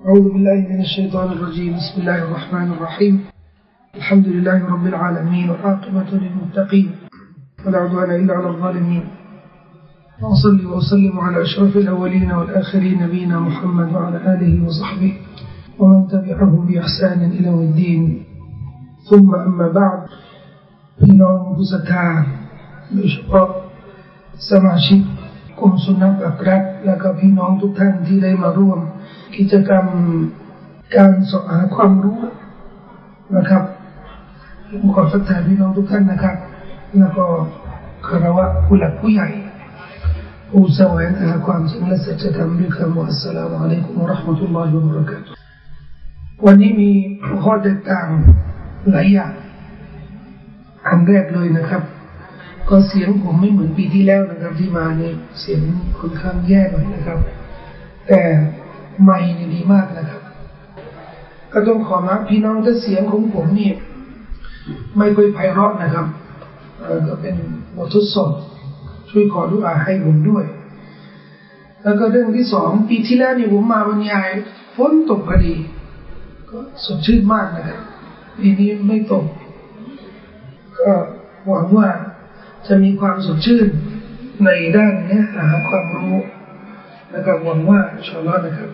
[0.00, 3.25] أعوذ بالله من الشيطان الرجيم بسم الله الرحمن الرحيم
[3.95, 6.91] الحمد لله رب العالمين والعاقبة للمتقين
[7.65, 9.03] ولا عدوان إلا على الظالمين
[10.21, 15.13] وأصلي وأسلم على أشرف الأولين والآخرين نبينا محمد وعلى آله وصحبه
[15.79, 18.23] ومن تبعه بإحسان إلى يوم الدين
[19.09, 19.99] ثم أما بعد
[20.99, 22.05] พี่น้องผู้ศรัทธา
[22.93, 23.47] โดยเฉพาะ
[24.49, 24.99] สมาชิก
[25.61, 28.79] กลุ่มสุนัขอักรักและก็พี่น้องทุกท่านที่ได้มาร่วม
[29.37, 29.85] กิจกรรม
[30.95, 32.19] การสอบหาความรู้
[33.35, 33.63] นะครับ
[34.69, 36.35] ผมขอสักทายพี่น้องทุกท่านนะครับ
[36.99, 37.25] แล้วก็
[38.07, 39.29] คารวะผู้หลักผู้ใหญ่
[40.49, 45.37] ผู้แสวงหาความจริงและสัจธรรมด้วยคำว่าอัสลามุอะลัยกุมราะห์มะตุลลอฮิวะบราะกาตุฮ์
[46.45, 46.91] วันนี้มี
[47.43, 48.07] ข้อแตกต่าง
[48.91, 49.33] หลายอย่าง
[50.87, 51.81] อันแรกเลยนะครับ
[52.69, 55.61] ก็เสียงผมไม่เหมือนปีที่แล้วนะครับ ที่มาเนี่ยเสียง
[55.99, 57.19] ค่อนข้างแย่หน่อยนะครับ
[58.07, 58.21] แต่
[59.03, 60.21] ไม่นี่ดีมากนะครับ
[61.53, 63.69] ก็ต้องขอมาพี่น้องถ้าเสียงของผมนี่
[64.97, 66.05] ไม่ค่อยไพเราะนะครับ
[67.07, 67.35] ก็เป็น
[67.75, 68.31] บททดสอบ
[69.09, 70.45] ช่วยขอดุอาให้ผมด้วย
[71.83, 74.27] แล้วก็เรื่องที่สองปีที่แล้วนี่ผมมาบรรยาย
[74.75, 75.55] ฝนตกพอดี
[76.49, 77.79] ก็สดชื่นมากนะครับ
[78.39, 79.25] ปีนี้ไม่ตก
[80.79, 80.91] ก็
[81.47, 81.87] หวังว่า
[82.67, 83.67] จะมีความสดชื่น
[84.45, 86.15] ในด้านเนี้ยหาความรู้
[87.15, 88.69] นะครับหวังว่าชอลอนะครับ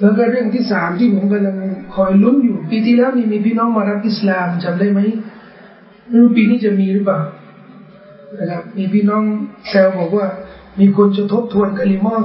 [0.00, 1.56] แล้วก็เรื่องที่สามที่ผมกำลัง
[1.94, 5.00] คอยลุ้นอยู่ ปีที่แล้วนี่มีพี่น้องมารับอิสลามจำได้ไหม
[6.06, 7.20] ไม่รู้ปีนี้จะมีหรือเปล่า
[8.38, 9.22] นะครับมีพี่น้อง
[9.68, 10.26] แซวบอกว่า
[10.80, 12.22] มีคนจะทบทวนกะลิมอน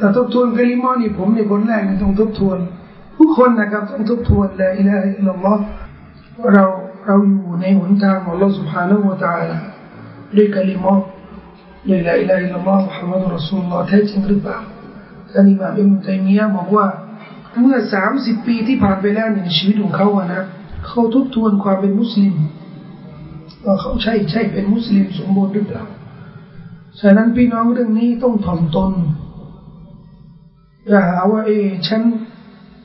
[0.00, 2.58] ถ้าทบทวนกะลิมอนนี่ผมในคนแรกนี่ต้องทบทวน
[3.18, 5.62] ทุกคนนะครับต้องทบทวนلا إله إلا الله
[6.54, 6.64] เรา
[7.05, 9.57] เราอยู่ในหนทางของ Allah سبحانه และ تعالى
[10.35, 10.99] ด้วยกะลิมอน
[11.87, 14.57] ด้วยละอิละฮะอิลลัลลอฮ์มุฮัมมัดุรอซูลุลลอฮ์แท้จริงหรือเปล่า
[15.31, 16.85] ท่านอิหม่ามอิบนุตัยมียะห์บอกว่า
[17.59, 20.43] เมื่อสามสิบปีที่ผ่านไปแล้วในชีวิตของเขาอะนะ
[20.87, 22.35] เขาทบทวนความเป็นมุสลิม
[23.65, 25.83] ว่าเขาใช่ใช่เป็นมุสลิมสมบูรณ์หรือเปล่า
[26.99, 28.91] ฉะนั้นพี่น้องเรื่องนี้ต้องถ่อมตน
[30.87, 31.51] อย่าหาว่าเอ
[31.87, 32.01] ฉัน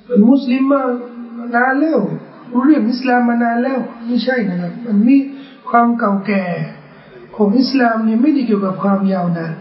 [0.06, 0.83] เป็นมุสลิมมา
[1.55, 2.24] นานแล้วรู้
[2.64, 5.18] เรื่องอิสลามมานานแล้วไม่ใช่นะครับ มันมี
[5.70, 6.44] ความเก่าแก่
[7.36, 9.54] ของอิสลามเนี่ยไม่ได้เกี่ยวกับความยาวนาน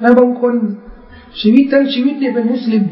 [0.00, 0.54] และบางคน
[1.40, 2.84] ชีวิตทั้งชีวิตเนี่ยเป็นมุสลิม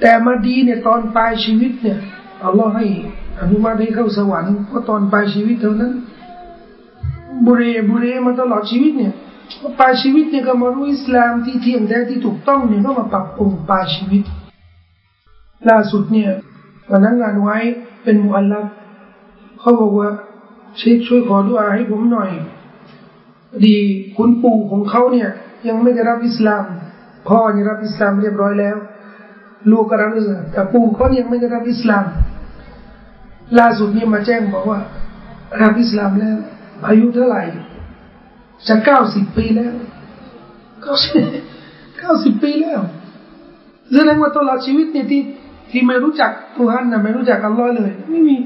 [0.00, 1.98] แต่มาดีเนี่ยตอนปลายชีวิตเนี่ย
[2.44, 2.86] อัลลอฮ์ให้
[3.40, 5.92] อนุญาตให้เข้าสวรรค์เพราะตอนปลายชีวิตเท่านั้น
[7.46, 9.12] บุเรบุเรมาตลอดชีวิตเนี่ย
[9.78, 14.22] ปลายชีวิตเนี่ยก็มารู้อิสลามที่เที่ยงแท้ที่ถูกต้องเนี่ยก็มาปรับปรุงปลายชีวิต
[15.68, 16.30] ล่าสุดเนี่ย
[16.90, 17.58] พนักงานไว้
[18.02, 18.66] เป็นมุอัลลัฟ
[19.60, 20.10] เขาบอกว่า
[20.78, 22.30] เชคช่วยขอดุอาให้ผมหน่อย
[23.64, 23.76] ดี
[24.16, 25.28] คุณปู่ของเขาเนี่ย
[25.68, 26.64] ยังไม่ได้รับอิสลาม
[27.28, 28.76] พ่อเนี่ยรับอิสลามเรียบร้อยแล้ว
[29.70, 32.04] ลูกก็รับอิสลามแต่ปู่เขายังไม่ได้รับอิสลาม
[33.58, 34.80] ล่าสุดนี่มาแจ้งบอกว่า
[35.62, 36.36] รับอิสลามแล้ว
[36.86, 37.42] อายุเท่าไหร่
[38.68, 39.74] จะเก้าสิบปีแล้ว
[40.82, 41.24] เก้าสิบ
[41.98, 42.80] เก้าสิบปีแล้ว
[43.94, 45.22] แสดงว่าตลอดชีวิตเนี่ยที่
[45.72, 48.36] ที่ไม่รู้จักทุฮันนะไม่รู้จักอัลลอฮ์เลย ไม่มี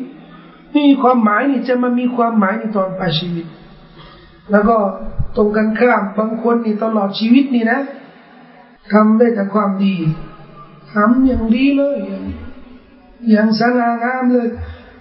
[0.73, 3.47] ไม่มีความหมายนี่จะมามีความหมายในตอนปลายชีวิต
[4.53, 4.77] แล้วก็
[5.37, 7.81] ตรงกันข้ามบางคนนี่ตลอดชีวิตนี่นะ
[8.93, 9.97] ทำได้แต่ความดี
[10.95, 11.99] ทำอย่างดีเลย
[13.31, 14.49] อย่างสง่างามเลย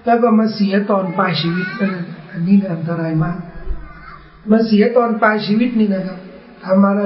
[0.06, 1.68] แล้วก็มาเสียตอนปลายชีวิต
[2.31, 3.38] อันนี้อันตรายมาก
[4.52, 6.19] มาเสียตอนปลายชีวิตนี่นะครับ
[6.66, 7.03] ทำอะไร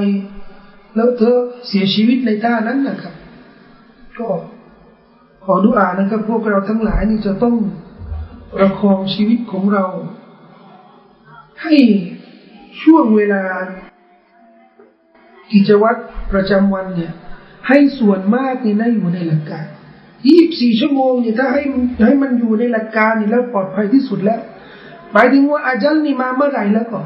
[0.95, 1.37] แล้วเธอ
[1.67, 3.13] เสียชีวิตในท่านั้นนะครับ
[4.19, 4.27] ก็
[5.53, 7.55] อดุอานะครับพวกเราทั้งหลายนี่จะต้อง
[8.55, 9.85] ประคองชีวิตของเรา
[11.63, 11.75] ให้
[12.81, 13.43] ช่วงเวลา
[15.51, 15.99] กิจวัตร
[16.31, 17.13] ประจำวันเนี่ย
[17.67, 19.65] ให้ส่วนมากนี่นะอยู่ในหลักการ
[20.27, 21.63] ยี่บสี่ชั่วโมงเนี่ยถ้าให้
[22.05, 24.41] ให้มันอยู่ในหลักการนี่แล้วปลอดภัยที่สุดแล้ว
[25.13, 27.01] หมายถึงว่าอาจัลนี่มาเมื่อไหร่แล้วก็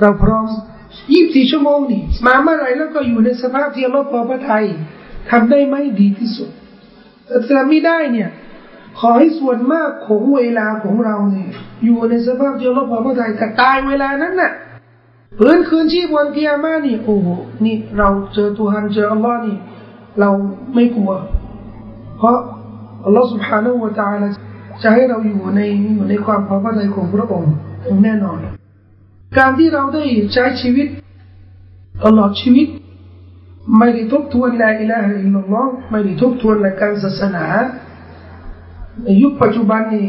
[0.00, 0.46] เราพร้อม
[1.12, 4.64] ยี่บสี่ชั่วโมงนี่มาเมื่อไหร่แล้วก็อยู่ในสภาพที่เราพอพระทัย
[5.30, 6.50] ทำได้ไหมดีที่สุด
[7.25, 8.29] แต่ถ้าไม่ได้เนี่ย
[8.99, 11.49] ขอให้ส่วนมากของเวลาของเราเนี่ย
[11.85, 14.51] อยู่ในสภาพที่เราพอพระทัยแต่ตายเวลานั้นน่ะ
[15.35, 17.27] เพื่อนคืนชีพวันเกียร์มานี่โอ้โห
[17.65, 19.57] นี่เราเจอตัวฮันเจออัลลอฮ์นี่
[20.19, 20.29] เรา
[20.73, 21.11] ไม่กลัว
[22.17, 22.35] เพราะ
[23.05, 24.27] อัลลอฮ์ سبحانه และ تعالى
[24.83, 25.61] จะให้เราอยู่ใน
[25.93, 27.53] อยู่ในความพอพระทัยของพระองค์
[27.85, 28.37] อย่างแน่นอน
[29.37, 30.87] การที่เราได้ใช้ชีวิต
[32.05, 32.67] ตลอดชีวิต
[33.78, 37.46] ไม่ได้ทบทวนลาอิลาฮะอิลลัลลอฮ์ไม่ได้ทบทวนหลักการศาสนา
[39.02, 40.08] ในยุคปัจจุบันนี้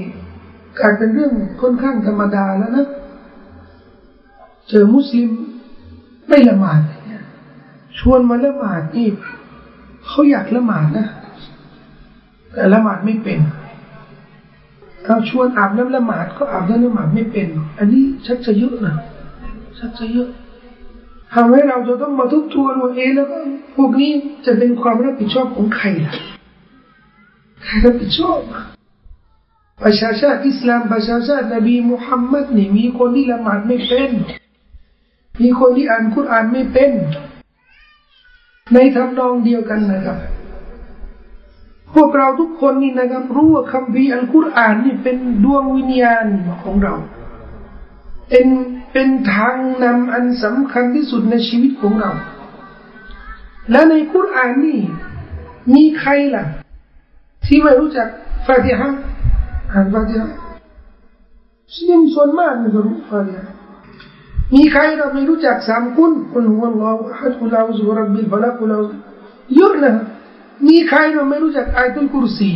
[0.80, 2.88] กลายเป็นเรื่องค่อนข้างธรรมดาแล้วนะ
[4.69, 5.30] เจอมุสลิม
[6.27, 7.24] ไม่ละหมาดเนี่ย
[8.00, 9.07] ชวนมาละหมาดนี่
[10.06, 11.07] เขาอยากละหมาดนะ
[12.54, 13.39] แต่ละหมาดไม่เป็น
[15.06, 17.48] เราชวนอาบน้ำละหมาดก็อาบน้ำละหมาดไม่เป็น
[17.80, 18.95] อันนี้ชักจะเยอะนะ
[19.77, 20.30] ชักจะเยอะ
[21.33, 23.38] ทำให้เราจะต้องมาทุกทวนว่าเอแล้วก็
[23.75, 24.12] พวกนี้
[24.45, 26.13] จะเป็นความรับผิดชอบของใครล่ะ
[27.63, 28.39] ใครรับผิดชอบ
[29.83, 34.12] ประชาชาติอิสลามประชาชาตินบีมุฮัมมัดนี่มีคนที่ละหมาดไม่เป็น
[35.41, 36.91] มีคนที่อ่านคุรานไม่เป็น
[38.73, 40.18] ในทำนองเดียวกันนะครับ
[41.94, 46.25] พวกเราทุกคนนี่นะครับ รู้ว่าคำพีอัลกุรอานนี่เป็นดวงวิญญาณ
[46.63, 46.95] ของเรา
[48.29, 48.47] เป็น
[48.91, 52.12] เป็นทางนำอันสำคัญที่สุดในชีวิตของเรา
[53.71, 54.79] และในคุรอานนี่
[55.75, 56.44] มีใครล่ะ
[57.45, 58.07] ที่ไม่รู้จัก
[58.47, 58.89] ฟาติฮะ
[59.71, 60.29] อ่านฟาติฮะ
[61.68, 63.45] มุสลิมส่วนมากไม่รู้ฟาติฮะ
[64.56, 68.77] มีใครเราไม่รู้จักสามกุลกุลฮุวัลลอฮุอะฮัดกุลาอุซุรับบิลฟะลักกุลา
[69.56, 69.94] เยอะนะ
[70.68, 72.51] มีใครเราไม่รู้จักอายตุลกุรซี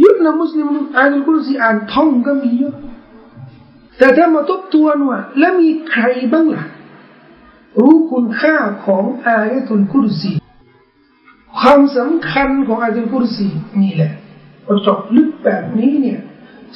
[0.00, 0.66] เยอะนะมุสลิม
[0.98, 2.74] อายตุลกุรซีอ่านท่องก็มีเยอะ
[3.98, 6.66] แต่ถ้ามาทบทวนว่า แล้วมีใครบ้างล่ะ
[7.78, 8.54] รู้คุณค่า
[8.84, 10.32] ของอายตุลกุรซี
[11.58, 13.46] ความสำคัญของอายตุลกุรซี
[13.82, 14.12] นี่แหละ
[14.64, 16.20] พอจบลึกแบบนี้เนี่ย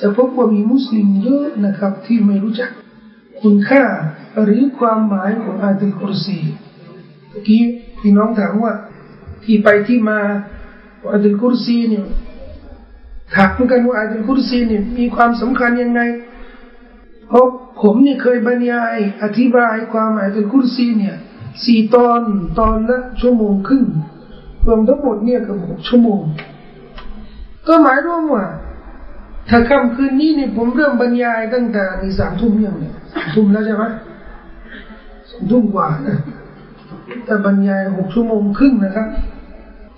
[0.01, 2.71] จะพบว่ามีมุสลิมเยอะนะครับที่ไม่รู้จัก
[3.41, 3.83] คุณค่า
[4.43, 6.39] หรือความหมายของอาตุลกุรซี
[7.29, 7.63] เมื่อกี้
[8.01, 8.73] พี่น้องถามว่า
[9.45, 10.19] ที่ไปที่มา
[11.13, 12.05] อาตุลกุรซีเนี่ย
[13.35, 16.01] ถามกันว่าอาตุลกุรซีเนี่ยมีความสำคัญยังไง
[17.31, 17.47] เพราะ
[17.83, 21.17] ผมเนี่ยเคยบรรยาย อธิบายความหมายอาตุลกุรซีเนี่ย
[21.65, 22.21] สี่ตอน
[22.59, 23.85] ตอนละชั่วโมงครึ่ง
[24.67, 26.23] รวมทั้งหมดเนี่ยก็หกชั่วโมง
[27.67, 28.47] ก็หมายรวมว่า
[29.49, 33.85] ถ้าค่ำคืนนี้เนี่ยผมเริ่มบรรยายตั้งแต่ในสามทุ่มยังเนี่ยสามทุ่มแล้วใช่ไหม
[35.31, 36.19] สามทุ่มกว่านะ
[37.25, 39.09] แต่บรรยายหกชั่วโมงครึ่งนะครับ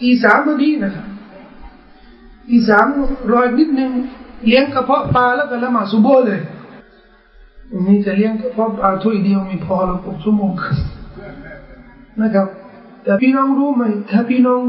[0.03, 1.07] อีสามนาทีนะครับ
[2.51, 2.87] อีสาม
[3.33, 3.91] รอยนิดนึง
[4.47, 6.41] เลี้ยงกระเพาะปลาแล้วก็ละหมาดซุโบเลย
[7.87, 10.53] นี่จะเลี้ยงกระเพาะปลาถ้วยเดียวม่พอแล้วหกชั่วโมง
[12.21, 12.47] นะครับ
[13.05, 14.61] แต่พี่น้องรู้ไหม ถ้าพี่น้อง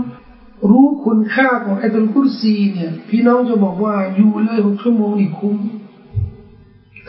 [0.69, 5.55] รู้คุณค่าของไอตุลกุรซีเนี่ย พี่น้องจะบอกว่าอยู่เลยหกชั่วโมงนี่คุ้ม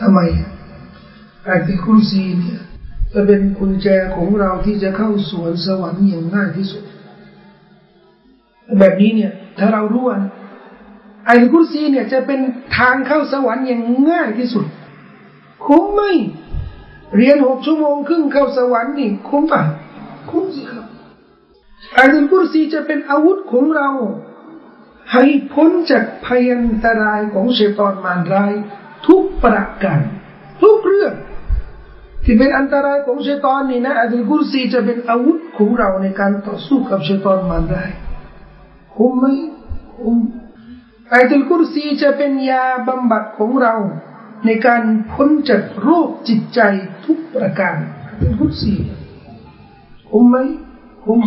[0.01, 0.19] ทำไม
[1.45, 2.59] ไอตุลกุรซีเนี่ย
[3.13, 6.83] จะเป็นกุญแจของเราที่จะเข้าสวนสวรรค์อย่างง่ายที่สุด
[8.79, 10.19] แบบนี้เนี่ย ถ้าเรารู้ว่า
[11.25, 12.39] ไอตุลกุรซีเนี่ยจะเป็น
[12.77, 14.65] ทางเข้าสวรรค์อย่างง่ายที่สุด
[15.67, 16.01] คุ้มไหม
[17.15, 19.61] เรียนหกชั่วโมงครึ่งเข้าสวรรค์นี่คุ้มป่ะ
[20.29, 20.85] คุ้มสิครับ
[21.97, 23.89] อายุลกุรซีจะเป็นอาวุธของเรา
[25.11, 25.23] ให้
[25.53, 28.53] พ้นจากพยันตรายของเชตอนมารร้าย
[29.07, 29.99] ทุกประการ
[30.61, 31.13] ทุกเรื่อง
[32.23, 37.91] ที่เป็นอันตรายของเชตอนนี่นะอายุลกุรซีจะเป็นอาวุธของเราในการต่อสู้กับเชตอนมารร้าย
[38.95, 39.25] คุ้มไหม
[39.97, 40.17] คุ้ม
[41.13, 43.75] อายุลกุรซีจะเป็นยาบำบัดของเรา
[44.45, 46.59] ในการพ้นจากโรคจิตใจ
[47.05, 47.77] ทุกประการ
[48.07, 48.73] อายุลกุรซี
[50.09, 50.35] คุ้มไหม
[51.05, 51.19] คุ้ม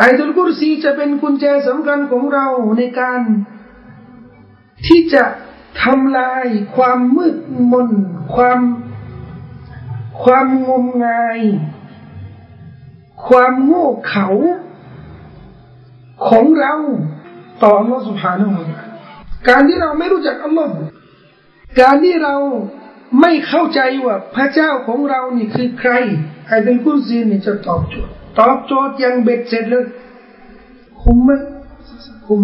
[0.00, 2.46] อายตุลกุรซีจะเป็นกุญแจสำคัญของเรา
[2.78, 3.20] ในการ
[4.86, 5.24] ที่จะ
[5.82, 6.46] ทำลาย
[6.76, 7.36] ความมืด
[7.72, 7.88] มน
[8.34, 8.60] ความ
[10.22, 11.40] ความงมงาย
[13.26, 14.28] ความโง่เขลา
[16.28, 16.74] ของเรา
[17.62, 18.62] ต่ออัลลอฮฺสุบฮานาอู
[19.48, 20.70] การที่เราไม่รู้จักอัลลอฮฺ
[21.80, 22.36] การที่เรา
[23.20, 25.92] ไม่เข้าใจว่าพระเจ้าของเรานี่คือใคร
[26.46, 29.86] ไอ้เดลกุรซีนี่จะตอบโจทย์ตอบโจทย์ยังเบ็ดเสร็จเลย
[31.02, 31.30] คุ้มไหม
[32.26, 32.42] คุ้ม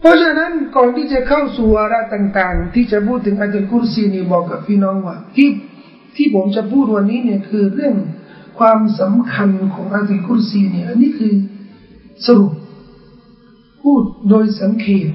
[0.00, 5.50] เพราะฉะนั้นก่อนที่จะเข้าสู่วาระต่าง ๆ ที่จะพูดถึงอัลกุรซีนี่บอกกับพี่น้องว่าที่
[6.16, 7.94] ที่ผมจะพูดวันนี้เนี่ยคือเรื่อง
[8.58, 11.32] ความสำคัญของอัลกุรซีเนี่ยอันนี้คือ
[12.26, 12.52] สรุป
[13.82, 15.08] พูดโดยสังเขต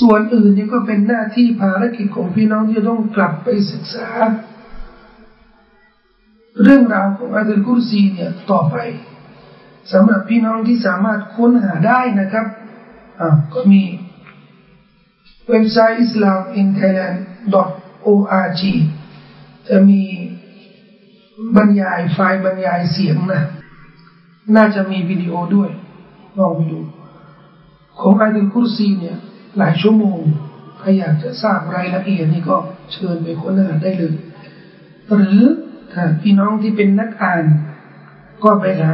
[0.00, 4.08] ส่วนอื่นนี่ก็เป็นหน้าที่ภารกิจของพี่น้องที่ต้องกลับไปศึกษา
[6.62, 8.76] เรื่องราวของอัลกุรซีเนี่ยต่อไป
[9.92, 12.46] สำหรับพี่น้องที่สามารถค้นหาได้นะครับ
[13.20, 13.82] อ่าก็มี
[15.48, 18.62] เว็บไซต์ islaminthailand.org
[19.68, 20.02] จะมี
[21.56, 23.42] บรรยายไฟล์บรรยายเสียงนะ
[24.56, 25.70] น่าจะมีวิดีโอด้วย
[26.38, 26.80] ลองไปดู
[28.00, 29.18] ของอาตุลกุรซีเนี่ย
[29.58, 30.20] หลายชั่วโมง
[30.78, 32.56] ใครอยากจะทราบรายละเอียดนี่ก็
[32.92, 34.14] เชิญไปค้นหาได้เลย
[35.14, 35.42] หรือ
[35.92, 37.44] ถ้าพี่น้องที่เป็นนักอ่าน
[38.44, 38.92] ก็ไปหา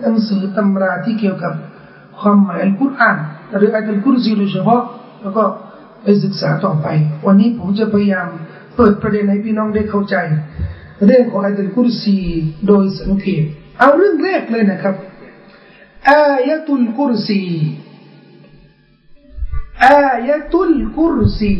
[0.00, 1.54] หนังสือตำราที่เกี่ยวกับ
[2.20, 3.16] ความหมายอัลกุรอาน
[3.56, 4.82] หรืออัลกุรซีโดยเฉพาะ
[5.22, 5.44] แล้วก็
[6.02, 6.86] ไปศึกษาต่อไป
[7.26, 8.28] วันนี้ผมจะพยายาม
[8.76, 10.16] เปิดประเด็นให้พี่น้องได้เข้าใจ
[11.06, 12.16] เรื่องของอายัตุลกุรซี
[12.66, 13.44] โดยสังเขป
[13.78, 14.94] เอาเรื่องแรกเลยนะครับ
[16.10, 17.40] อายะตุลกุรซี
[19.82, 21.52] อายะตุลกุรซี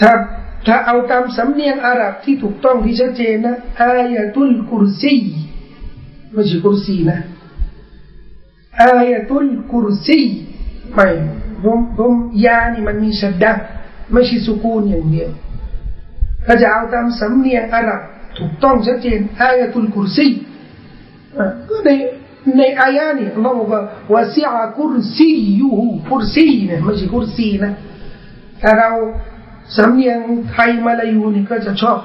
[0.00, 0.10] ถ้า
[0.66, 5.14] ถ้าเอาตามสำเนียงอาหรับที่ถูกต้องที่ชัดเจนนะอายะตุลกุรซี
[6.32, 7.18] ไม่ใช่กุรซีนะ
[8.80, 10.18] อายะตุลกุรซี
[10.92, 11.08] ไม่
[11.62, 12.12] ผมผม
[12.44, 13.52] ยานี่มันมีชัดดะ
[14.12, 15.30] ไม่ใช่สุกูนอย่างเดียว
[16.46, 18.00] ถ้าจะเอาตามสำเนียงอาหรับ
[18.38, 20.26] ถูกต้องชัดเจนอายะตุลกุรซี
[21.68, 21.90] ก็ใน
[22.56, 23.82] ในอายะนี้อัลลอฮ์บอกว่า
[24.14, 25.30] วาซิอากุรซี
[25.60, 27.72] ยูฮูกุรซีนี่ยไม่ใช่กุรซีนะ
[28.62, 28.90] ถ้าเรา
[29.76, 30.18] สำเนียง
[30.50, 31.98] ไทยมาลายูนี่ก็จะชอบ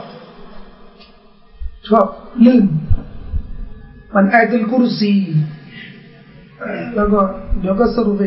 [1.87, 2.07] ชอบ
[2.45, 2.65] ลื่น
[4.13, 5.13] มันอายตุลกุรซี
[6.95, 7.19] แล้วก็
[7.59, 8.23] เดี๋ยวก็สรุปไป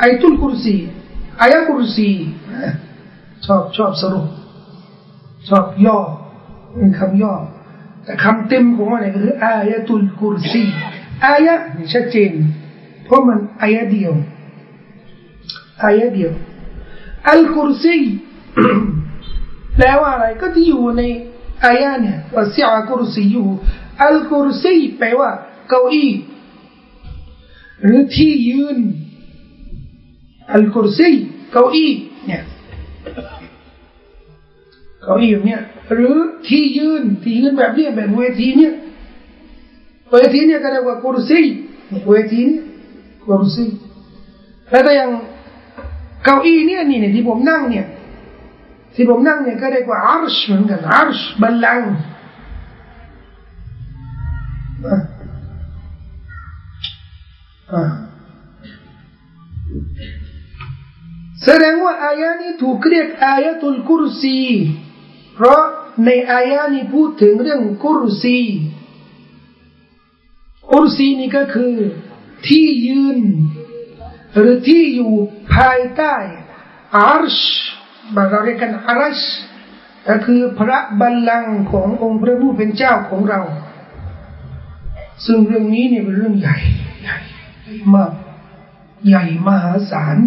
[0.00, 0.76] อายตุลกุรซี
[1.40, 2.08] อายะกุรซี
[3.46, 4.26] ชอบชอบสรุป
[5.48, 5.98] ชอบย่อ
[6.74, 7.34] เป็นคำย่อ
[8.04, 10.62] แต่คำเต็มของมันเนี่ยคืออายะตุลกุรซี
[11.24, 12.32] อายะนี่ชัดเจน
[13.04, 14.12] เพราะมันอายะเดียว
[15.84, 16.32] อายะเดียว
[17.28, 17.98] อัลกุรซี
[19.76, 21.02] แปลว่าอะไรก็ที่อยู่ใน
[21.64, 23.48] อายะเนี่ยวาซิอากุรซีอยู่
[24.02, 25.30] อัลกุรซีแปลว่า
[25.68, 26.10] เก้าอี้
[27.82, 28.78] หรือที่ยืน
[30.52, 31.10] อัลกุรซี
[31.52, 31.92] เก้าอี้
[32.26, 32.42] เนี่ย
[35.02, 35.62] เก้าอี้เนี่ย
[35.94, 38.72] หรือที่ยืนที่ยืนแบบเนี้ยแบบเวทีเนี่ย
[40.10, 41.40] เวทีเนี่ยก็เรียกว่ากุรซี
[42.08, 42.62] เวทีเนี่ย
[43.24, 43.64] กุรซี
[44.70, 45.10] แล้วก็ยัง
[46.24, 47.86] เก้าอี้เนี่ยนี่เนี่ยที่ผมนั่งเนี่ย
[48.94, 51.90] ที่ผมนั่งเนี่ยก็เรียกว่าอาร์ชเหมือนกันอาร์ชบัลลังก์
[61.44, 64.38] แสดงว่าอายะนี้ถูกเรียกอายะตุลกุรซี
[65.34, 65.60] เพราะ
[66.04, 68.38] ในอายะนี้พูดถึงเรื่องกุรซี
[70.70, 71.74] กุรซีนี่ก็คือ
[72.46, 73.18] ที่ยืน
[74.36, 75.12] หรือที่อยู่
[75.54, 76.14] ภายใต้
[76.96, 77.36] อาร์ช
[78.14, 79.20] บางเราเรียกกันอารช
[80.08, 83.40] ก็คือพระบัลลังก์ขององค์พระผู้เป็นเจ้าของเรา
[85.24, 86.56] ซึ่งเรื่องนี้เนี่ยเป็นเรื่องใหญ่
[87.02, 87.18] ใหญ่
[87.94, 88.12] มาก
[89.08, 90.18] ใหญ่มหาศาล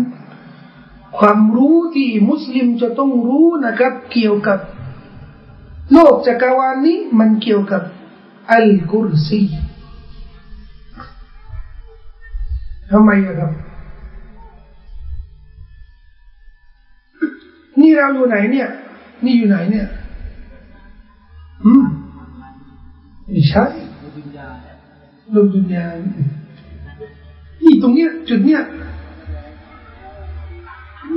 [1.17, 4.60] ความรู้ที่มุสลิมจะต้องรู้นะครับ เกี่ยวกับ
[5.91, 7.81] โลกจักรวาลนี้มันเกี่ยวกับ
[8.51, 9.41] อัลกุรซี
[12.91, 13.51] ทำไมครับ
[17.79, 18.67] นี่เราอยู่ไหนเนี่ย
[19.25, 19.88] นี่อยู่ไหนเนี่ย
[21.65, 21.86] อืม
[23.27, 23.65] ไม่ใช่
[25.31, 25.86] โลกดุนยา
[27.63, 28.62] นี่ตรงเนี้ย จุดเนี้ย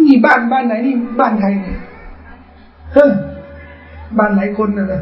[0.04, 1.78] นี่บ้านบ้านไหนนี่บ้านใครเนี่ย
[2.94, 3.10] เฮ้ย
[4.18, 5.00] บ้านหลายคนนะนะ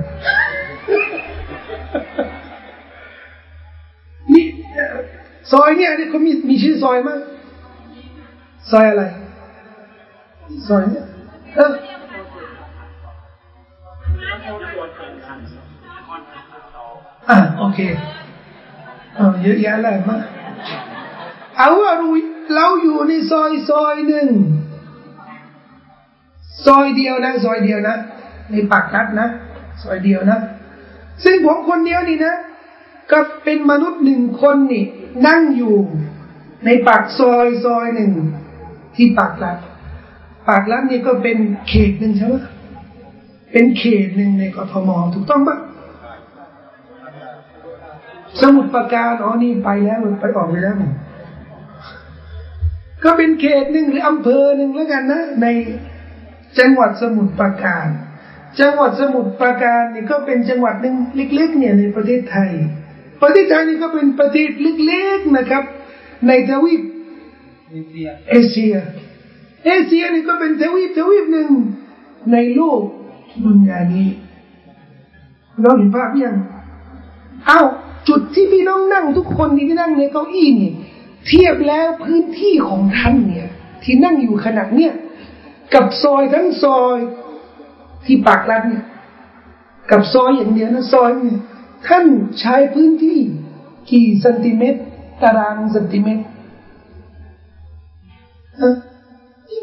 [5.53, 7.19] ซอยเนี่ยนี่เขามีมีชื่อซอยมั้ย
[8.71, 9.05] ซอยอะไร
[10.69, 11.07] ซอยเนี่ย
[17.31, 17.81] อะโอเค
[19.15, 20.17] เอาเยอะแยะเลยมา
[21.57, 22.15] เอาว่ารู้
[22.55, 24.29] เราอยู่ในซอยซอยหนึ่ง
[26.67, 27.97] ซอยเดียวนะซอยเดียวนะ
[28.51, 29.29] ในปากกัดนะ
[29.83, 30.39] ซอยเดียวนะ
[31.25, 32.35] ซึ่งผมคนเดียวนี่นะ
[33.11, 34.85] ก็เป็นมนุษย์หนึ่งคนนี่
[35.27, 35.77] นั่งอยู่
[36.67, 38.13] ในปากซอยซอยหนึ่ง
[38.97, 39.59] ที่ปากกัด
[40.49, 41.39] ปากลัดนี่ก็เป็น
[41.69, 42.37] เขตหนึ่งใช่ไหม
[43.53, 45.59] เป็นเขตหนึ่งในกทมถูกต้องปะ
[48.41, 50.77] สมุดประการอ๋อนี่ไปแล้วไปออกไปแล้ว
[53.05, 55.47] ก็เป็นเขตหนึ่งหรืออำเภอหนึ่งแล้วกันนะใน
[56.59, 57.87] จังหวัดสมุทรปราการ
[58.61, 62.51] จังหวัดสมุทรปราการนี่ก็เป็นจังหวัดหนึ่งเล็ก ๆ เนี่ยในประเทศไทย
[63.23, 64.51] ประเทศไทยนี่ก็เป็นประเทศ
[64.87, 65.65] เล็กๆนะครับ
[66.27, 66.83] ในทวีป
[68.31, 68.75] เอเชีย
[69.67, 71.51] เอเชียนี่ก็เป็นทวีปทวีปหนึ่ง
[72.33, 72.81] ในโลก
[73.45, 74.09] ดุนยานี้
[75.63, 76.37] เราเห็นภาพยัง
[77.49, 77.67] อ้าว
[78.09, 80.73] จุดที่พี่น้องนั่งทุกคนที่นั่งในเก้าอี้นี่
[81.27, 83.49] เทียบแล้วพื้นที่ของท่านเนี่ย
[83.83, 84.93] ที่นั่งอยู่ขนาดเนี่ย
[85.75, 86.99] กับซอยทั้งซอย
[88.07, 88.85] ที่ปากรัดเนี่ย
[89.91, 91.41] กับซอยอย่างเดียวนะซอยเนี่ย
[91.89, 92.05] ท่าน
[92.41, 93.19] ใช้พื้นที่
[93.91, 94.81] กี่เซนติเมตร
[95.23, 96.25] ตารางเซนติเมตร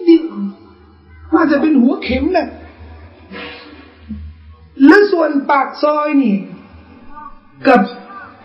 [0.08, 0.18] ดิ
[1.34, 2.48] ว่าจะเป็นหัวเข็มนะ
[4.86, 6.36] และส่วนปากซอยนี่
[7.68, 7.82] กับ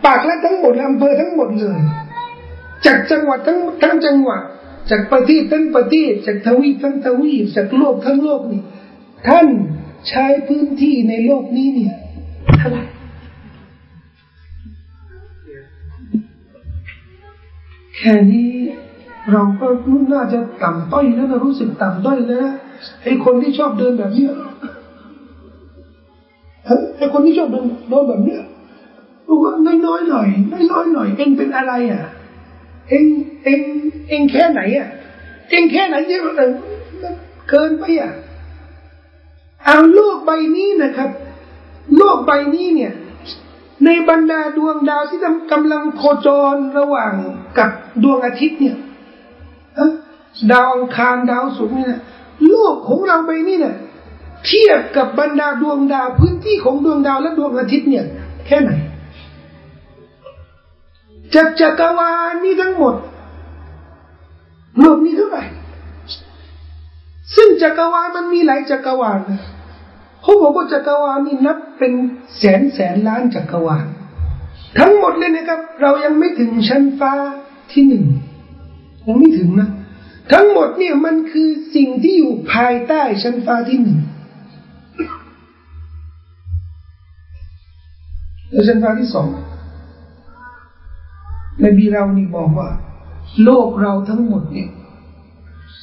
[0.04, 1.78] ปากและทั้งหมดอำเภอทั้งหมดเลย
[2.86, 4.42] จากจังหวัดทั้งทั้งจังหวัด
[4.90, 8.62] จากประเทศทั้งประเทศ จากทวีปทั้งทวีปจากโลกทั้งโลกนี่
[9.28, 9.46] ท่าน
[10.08, 11.96] ใช้พื้นที่ในโลกนี้เนี่ย
[17.96, 18.52] แค่นี้
[19.30, 19.66] เราก็
[20.12, 22.48] น่าจะต่ำต้อยแล้วนะรู้สึกต่ำต้อยแล้ว
[23.02, 24.32] ไอ้คนที่ชอบเดินแบบเนี้ย
[26.96, 28.42] ไอ้คนที่ชอบเดินเดินแบบเนี้ย
[29.28, 29.52] บอกว่า
[29.86, 30.28] น้อยๆหน่อย
[30.72, 32.02] น้อยๆหน่อย เองเป็นอะไรอะ
[32.88, 33.04] เอง
[33.44, 33.60] เอง
[34.08, 34.88] เองแค่ไหนอะ
[35.50, 36.22] เองแค่ไหนเยอะ
[37.48, 38.12] เกินไปอะ
[39.64, 41.10] เอาโลกใบนี้นะครับ
[41.96, 42.92] โลกใบนี้เนี่ย
[43.84, 45.20] ในบรรดาดวงดาวที่
[45.52, 47.12] กำลังโคจรระหว่าง
[47.58, 47.70] กับ
[48.02, 48.76] ดวงอาทิตย์เนี่ย
[50.52, 52.00] ดาวอังคารดาวศุกร์เนี่ย
[52.48, 53.76] โลกของเราใบนี้เนี่ย
[54.46, 58.04] เทียบกับบรรดาดวงดาวพื้นที่ของดวงดาวและดวงอาทิตย์เนี่ย
[58.46, 58.72] แค่ไหน
[61.34, 62.94] จากจักรวาลนี้ทั้งหมด
[64.80, 65.44] โลกนี้เท่าไหร่
[67.36, 69.42] ซึ่งจักรวาลมันมีหลายจักรวาลนะ
[70.22, 71.92] เขาบอกว่าจักรวาลนี่นับเป็น
[72.38, 73.86] แสนแสนล้านจักรวาล
[74.78, 77.12] ทั้งหมดเลยนะครับ เรายังไม่ถึงชั้นฟ้า
[77.72, 78.04] ที่หนึ่ง
[79.06, 79.70] ยังไม่ถึงนะ
[80.32, 83.98] ทั้งหมดเนี่ยมันคือสิ่งที่อยู่ภายใต้ชั้นฟ้าที่หนึ่ง
[88.50, 89.28] แล้วชั้นฟ้าที่สอง
[91.64, 92.68] นบีเรานี่บอกว่า
[93.44, 94.70] โลกเราทั้งหมดเนี่ย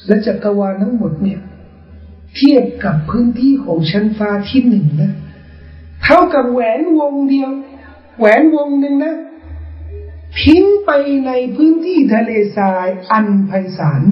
[0.06, 1.40] และจักรวาลทั้งหมดเนี่ย
[2.36, 5.12] เทียบกับพื้นที่ของชั้นฟ้าที่หนึ่งนะ
[6.04, 7.50] เท่ากับแหวนวงเดียว
[8.18, 9.14] แหวนวงหนึ่งนะ
[10.40, 10.90] ทิ้งไป
[11.26, 14.02] ในพื้นที่ทะเลทรายอันไพศาล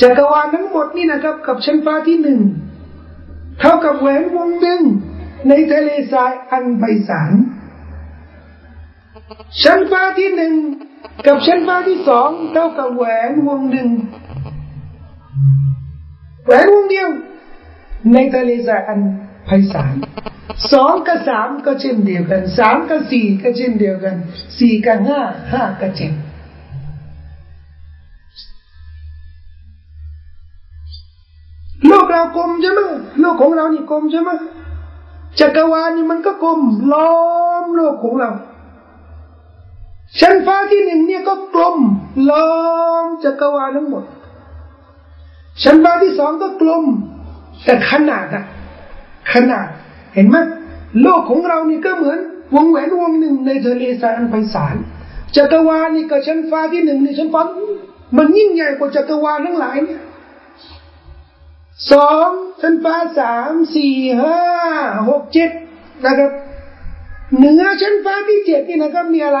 [0.00, 2.40] จักรวาลทั้งหมดนี่นะครับ กับชั้นฟ้าที่หนึ่ง
[3.60, 4.82] เท่ากับแหวนวงหนึ่ง
[5.48, 7.32] ในทะเลทรายอันไพศาล
[9.62, 10.54] ชั้นฟ้าที่หนึ่ง
[11.26, 13.88] กับชั้นฟ้าที่สองเท่ากับแหวนวงหนึ่ง
[16.44, 17.08] แหวนวงเดียว
[18.12, 19.00] ในทะเลทรายอัน
[19.44, 19.94] ไพศาล
[20.72, 24.14] สองกับสามก็เช่นเดียวกันสามกับสี่ก็เช่นเดียวกัน
[24.58, 25.20] สี่กับห้า
[25.52, 26.12] ห้ากับเจ็ด
[31.86, 32.80] โลกเรากลมใช่ไหม
[33.20, 34.30] โลกของเรานี่กลมใช่ไหม
[35.40, 36.60] จักรวาลนี่มันก็กลม
[36.92, 37.14] ล้อ
[37.62, 38.30] มโลกของเรา
[40.20, 41.78] ชั้นฟ้าที่หนึ่งเนี่ยก็กลม
[42.30, 42.50] ล้อ
[43.02, 44.04] มจักรวาลทั้งหมด
[45.62, 46.84] ชั้นฟ้าที่สองก็กลม
[47.64, 48.44] แต่ขนาดอะ
[49.32, 49.66] ขนาด
[50.14, 50.36] เห็นไหม
[51.02, 52.18] โลกของเรานี่ก็เหมือน
[52.54, 54.76] วงแหวนวงหนึ่งในทะเลทรายอันไพศาล
[55.36, 57.42] จักรวาลนี่กับชั้นฟ้าที่หนึ่งในชั้นฟ้า
[58.16, 60.00] มันยิ่งใหญ่กว่าจักรวาลทั้งหลายเนี่ย
[61.92, 62.28] สอง
[62.60, 64.38] ชั้นฟ้าสามสี่ห้า
[65.08, 65.50] หกเจ็ด
[66.04, 66.30] นะครับ
[67.36, 69.40] เหนือชั้นฟ้าที่เจ็ดนี่นะครับมีอะไร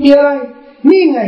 [0.00, 0.30] มีอะไร
[0.90, 1.22] นี่ไง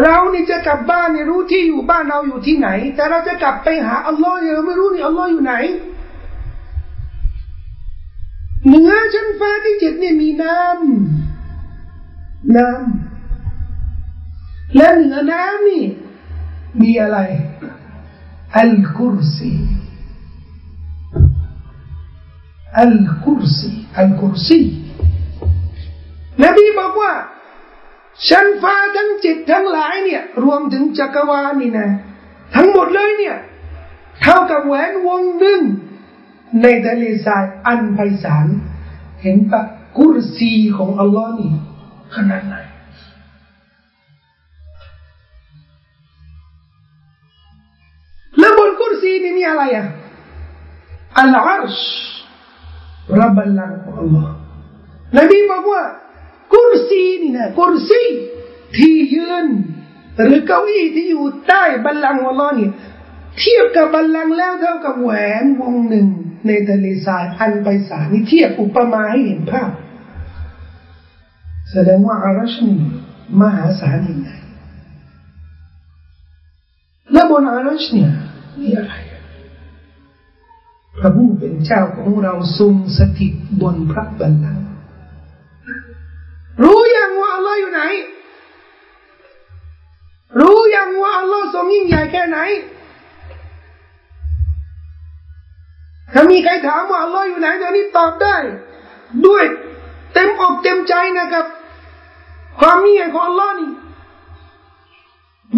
[0.00, 5.54] เรานี่จะกลับบ้านเนี่ยรู้ที่อยู่บ้านเราอยู่ที่ไหน แต่เราจะกลับไปหาอัลลอฮ์เนี่ยเราไม่รู้นี่อัลลอฮ์อยู่ไหน
[8.66, 15.84] เหนือชั้นฟ้าที่เจ็ดเนี่ยมีน้ำน้ำและเหนือน้ำนี่
[16.80, 17.18] มีอะไร
[18.58, 19.52] อัลกุรซี
[22.80, 24.60] อัลกุรซีอัลกุรซี
[26.42, 27.12] นบีบอกว่า
[28.28, 31.88] ชั้นฟ้าทั้งจิตทั้งหลายเนี่ย รวมถึงจักรวาลนี่นะ
[32.54, 33.36] ทั้งหมดเลยเนี่ย
[34.22, 35.60] เท่ากับแหวนวงหนึ่ง
[36.62, 38.46] ในทะเลทรายอันไพศาล
[39.22, 39.62] เห็นปะ
[39.98, 41.50] กุรซีของอัลลอฮ์นี่
[42.16, 42.56] ขนาดไหน
[48.38, 49.86] แล้วบนกุรซีนี่มีอะไรอะ
[51.18, 51.76] อัลอาร์ช
[53.20, 54.32] รับบัลลังก์ของอัลลอฮ์
[55.18, 55.82] นบีบอกว่า
[56.52, 58.02] กุรซีนี่นะกุรซี
[58.76, 59.46] ที่ยืน
[60.24, 62.70] หรือเก้าอี้ที่อยู่ใต้บัลลังก์อัลอนี่
[63.38, 65.10] เทียบกับบัลลังก์แล้วเท่ากับแหว
[65.42, 66.06] นวงหนึ่ง
[66.46, 69.70] ในทะเลทรายอันไปสานี่เทียบอุปมาให้เห็นภาพ
[71.70, 72.76] แสดงว่าอารัชนี
[73.40, 74.30] มหาศาลยังไง
[77.12, 78.12] และบนอารัชเนี่ย
[78.60, 78.94] มีอะไร
[80.98, 84.61] พระผู้เป็นเจ้าของเราทรงสถิตบนพระบัลลังก์
[87.52, 87.82] อัลอฮ์อยู่ไหน
[90.40, 92.38] รู้ยังว่าอัลลอฮ์ทรงยิ่งใหญ่แค่ไหน
[96.12, 98.36] ถ้ามีใครถามว่าอัลลอฮ์อยู่ไหนตอนนี้ตอบได้
[99.26, 99.44] ด้วย
[100.14, 101.46] เต็มอกเต็มใจนะครับ
[102.60, 103.70] ความมีใหญ่ของอัลลอฮ์นี่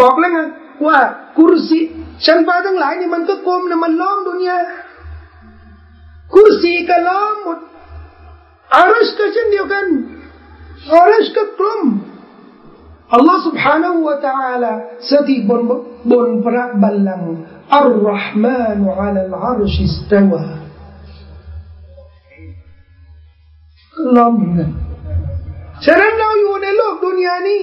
[0.01, 0.41] บอกแล้วไง
[0.87, 0.99] ว่า
[1.39, 1.81] กุรซี
[2.25, 4.59] ชั้นฟ้าทั้งหลายนี่มันก็กลมนะมันล้อมดุนยา
[6.35, 7.59] กุรซีก็ล้อมหมด
[8.75, 9.87] อารัชก็เช่นเดียวกัน
[10.93, 11.91] और इसका क्रम
[13.11, 14.73] अल्लाह सुबहाना हुआ तआला
[15.11, 15.67] सती बन
[16.13, 17.25] बन परा बल्लम
[17.79, 20.45] अर रहमान अल अर्श इस्तवा
[23.97, 24.71] ก็ล้อมกัน
[25.85, 27.63] ฉะนั้นเราอยู่ในโลกดุนยานี้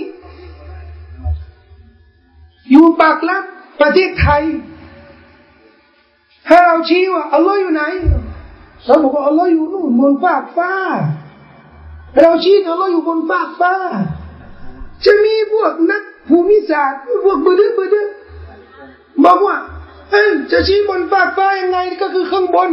[2.71, 3.43] อยู่ปากลับ
[3.81, 4.43] ประเทศไทย
[6.47, 7.83] ถ้าเราชี้ว่าอัลลอฮ์อยู่ไหน
[8.85, 10.73] เราบอกว่าอัลลอฮ์อยู่นู่นบนฟากฟ้า
[12.20, 13.74] เราชี้อัลลอฮ์อยู่บนฟากฟ้า
[15.04, 18.06] จะมีพวกนักภูมิศาสตร์พวกบืดื้อบืดื้อ
[19.24, 19.56] บอกว่า
[20.10, 22.70] เอ้จะชี้บนฟากฟ้ายังไงก็คือข้างบน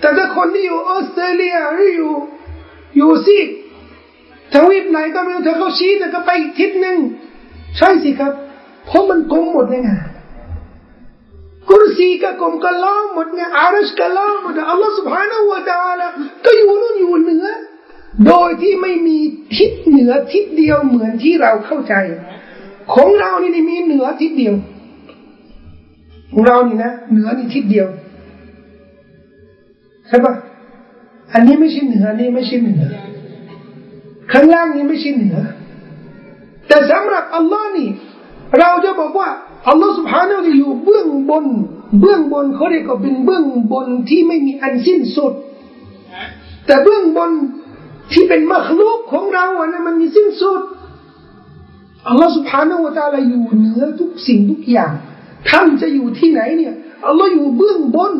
[0.00, 2.12] แต่ถ้าคนที่อยู่ออสเตรเลียหรืออยู่
[2.96, 3.48] อยู่ซีก
[4.52, 6.96] ทวีปไหนก็ไม่รู้เธอเขาชี้แต่ก็ไปอีกทิศหนึ่ง
[7.76, 8.32] ใช่สิครับ
[8.86, 9.90] เพราะมันกลมหมดเลยไง
[11.68, 16.06] กุรซีก็กลมก็ล้อมหมดไงอารัชก็ล้อมหมดอัลลอฮฺ سبحانه และ تعالى
[16.44, 17.46] ก็อยู่นู่นอยู่เหนือ
[18.27, 19.17] โดยที่ไม่มี
[19.55, 21.93] ทิศเหนือทิศเดียวเหมือนที่เราเข้าใจ
[22.93, 24.55] ของเรานี่มีเหนือทิศเดียว
[26.31, 27.87] ของเรานี่นะเหนือนี่ทิศเดียว
[30.07, 30.33] ใช่ปะ
[31.33, 32.83] อันนี้ไม่ใช่เหนืออันนี้ไม่ใช่เหนือ
[34.31, 35.37] ข้างล่างนี้ไม่ใช่เหนือ
[36.67, 37.89] แต่สำหรับอัลลอฮ์นี่
[38.59, 39.29] เราจะบอกว่า
[39.67, 41.45] อัลลอฮ์สุบฮานาจะอยู่เบื้องบน
[41.99, 45.33] เบื้องบนเขาเรียกว่าเป็นเบื้องบนที่ไม่มีอันสิ้นสุด
[46.65, 47.31] แต่เบื้องบน
[48.11, 50.61] ที่เป็นมรรคลูกของเราเนี่ยมันมีสิ้นสุด
[52.07, 54.93] อัลลอฮ์สุภาานาอูตะลาอยู่เหนือทุกสิ่งทุกอย่าง
[55.49, 56.73] ท่านจะอยู่ที่ไหนเนี่ย
[57.07, 58.13] อัลลอฮ์อยู่เบื้องบน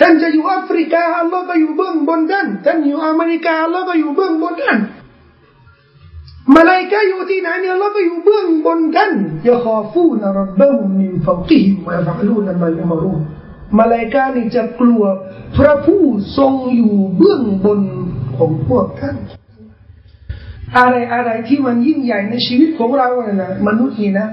[0.00, 4.78] ท่านจะอยู่แอฟริกาอัลลอฮ์ก็อยู่เบื้องบนท่านท่านอยู่อเมริกาอัลลอฮ์ก็อยู่เบื้องบนท่าน
[6.54, 9.10] มาเลายกาอยู่ที่ไหนเนี่ยอัลลอฮ์ก็อยู่เบื้องบนกัน
[9.48, 13.18] ยาขอฟูนรับบะฮุมมินฟาวกิฮิมวะฟะลูนมายุมารุม
[13.78, 15.02] มาลายกานี่จะกลัว
[15.56, 16.02] พระผู้
[16.38, 17.80] ทรงอยู่เบื้องบน
[18.38, 19.16] ของพวกท่าน
[20.76, 24.28] อะไรอะไรที่มันยิ่งใหญ่ในชีวิตของเราเนี่ยนะมนุษย์นี่นะ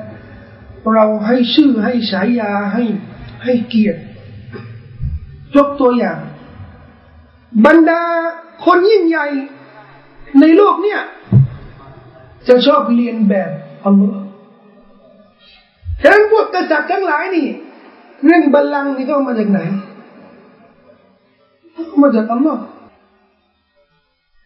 [0.94, 2.84] เราให้ชื่อให้ฉายาให้
[3.44, 4.02] ให้เกียรติ
[5.56, 6.20] ยกตัวอย่าง
[7.66, 8.02] บรรดา
[8.66, 9.28] คนยิ่งใหญ่
[10.40, 11.02] ในโลกเนี่ย
[12.48, 13.52] จะชอบเรียนแบบ
[13.86, 14.26] อัลลอฮ์
[16.02, 17.48] ฉะนั้นพวกกษัตริย์ทั้งหลายนี่
[18.26, 19.60] เรื่องบัลลังก์นี่ก็มาจากไหน
[22.02, 22.62] มาจากอัลลอฮ์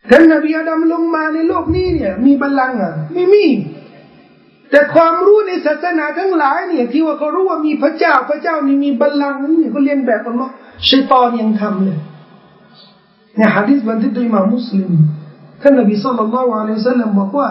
[0.10, 3.46] ท่านนบีอาดัมลงมาในโลกนี้เนี่ย มีบัลลังก์อะไม่มี
[4.72, 10.54] แต่ความรู้ในศาสนาทั้งหลายเนี่ย ที่ว่าเขารู้ว่ามีพระเจ้าพระเจ้านี่มีบัลลังก์นี่เขาเรียนแบบอัลลอฮ์
[10.90, 12.00] ชัยตอนยังทำเลย
[13.38, 14.92] เนี่ยฮะดิษบันทึกโดยมามุสลิม
[15.62, 17.50] ท่านนบีสุลต่านละวะลัยซัลลัมบอกว่า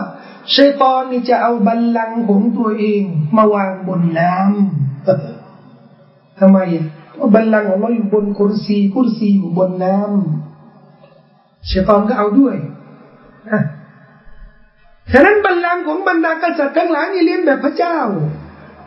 [0.56, 3.02] ชัยตอนนี่จะเอาบัลลังก์ของตัวเอง
[3.36, 6.84] มาวางบนน้ำทำไมอะ
[7.34, 10.47] บัลลังก์ของเราอยู่บนคุรซีคุรซีอยู่บนน้ำ
[11.70, 12.56] ชัยตอนก็เอาด้วย
[15.12, 17.98] ฉะนั้นบัลลังก์ของบรรดากษัตริย์ทั้งหลายนี่เรียนแบบพระเจ้า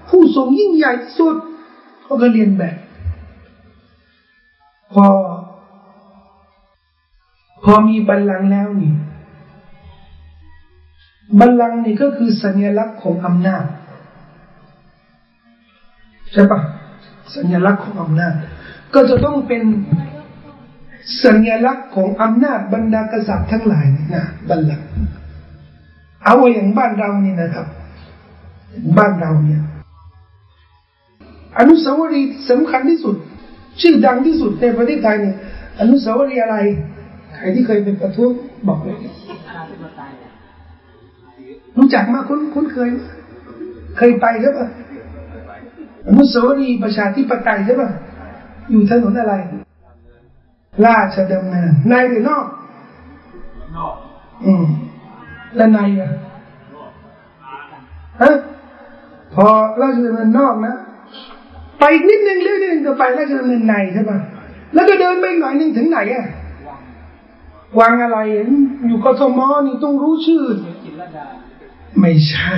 [0.10, 1.36] ผู้ทรงยิ่งใหญ่สุด
[2.04, 2.76] เขาก็เรียนแบบ
[4.94, 5.06] พอ
[7.64, 8.94] พอมีบัลลังก์แล้วนี่
[11.40, 13.66] บัลลังก์นี่ก็คือสัญลักษณ์ของอำนาจ
[16.32, 16.60] ใช่ปะ
[17.36, 18.34] สัญลักษณ์ของอำนาจ
[18.94, 19.62] ก็จะต้องเป็น
[21.24, 23.86] สัญลักษณ์ของอำนาจบรรดากษัตริย์ทั้งหลาย
[24.16, 24.88] นะบัลลังก์
[26.26, 27.68] เอาอย่างบ้านเรานี่นะครับ
[28.98, 29.62] บ้านเราเนี่ย
[31.58, 33.16] อนุสาวรีย์สำคัญที่สุด
[33.82, 35.36] ชื่อดังที่สุดในประเทศไทยเนี่ย
[35.80, 36.58] อนุสาวรีย์อะไร
[37.36, 38.32] ใครที่เคยเป็นประท้วง
[38.68, 38.98] บอกเลย
[41.78, 42.90] รู้จักมาคุ้นคุ้นเคย
[43.98, 44.68] เคยไปใช่ปะ
[46.08, 47.90] อนุสาวรีย์ประชาธิปไตยใช่ปะ
[48.72, 49.34] อยู่ถนนอะไร
[50.86, 52.46] ราชดำเนิน ในหรือนอก
[53.78, 53.96] นอก
[54.46, 54.66] อืม
[55.56, 56.12] แล้วในอะ
[58.22, 58.32] ฮะ
[59.34, 59.48] พอ
[59.82, 60.76] ราชดำเนินนอกนะ
[61.80, 64.20] ไปนิดนึงเรื่อยนึงก็ไปราชดำเนินในใช่ปะ
[64.74, 66.28] แล้วก็เดินไปหน่อยนึงถึงไหนอะ
[67.80, 68.18] วางอะไร
[68.88, 70.44] อยู่กทมนี่ต้องรู้ชื่อ
[72.00, 72.52] ไม่ใช่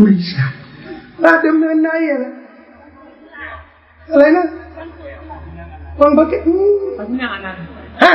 [0.00, 0.46] ไม่ใช่
[1.24, 2.24] ราชดำเนินในอะไร
[4.12, 4.46] อะไรนะ
[6.02, 6.42] วังพระเกศ
[6.96, 7.62] พระที่นั่งอนันต์
[8.02, 8.14] ฮะ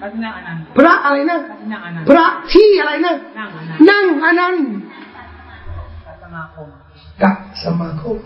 [0.00, 4.66] พระที่นั่งอนันต์พระอะไรนะพระที่นั่งอนันต์พระที่อะไรนะนั่งอนันต์นั่งอนันต์
[6.22, 6.68] สมาคม
[7.22, 7.34] กับ
[7.64, 8.16] สมาคม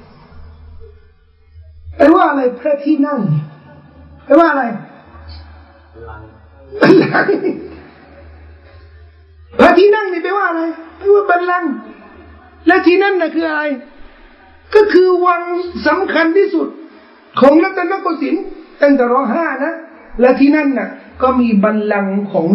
[1.97, 3.21] แปลว่าอะไรพระที่นั่ง
[4.25, 4.65] แปลว่าอะไร
[5.95, 6.29] บัลลังก์
[9.59, 10.63] พระที่นั่งนี่แปลว่าอะไร
[10.99, 11.73] แปลว่าบัลลังก์
[12.67, 13.63] และที่นั่นน่ะคืออะไร
[14.75, 15.43] ก็คือวัง
[15.87, 16.69] สำคัญที่สุด
[17.41, 18.45] ของรัตนโกสินทร์
[18.83, 19.75] ตั้งแต่รอห้านะ
[20.21, 20.89] และที่นั่นน่ะ
[21.23, 22.49] ก็มีบัลลังก์ของ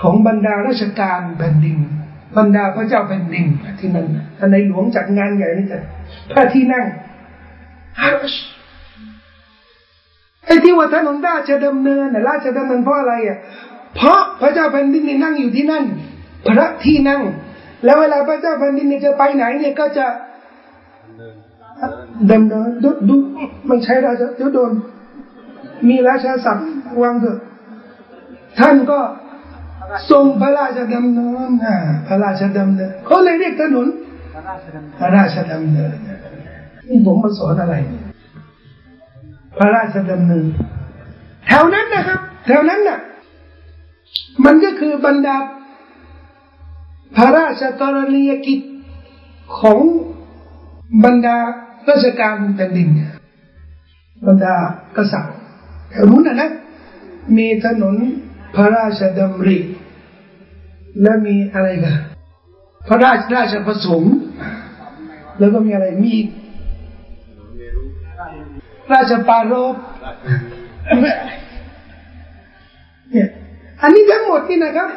[0.00, 1.76] ของบรรดาราชการแผ่นดิน
[2.36, 3.46] บรรดาพระเจ้าแผ่นดิน
[3.80, 4.06] ที่นั่น
[4.38, 5.80] อันในหลวงจัดงานใหญ่นี่จะ
[6.32, 6.84] พระที่นั่ง
[8.00, 8.34] อาร์ช
[10.46, 13.38] ไอ้ที่ว่าถนนราชดำเนินน่ะราชดำเนินเพราะอะไรอะ
[13.96, 15.84] เพราะพระเจ้าแผ่นดินนี่นั่งอยู่ที่นั่น
[16.48, 17.22] พระที่นั่ง
[17.84, 20.06] แล้วเวลาพระเจ้าแผ่นดินเนี่ยจะไปไหนเนี่ยก็จะ
[22.32, 23.16] ดำเนินดูดู
[23.66, 24.72] ไม่ใช่ราชเดี๋ยวโดน
[25.88, 26.66] มีราชาศัพท์
[27.02, 27.38] วางเถอะ
[28.58, 29.00] ท่านก็
[30.10, 31.76] ทรงพระราชดำเนินอ่า
[32.06, 33.86] พระราชดำเนินเขาเลยเรียกถนน
[34.34, 35.92] พระราชดำเนินพระราชดำเนิน
[36.88, 37.74] นี่ผมมาสอนอะไร
[39.58, 40.46] พระราชดำเนิน
[41.46, 43.00] แถวนั้นนะครับ แถวนั้นน่ะ
[44.44, 45.36] มันก็คือบรรดา
[47.16, 48.60] พระราชกรณียกิจ
[49.58, 49.80] ของ
[51.04, 51.38] บรรดา
[51.90, 53.12] ราชการแผ่นดินเนี่ย
[54.26, 54.54] บรรดา
[54.96, 55.34] กษัตริย์
[55.90, 56.50] แถวนู้นนะนะ
[57.36, 57.96] มีถนน
[58.54, 59.58] พระราชดำริ
[61.02, 61.96] และมีอะไรกัน
[62.88, 64.14] พระราชราชประสงค์
[65.38, 66.14] แล้วก็มีอะไรมี
[68.92, 69.74] ราชปารภ
[73.10, 73.28] เนี่ย
[73.82, 74.88] อันนี้ทั้งหมดนี่นะครับ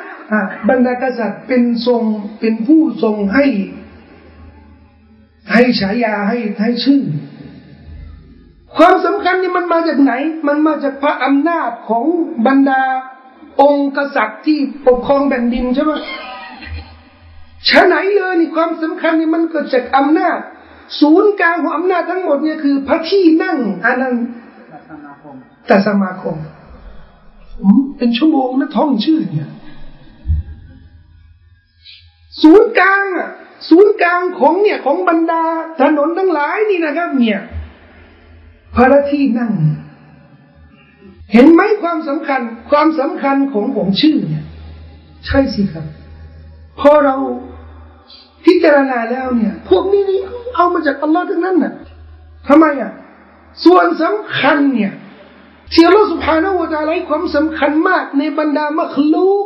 [0.69, 2.03] บรรดากษัตริย์เป็นทรง
[2.39, 3.45] เป็นผู้ทรงให้
[5.53, 7.01] ให้ฉายาให้ให้ชื่อ
[8.77, 10.13] ความสำคัญนี่มันมาจากไหน
[10.47, 12.05] มันมาจากพระอำนาจของ
[12.47, 12.83] บรรดา
[13.61, 15.91] องค์กษัตริย์ที่ปกครองแผ่นดินใช่ไหม
[17.69, 20.39] ฉะไหนเลยนี่ความสำคัญนี่มันเกิดจากอำนาจ
[21.01, 24.15] ศูนย์กลางของอำนาจทั้งหมดเนี่ยคือ พระที่นั่งอันนั้น
[25.67, 26.35] แต่สมาคม
[27.53, 29.49] ผมเป็นชั่วโมงนะท่องชื่อเนี่ย
[32.41, 33.29] ศูนย์กลางอะ
[33.69, 35.43] ศูนย์กลางของเนี่ยของบรรดา
[35.81, 37.39] ถนนทั้งหลายนี่นะครับ เนี่ย
[38.75, 39.51] พระที่นั่ง
[41.33, 44.45] เห็นไหมความสำคัญ ความสำคัญของของชื่อเนี่ย
[45.25, 45.85] ใช่สิครับ
[46.79, 47.15] พอเรา
[48.45, 50.19] พิจารณาแล้วเนี่ย พวกนี้นี่
[50.55, 51.73] เอามาจากอัลลอฮ์ทั้งนั้นน่ะ
[52.47, 52.91] ทำไมอะ
[53.65, 54.93] ส่วนสำคัญเนี่ย
[55.73, 59.45] ที่อัลลอฮ์สุบฮานาอูตะให้ความสำคัญมากในบรรดามัคลูก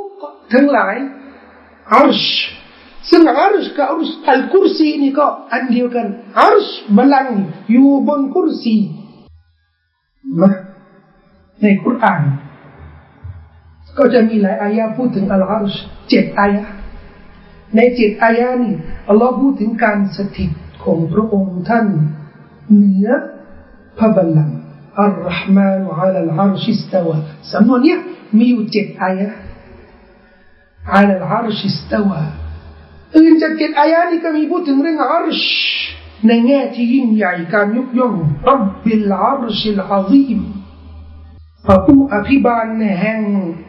[0.54, 0.96] ทั้งหลาย
[1.94, 2.24] อัรช
[3.10, 6.08] ซึ่งอัรชกับอัรชอัลกุรซีนี่ก็อันเดียวกัน
[6.42, 7.28] อัรชบัลลัง
[7.72, 8.78] อยู่บนกุรซี
[10.42, 10.52] นะ
[11.62, 12.22] ในคุราน
[13.98, 15.76] ก็จะมีหลายอายะพูดถึงอัลอารช
[16.10, 16.66] เจ็ดอายะ
[17.76, 18.74] ในเจ็ดอายะนี่
[19.10, 20.52] อัลลอฮ์พูดถึงการสถิต
[20.84, 21.86] ของพระองค์ท่าน
[22.74, 23.10] เหนือ
[23.98, 24.58] พระบัลลังก์
[25.00, 27.18] الرحمن على العرش استوى
[27.52, 28.00] สำนวนเนี้ย
[28.38, 29.30] มีอยู่เจ็ดอายะ
[30.96, 32.22] على العرش استوى
[33.18, 35.42] อื่นจากเจ็ดอายะนี้ก็มีพูดถึงเรื่องอัรช
[36.28, 38.14] ในแง่ที่ยิ่งใหญ่การยกย่อง
[38.48, 40.40] رب العرش العظيم
[41.66, 42.68] พระผู้อภิบาล
[43.00, 43.22] แห่ง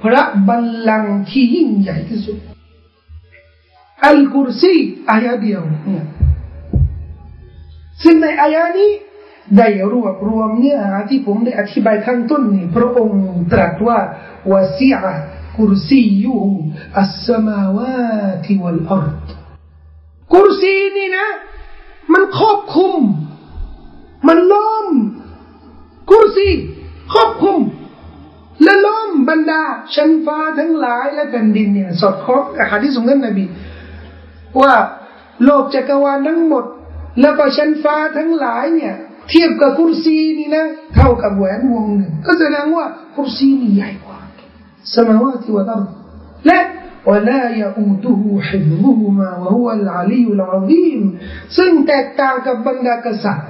[0.02, 2.38] พระบัลลังก์ที่ยิ่งใหญ่ที่สุด
[4.04, 4.74] อัลกุรซี
[5.10, 6.06] อายะเดียวเนี่ย
[8.02, 8.90] ซึ่งในอายะนี้
[9.56, 13.98] ได้รวบรวมเนื้อหาที่ผมได้อธิบายข้างต้นนี่พระองค์ตรัสว่า
[14.52, 15.14] วาซีอะ
[15.58, 16.36] กุรซียู
[16.98, 19.26] อัสสมาวาติวัลอัรด
[20.34, 21.26] กุรซีนี่นะ
[22.12, 23.00] มันครอบคลุม
[24.28, 24.86] มันล้อม
[26.10, 26.48] กุรซี
[27.12, 27.60] ครอบคลุม
[28.62, 29.62] และล้อมบรรดา
[29.94, 33.44] ชั้นฟ้าทั้งหลายและแผ่นดินเนี่ย สอดคล้องกับหะดีษของท่านนบี
[34.60, 34.74] ว่า
[35.44, 36.64] โลกจักรวาลทั้งหมด
[37.20, 38.94] แล้วก็ชั้นฟ้าทั้งหลายเนี่ย
[39.30, 44.15] เทียบกับคุรซีนี่นะ เท่ากับแหวนวงหนึ่ง ก็แสดงว่าคุรซีนี่ใหญ่กว่า
[44.93, 45.81] สมาวาติวะตัร
[46.47, 46.59] และ
[47.09, 51.01] ولا يؤوده حفظهما وهو العلي العظيم
[51.57, 53.47] ซึ่งแตกต่างกับบรรดากษัตริย์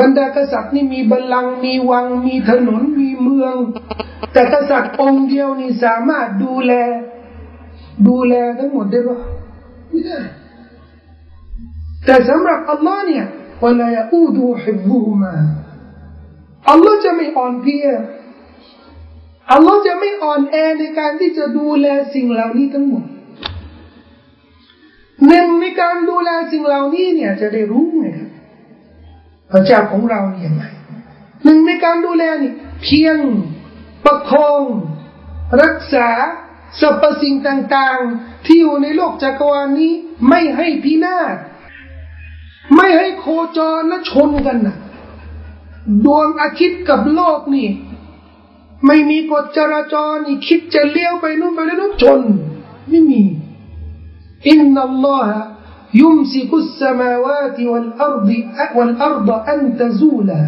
[0.00, 3.54] บรรดากษัตริย์นี่มีบัลลังก์มีวังมีถนนมีเมือง
[4.32, 6.72] แต่กษัตริย์องค์เดียวนี่สามารถดูแล
[8.08, 9.18] ดูแลทั้งหมดได้ปะ
[9.88, 10.18] ไม่ได้
[12.04, 13.26] แต่สำหรับอัลลอฮ์เนี่ย
[13.64, 15.34] วลายอูดูฮิบุฮุมา
[16.70, 17.86] อัลลอฮ์จะไม่อ่อนเพลีย
[19.51, 23.03] อัลลอฮ์จะไม่อ่อนแอในการที่จะดูแลสิ่งเหล่านี้ทั้งหมด
[25.27, 28.29] หนึ่งในการดูแลสิ่งเหล่านี้เนี่ยจะได้รู้ไงครับ
[29.51, 30.63] พระเจ้าของเราเนี่ยยังไง
[31.43, 32.51] หนึ่งในการดูแลนี่
[32.83, 33.17] เพียง
[34.05, 34.63] ประคอง
[35.61, 36.09] รักษา
[36.81, 39.91] สรรพสิ่งต่างๆ ที่อยู่ในโลกจักรวาลนี้
[40.29, 41.35] ไม่ให้พินาศ
[42.75, 43.25] ไม่ให้โค
[43.57, 44.77] จรและชนกันนะ
[46.05, 47.67] ดวงอาทิตย์กับโลกนี่
[48.86, 52.20] ไม่มีกฎจราจรนี่คิดจะเลี้ยวไปนู่นไปแล้วนู่นชน
[52.90, 53.22] ไม่มี
[54.48, 55.40] อินนัลลอฮะ
[55.94, 58.30] يمسك السماوات والأرض
[58.76, 60.42] والأرض أن تزولا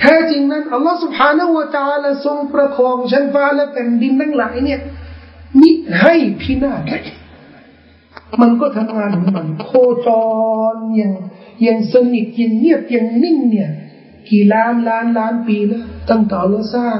[0.00, 4.80] แท้จริงนั้นอัลลอฮ์ سبحانه และ تعالى ทรงประคองชั้นฟ้าและแผ่นดินทั้งหลายเนี่ย
[5.60, 7.04] มิให้พินาศ
[8.40, 9.68] มันก็ทำงานของมันโค
[10.06, 10.08] จ
[10.74, 11.12] รอย่าง
[11.62, 13.70] อย่างสนิทอย่างเงียบอย่างนิ่งเนี่ย
[14.28, 16.98] กี่ล้านล้านล้านปีแล้วตั้งแต่เราสร้าง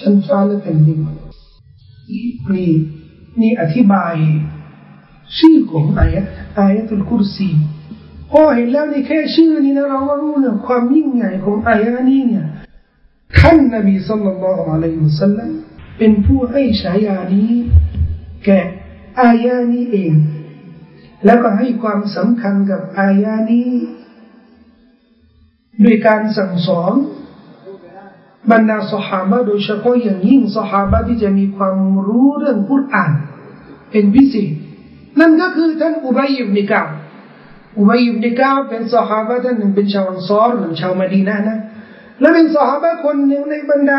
[0.00, 0.98] ชั้นฟ้าและแผ่นดิน
[2.10, 2.70] นี่
[3.40, 4.14] นี่อธิบาย
[5.38, 6.22] ชื่อของอายะ
[6.58, 7.50] อายะตุลกุรซี
[8.30, 12.46] พอเห็นแล้วนี่แค่ชื่อนี้นะเราก็รู้เนี่ยความยิ่งใหญ่ของอายะนี้เนี่ย
[13.38, 15.50] ท่านนบีสัลลัลลอฮุอะลัยฮิวสัลลัม
[15.98, 17.50] เป็นผู้ให้ฉายานี้
[18.44, 18.60] แก่
[19.20, 20.12] อายะนี้เอง
[21.24, 23.70] แล้วก็ให้ความสำคัญกับอายะนี้
[25.84, 26.94] ด้วยการสั่งสอน
[28.50, 31.76] บรรดาสหายโดยเฉพาะอย่างยิ่งสหายที่จะมีความ
[32.06, 33.12] รู้เรื่องพุทธอ่าน
[33.90, 34.52] เป็นพิเศษ
[35.20, 36.82] นั่นก็คือท่านอุบัยอิบนิกา
[37.78, 41.58] อุบัยอิบนิกาเป็นสหายท่านหนึ่งเป็นชาวอันซอรหรือชาวมาดีนะนะ
[42.20, 43.98] และเป็นสหายคนหนึ่งในบรรดา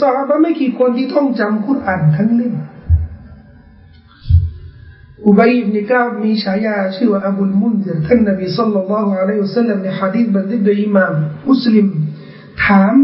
[0.00, 2.54] สหายไม่กี่คนที่ต้องจำคุรอ่านทั้งเล่ม
[5.26, 11.14] อุบัยอิบนิกามีฉายาชื่อว่าอบุลมุนซิรท่านนบีสัลลัลลอฮุอะลัยฮิวสัลลัมในฮะดีษบันทึกโดยอิหม่าม
[11.48, 11.86] มุสลิม
[12.64, 12.94] ถาม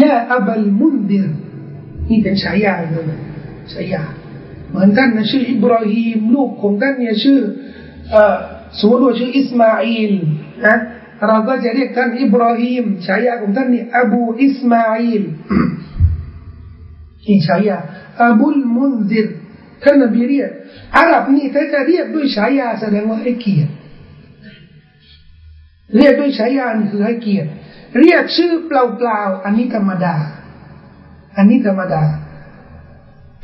[0.00, 1.28] ยาอับัลมุนซิร
[2.08, 3.04] นี่เป็นฉายาเลย
[3.72, 4.02] ฉายา
[4.68, 7.40] เหมือนท่านนะชื่ออิบราฮิมลูกของท่านเนี่ยชื่อ
[8.78, 10.12] สมมติว่าชื่ออิสมาอิล
[10.66, 10.76] นะ
[11.26, 15.24] เราก็จะเรียกท่านอิบราฮิมฉายาของท่านนี่อบูอิสมาอิล
[17.26, 17.78] นี่ฉายา
[18.22, 19.26] อบุลมุนซิร
[19.82, 20.50] ท่านนบีเรียก
[20.96, 23.72] อาหรับนี่ถ้าจะเรียกด้วยฉายาแสดงว่าให้เกียรติ
[25.96, 27.50] เรียกด้วยฉายาคือให้เกียรติ
[27.98, 30.14] เรียกชื่อเปล่าๆ อันนี้ธรรมดา
[31.36, 32.02] อันนี้ธรรมดา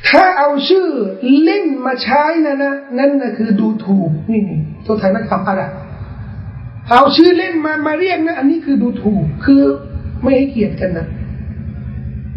[0.08, 0.88] ถ้าเอาชื่อ
[1.42, 4.42] เล่นมาใช้นะนะนั่นนะคือดูถูกนี่
[4.86, 5.62] ตัวไทยนักคำอะไร
[6.90, 9.62] เอาชื่อเล่นมามาเรียกนะ อันนี้คือดูถูก คือ
[10.22, 11.06] ไม่ให้เกียรติกันนะ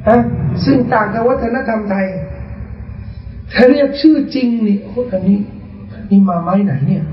[0.07, 0.17] ฮะ
[0.65, 2.07] ซึ่งต่างกับวัฒนธรรมไทย
[3.53, 5.39] ถ้าเรียกชื่อจริงนี่โอ้อันนี้
[6.09, 7.03] นี่มาไม้ไหนเนี่ย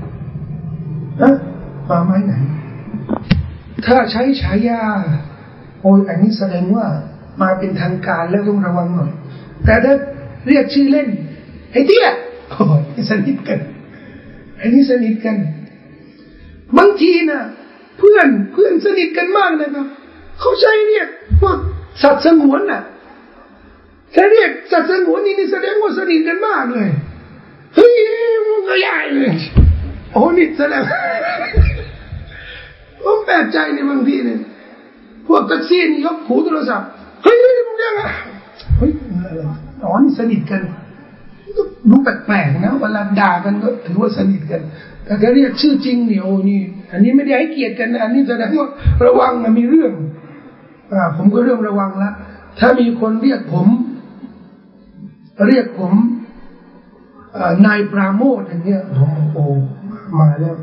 [1.21, 1.31] นะ
[1.89, 2.33] มาไม้ไหน
[3.85, 4.81] ถ้าใช้ฉายา
[5.81, 6.85] โอ้ยอันนี้แสดงว่า
[7.41, 9.11] มาเป็นทางการแล้วต้องระวังหน่อย
[9.65, 9.93] แต่ถ้า
[10.47, 11.07] เรียกชื่อเล่น
[11.71, 12.07] ไอ้เตี้ย
[12.51, 12.63] โอ้
[12.99, 13.59] ยสนิทกัน
[14.57, 15.37] ไอ้นี่สนิทกัน
[16.77, 17.41] บางทีนะ
[17.97, 19.87] เพื่อนเพื่อนสนิทกันมากนะครับ
[20.39, 21.07] เขาใช้เรียก
[21.41, 21.57] พวก
[22.01, 22.81] สัตว์สงวนน่ะ
[24.15, 26.89] ถ้าเรียกสัตว์สงวนนี่นี่แสดงว่าสนิทกันมากเลย
[27.75, 27.93] เฮ้ย
[28.47, 29.31] มันก็ใหญ่เลย
[30.11, 30.83] โอ้นี่แสดง
[33.07, 34.39] ผมแปลกใจในบางทีเนี่ย
[35.27, 36.87] พวกแท็กซี่นี่ยกหูโทรศัพท์
[37.23, 38.01] เฮ้ยมึงยังไง
[38.77, 38.91] เฮ้ย
[39.83, 40.61] อ๋อนี่สนิทกัน
[41.89, 44.61] ดูแปลกๆนะเวลาด่ากันก็ถือว่าสนิทกัน
[45.05, 46.59] แต่ถ้าเรียกชื่อจริงเนี่ยโอ้นี่
[46.91, 48.69] อันนี้ไม่ได้ให้เกียรติกันนะอันนี้แสดงว่า
[49.05, 49.91] ระวังนะมีเรื่อง
[50.93, 52.11] อ่าผมก็เริ่มระวังละ
[52.59, 53.67] ถ้ามีคนเรียกผม
[55.47, 55.93] เรียกผม
[57.65, 58.81] นายปราโมทอย่างเงี้ย
[59.33, 59.51] โอ้โห
[60.19, 60.55] มาแล้ว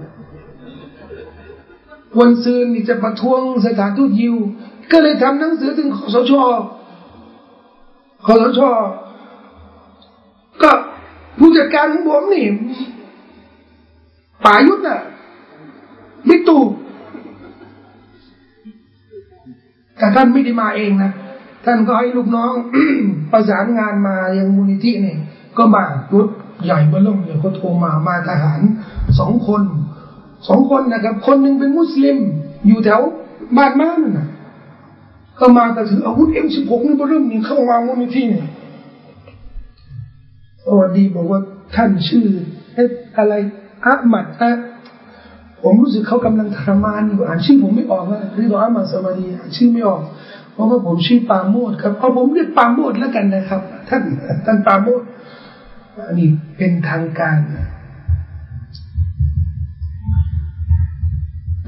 [2.18, 4.37] วันซืนนี่จะประท้วงสถานทูตยิว
[4.92, 6.33] ก็เลยทำหนังสือถึงคสช
[8.27, 8.61] คสช
[10.62, 10.70] ก็
[11.38, 12.46] ผู้จัดการของผมนี่
[14.44, 15.00] ป่ายุทธน่ะ
[16.29, 16.62] บิ๊กตู่
[19.96, 21.12] แต่ท่านไม่ได้มาเองนะ
[21.64, 22.53] ท่านก็ให้ลูกน้อง
[23.33, 25.16] ประสานงานมายังมูลนิธินี่
[25.59, 26.29] ก็มารถ
[26.64, 28.61] ใหญ่เบ้ล่มเนี่ยเขาโทรมามาทหาร
[29.18, 29.62] สองคน
[30.49, 32.17] สองคนนะครับ คนหนึ่งเป็นมุสลิม
[32.67, 33.01] อยู่แถว
[33.57, 34.29] บ้านม้านน่ะ
[35.39, 38.47] ก็มาแต่ถืออาวุธเอ็มสิบหกนี่เริ่มนี่เข้ามามูลนิธิเนี่ย
[40.65, 41.41] สวัสดีบอกว่า
[41.75, 42.25] ท่านชื่อ
[43.19, 43.35] อะไร
[43.85, 44.53] อะมัดอะ
[45.63, 50.03] ผมรู้สึกเขากำลังทรมานอยู่อ่านชื่อผมไม่ออกนะรีดออามาสมาดีอ่านชื่อไม่ออก
[50.53, 54.03] เพราะว่าผมชื่อปาโมดครับเอาผมเรียกปาโมดแล้วกันนะครับ ท่าน
[54.45, 55.03] ท่านปาโมด
[56.09, 57.39] อันนี้เป็นทางการ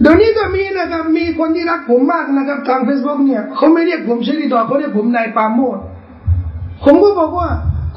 [0.07, 5.79] เดี๋ยวนี้ก็มีนะครับ มีคนที่รักผมมากนะครับ ทางเฟซบุ๊กเนี่ยเขาไม่เรียกผมชื่อดีต่อเขาเรียกผมนายปาโมด
[6.85, 7.49] ผมก็บอกว่า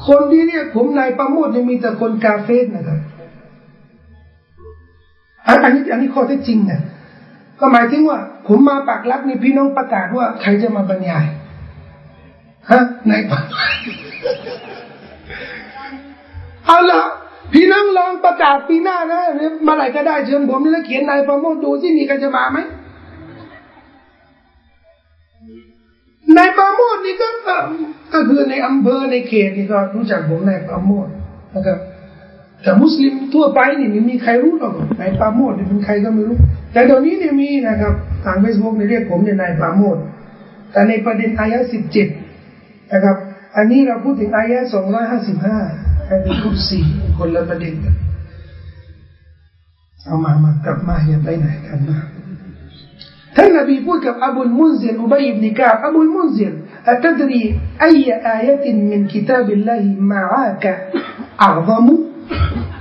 [0.08, 3.00] คนที่เรียกผมนายปาโมดเนี่ยมีแต่คนกาเฟสนะครับ
[5.64, 6.82] อันนี้อันนี้ข้อเท็จจริงนะ
[7.60, 11.26] ก็หมายถึงว่า ผมมาปากรักนี่พี่น้องประกาศว่าใครจะมาบรรยาย
[12.72, 13.22] ฮะนาย
[16.66, 17.02] เอาละ
[17.54, 22.60] พี่น้องลองประกาศปีหน้านะหรือมาไหร่ก็ได้เชิญผมแล้วเขียนนายประโมทดูที่มีใครจะมาไหม
[26.38, 27.28] นายประโมทนี่ก็
[28.14, 31.08] ก็คือในอำเภอในเขตนี่ก็รู้จักผมนายประโมท
[31.56, 31.80] นะครับ
[32.64, 36.38] แต่มุสลิมทั่วไปนี่ไม่มีใครรู้หรอกนายปาโมดเป็นใครก็ไม่รู้
[36.74, 37.94] แต่ตอนนี้เนี่ยมีนะครับ
[38.26, 39.98] ทางเฟซบุ๊กเนี่ยเรียกผมเนี่ยนายปาโมด
[40.72, 42.08] แต่ในประเด็นอายะสิบเจ็ด
[42.94, 43.18] นะครับ
[43.56, 45.58] อันนี้เราพูดถึงอายะสองร้อยห้าสิบห้า
[46.09, 46.85] อันนี้คุสี่
[47.17, 47.95] คนละประเด็นกัน
[50.05, 51.99] เอามามากลับมาอย่าไปไหนกันมา
[53.37, 56.53] ท่านนบีพูดกับอบุลมุนซิรอุบัยอิบนิกาบอบุลมุนซิร
[56.89, 57.43] อัตดรี
[57.85, 60.73] อัยอายะตินมินกิตาบิลลาฮิมาอากะ
[61.43, 61.95] อัลมุ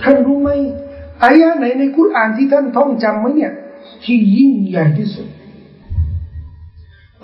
[0.04, 0.50] ท่านรู้ไหม
[1.24, 3.54] อายะไหนในคุรานที่ท่านท่องจำไหมเนี่ย
[4.04, 5.28] ที่ยิ่งใหญ่ที่สุด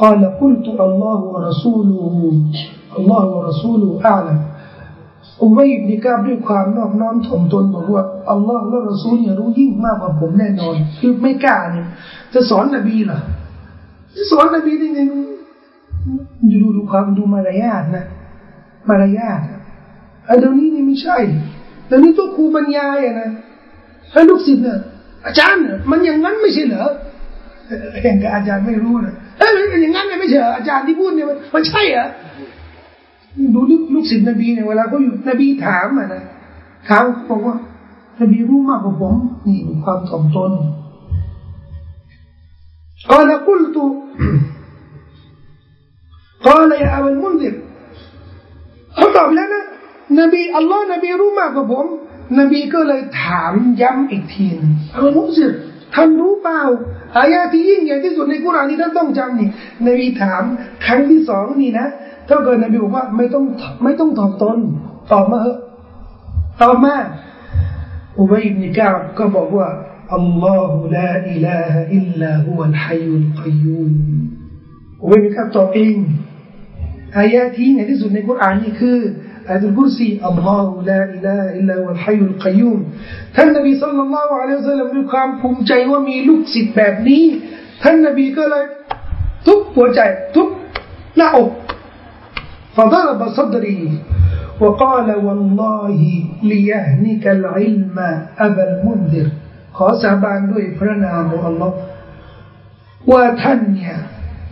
[0.04, 2.02] قال قلت الله ورسوله
[2.98, 4.40] الله ورسوله أعلم
[5.43, 11.87] อุบัยอิบนิกาบด้วยความนอบน้อมถ่อมตนบอกว่าอัลลอฮ์และรอซูลเนี่ยรู้ยิ่งมากกว่าผมแน่นอน คือไม่กล้าเนี่ย
[12.35, 13.21] จะสอนนบีเหรอ
[14.17, 15.01] จะสอนนบีได้ไง
[16.51, 18.05] ดูดูดูความดูมารยาทนะ
[18.89, 19.41] มารยาท
[20.29, 21.17] อันเดี๋ยวนี้นี่ไม่ใช่
[21.87, 23.31] เดี๋ยวนี้ตัวครูบรรยายอะนะ
[24.13, 24.79] ให้ลูกศิษย์เนี่ย
[25.27, 26.87] อาจารย์มันอย่างนั้นไม่ใช่เหรอ
[28.03, 29.51] เห็นกับอาจารย์ไม่รู้นะเอ้ย
[29.83, 32.07] อย่างนั้นไม่ใช่อาจารย์ที่พูดเนี่ยมันใช่เหรอ
[33.55, 36.25] ดูลูกลูกศิษย์นบีเนี่ยเวลาเขาอยู่นบีถามอะนะ
[36.89, 37.57] ถามบอกว่า
[38.21, 39.15] นบีรู้มากกว่าผม
[39.47, 40.53] นี่ความถ่อมตน
[43.11, 43.87] อ๋อแล้วกุลตุ
[46.47, 47.55] กาลยอาวันมุนซิร
[48.95, 49.65] เขาตอบแล้วนะ
[50.21, 51.87] นบีอัลลอฮ์นบีรู้มากกว่าผม
[52.39, 55.53] นบีก็เลยถามย้ำอีกทีนึงอาวันมุนซิร
[55.95, 56.63] ท่านรู้เปล่า
[57.17, 59.49] อายาที่ยิ่งใหญ่ที่สุดในกุรานที่ท่านต้องจำนี่
[59.87, 60.43] นบีถาม
[60.85, 61.89] ครั้งที่สองนี่นะ
[62.29, 63.45] ถ้าเกิดนบีบอกว่าไม่ต้อง
[63.83, 64.59] ไม่ต้องตอบตน
[65.13, 65.59] ตอบมาเถอะ
[66.63, 66.95] ตอบมา
[68.19, 69.69] อุบัยอิบนิกาบก็บอกว่า
[70.15, 73.93] الله لا إله إلا هو الحي القيوم
[75.03, 75.97] อุบัยอิบนิกาบตอบเอง
[77.19, 78.99] อายะที่ในที่สุดในกุรอานนี่คือ
[79.49, 82.79] อายะกุรซีالله لا إله إلا هو الحي القيوم
[83.35, 87.25] ท่านนบีصلى الله عليه وسلمด้วยความภูมิใจว่ามีลูกศิษย์แบบนี้
[87.83, 88.65] ท่านนบีก็เลย
[89.47, 90.01] ทุบหัวใจ
[90.35, 90.49] ทุบ
[91.17, 91.51] หน้าอก
[92.78, 93.82] فضرب صدري
[94.62, 96.00] وقال والله
[96.52, 97.98] ليهنك العلم
[98.46, 99.28] أبا المنذر
[99.78, 101.72] ขอสาบานด้วยพระนามของ Allah
[103.12, 103.96] ว่าท่านเนี่ย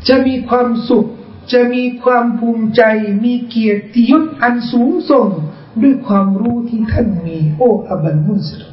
[0.07, 1.05] จะมีความสุข
[1.53, 2.81] จะมีความภูมิใจ
[3.23, 5.27] มีเกียรติยศอันสูงส่ง
[5.81, 8.71] ด้วยความรู้ที่ท่านมี โอ้อับันมุสลิม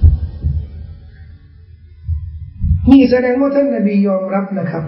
[2.91, 4.85] นี่แสดงว่าท่านนบียอมรับนะครับ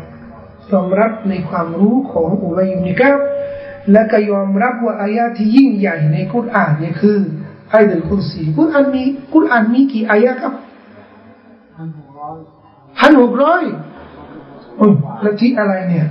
[0.73, 3.19] ยอมรับในความรู้ของอุลัยมิกับ
[3.92, 7.18] และก็ยอมรับว่าอายะที่ยิ่งใหญ่ในคุรานเนี่ยคือ
[7.74, 9.04] อายะลกุรซีคุรานมี
[9.34, 10.54] คุรานมีกี่อายะครับ
[11.76, 13.64] พันหกร้อย
[15.22, 16.08] แล้วที่อะไรเนี่ย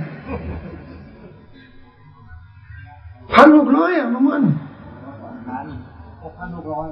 [3.33, 4.43] พันหกร้อยอะน้องมัน
[6.23, 6.87] หกพันหกร้อย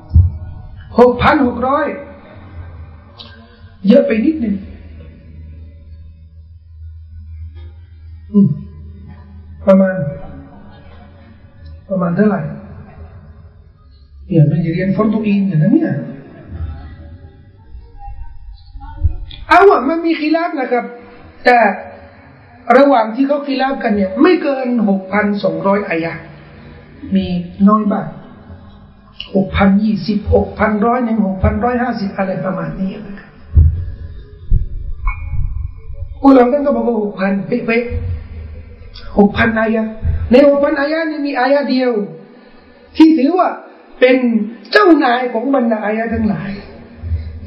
[1.00, 1.86] หกพันหกร้อย
[3.88, 4.56] เยอะไปนิดหนึ่ง
[9.66, 9.96] ประมาณ
[11.90, 12.42] ประมาณเท่าไหร่
[14.28, 15.96] เนี่ยมันจะเรียนฟอร์ตูอินอย่างนั้นเนี่ย
[19.48, 20.86] เอาว่ามันมีขีลาบนะครับ
[21.46, 21.58] แต่
[22.78, 26.14] ระหว่างที่เขาขีลาบกันเนี่ย ไม่เกินหกพันสองร้อยอายะ
[27.16, 27.26] มี
[27.70, 28.08] น้อยบ้าง
[29.36, 33.32] หกพันยี่สิบหกพันร้อยหนึ่งหกพันร้อยห้าสิบอะไรประมาณนี้นะครับ
[36.24, 39.84] อุลามท่านก็บอกว่าหกพันเป๊ะๆหกพันอายะ
[40.32, 41.92] ในหกพันอายะนี้มีอายะเดียว
[42.98, 43.50] ที่ถือว่า
[44.00, 44.18] เป็น
[44.72, 46.52] เจ้านายของบรรดาอายะทั้งหลาย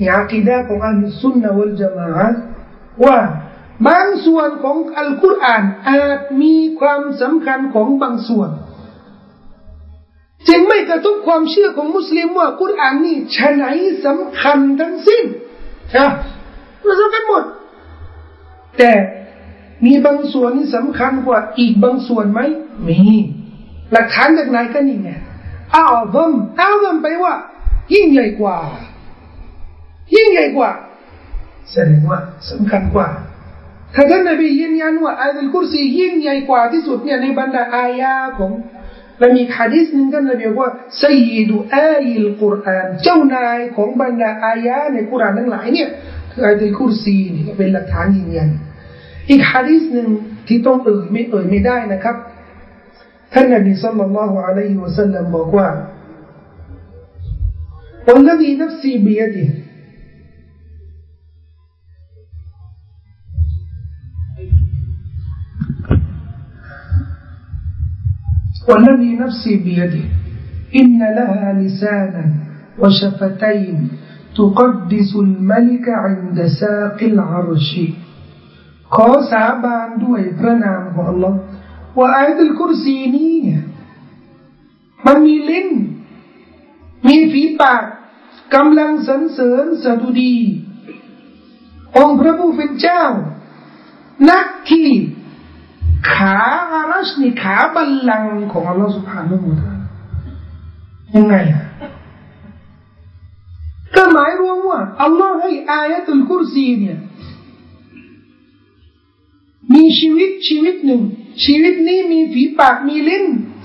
[0.04, 2.10] อยาคีดะของอัลสุนนะวัลจามะ
[3.04, 3.18] ว่า
[3.88, 8.50] บางส่วนของอัลกุรอานอาจมีความสำคัญของบางส่วน
[10.48, 13.64] จึงไม่กระทบความเชื่อของมุสลิมว่ากุรอานนี่ชะไหน
[14.06, 15.24] สำคัญทั้งสิ้น
[15.90, 16.06] ใช่
[16.86, 17.44] มันสำคัญหมด
[18.78, 18.92] แต่
[19.86, 22.40] มีบางส่วนที่สำคัญกว่าอีกบางส่วนไหม
[22.88, 22.98] มี
[23.92, 25.10] หลักฐานจากไหนก็นี่ไง
[25.74, 27.34] อ้าวเพิ่มอ้าวเพิ่มไปว่า
[27.94, 28.58] ยิ่งใหญ่กว่า
[30.14, 30.70] ยิ่งใหญ่กว่า
[31.70, 32.20] แสดงว่า
[32.50, 33.08] สำคัญกว่า
[33.94, 38.52] ถ้าท่านนบียืนยันว่าอายะลกุรซียิ่งใหญ่กว่าที่สุดเนี่ยในบรรดาอายาของ
[39.18, 40.70] และมีฮะดิษหนึ่งท่านนบีบอกว่า
[41.02, 45.88] สัยดูอายิลกุรอานเจ้านายของบรรดาอายะในกุรอานทั้งหลายเนี่ย
[46.30, 48.50] คืออายะลกุรซีนี่เป็นหลักฐานยืนยัน
[49.29, 50.09] อีกฮะดีษหนึ่ง
[50.47, 52.15] ที่ต้องเอ่ยไม่เอ่ยไม่ได้นะครับ
[53.33, 55.69] ท่านนบีสัลลัลลอฮุอะลัยฮิวะสัลลัมบอกว่า
[58.07, 59.49] والذي نفسي بيده
[68.69, 70.05] والذي نفسي بيده
[70.75, 72.25] إن لها لسانا
[72.79, 73.77] وشفتين
[74.35, 77.71] تقدس الملك عند ساق العرش
[78.94, 81.32] ขอสาบานด้วยพระนามของ Allah
[81.98, 83.62] ว่าอายะลกุรซีนี้เนี่ย
[85.06, 85.68] มันมีลิ้น
[87.08, 87.84] มีฝีปาก
[88.54, 90.36] กำลังสรรเสริญสดุดี
[91.96, 93.04] องค์พระผู้เป็นเจ้า
[94.30, 94.92] นักขี่
[96.12, 96.36] ขา
[96.72, 99.72] อารัชนี่ขาบัลลังของอัลลอฮฺสุบฮานาหูตา
[101.16, 101.64] ยังไงอะ
[103.96, 106.98] ก็หมายรวมว่าอัลลอฮ์ให้อายตุลกุรซีเนี่ย
[109.74, 111.02] มีชีวิตชีวิตหนึ่ง
[111.44, 113.24] ชีวิตนี้มีฝีปากมีลิ้น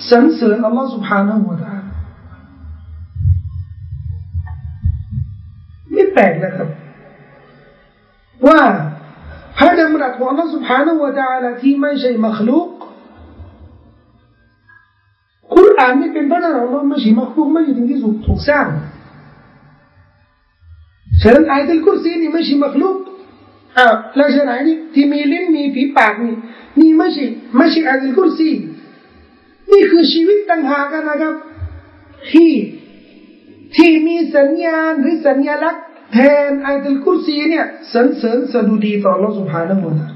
[0.09, 1.73] สรรเสริญอัลลอฮฺสุบฮานาหัวตา
[5.91, 6.69] ไม่แปลกนะครับ
[8.47, 8.61] ว่า
[9.57, 11.29] พระดำรัสของอัลลอฮฺสุบฮานาหัวตา
[11.61, 12.67] ที่ไม่ใช่มัคลุก
[15.53, 18.67] คุรานนี่เป็นพระนามของอัลลอฮ์ไม่ใช่มัคลุกไม่ใช่สิ่งที่ถูกสร้าง
[21.21, 22.97] ฉะนั้นอายะห์อัลกุรซีนี่ไม่ใช่มัคลุก
[23.77, 26.35] อ้าวแล้วฉะไหนนี่ที่มีลิ้นมีผีปากนี่
[26.79, 27.25] นี่ไม่ใช่
[27.57, 28.51] ไม่ใช่อัลกุรซี
[29.71, 31.35] นี่คือชีวิตต่างหากันนะครับ
[32.31, 32.53] ที่
[33.75, 36.17] ที่มีสัญญาณหรือสัญลักษณ์แท
[36.49, 40.09] นอัลกุรซีเนี่ยสรรเสริญสดุดีต่อโลกสุภาณะฮูะ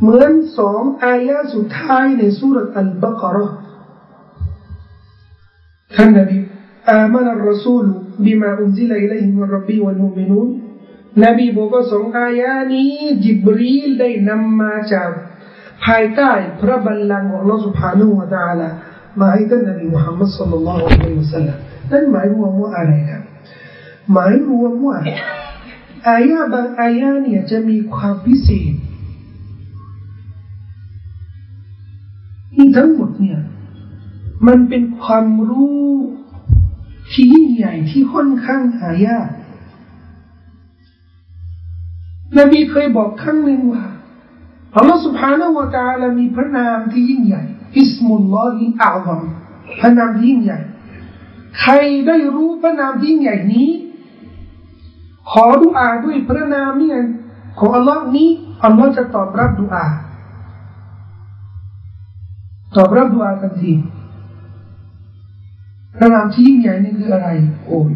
[0.00, 3.48] เหมือนสองอายะสุดท้ายในสุรอัลบากรอ
[5.94, 6.38] ท่านนบี
[6.90, 7.84] อามันอัลรัสูล
[8.24, 10.48] บิมาอุนซิลัยลัยฮิมุรรับบีวัลมุมินูน
[11.22, 12.90] นบีบอกว่าสองอายานี้
[13.24, 15.10] จิบรีลได้นำมาจาก
[15.84, 18.68] ภายใต้พระบัลลังก์ของลอสุภานุวตาลา
[19.20, 21.58] มาให้ท่านนบีมุฮัมมัดสุลลัลลอฮุอัลลอฮุสัลลัม
[21.90, 23.22] นั่นหมายรวมว่าอะไรครับ
[24.12, 24.96] หมายรวมว่า
[26.08, 28.74] อายาบางอายาเนี่ยจะมีความพิเศษ
[32.54, 33.40] ที่ทั้งหมดเนี่ย
[34.46, 35.84] มันเป็นความรู้
[37.12, 39.28] ที่ยิ่งใหญ่ที่ค่อนข้างหายาก
[42.38, 43.84] นบีเคยบอกครั้งหนึ่งว่า
[44.76, 47.42] อัลลอฮฺ سبحانه และ تعالى มีพระนามที่ยิ่งใหญ่
[47.78, 49.20] อิสมุลลอฮิอัลลอฮ
[49.80, 50.60] พระนามที่ยิ่งใหญ่
[51.60, 51.72] ใคร
[52.06, 53.68] ได้รู้พระนามที่ยิ่งใหญ่นี้
[55.30, 56.98] ขอดุอาด้วยพระนามเนี่ย
[57.58, 58.28] ของอัลลอฮ์นี้
[58.64, 59.86] อัลลอฮ์จะตอบรับดุอา
[62.76, 63.72] ตอบรับดุอาทันที
[65.96, 67.28] พระนามที่ยิ่งใหญ่นี่คืออะไร
[67.66, 67.92] โอ้ย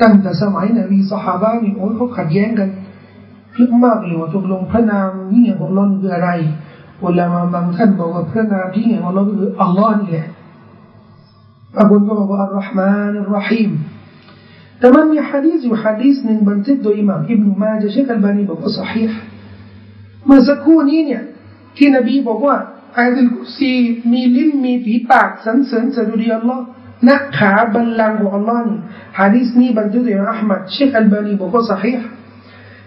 [0.00, 2.68] ตั้งแต่สมัยนบีสฮาบะนี่โอ้ยเขาขัดแย้งกัน
[3.60, 6.30] ลึกมากเลยว่าตกลงพระนามยิ่งใหญ่ของเราคืออะไร
[7.04, 10.28] อุลามาบางท่านบอกว่าพระนามที่ยิ่งใหญ่ของเราคืออัลลอฮ์นี่แหละ
[11.76, 13.70] บางคนก็บอกว่าอัลลอฮ์มานอัลรอฮีม
[14.78, 19.04] แต่มันมีฮะดีษอยู่ฮะดีษหนึ่งบันทึกโดยอิหม่ามอิบนุมาจะเชคอัลบานีบอกว่าสฮี
[20.26, 21.22] เมื่อสักครู่นี้เนี่ย
[21.76, 22.56] ที่นบีบอกว่า
[22.98, 23.74] อายะลกุซี
[24.12, 26.62] มีลิ้นมีฝีปากสรรเสริญสดุดีอัลลอฮ์
[27.08, 28.78] นักขาบัลลังก์ของอัลลอฮ์นี่
[29.18, 31.92] ฮะดีษนี้บันทึกโดยอัลมัดเชคอัลบานีบอกว่าสฮี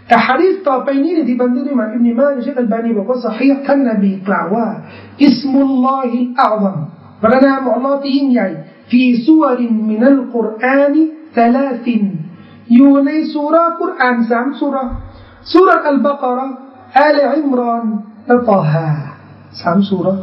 [0.08, 4.66] แต่ฮะดีษต่อไปนี้ที่บันทึกโดยมาอิบนุมาเชคอัลบานีบอกว่าสฮีท่านนบีกล่าวว่า
[5.24, 6.76] อิสมุลลอฮิอัลลัม
[7.22, 8.48] พระนามของอัลลอฮ์ที่ยิ่งใหญ่
[8.90, 9.58] في سور
[9.90, 10.94] من القرآن
[11.36, 11.86] ثلاث
[12.74, 14.84] อยู่ในสุรากุรอานสามสุรา
[15.52, 16.46] สุรอัลบากระ
[16.98, 17.84] อาลอิมราน
[18.26, 18.88] และตอฮา
[19.60, 20.14] สามสุรา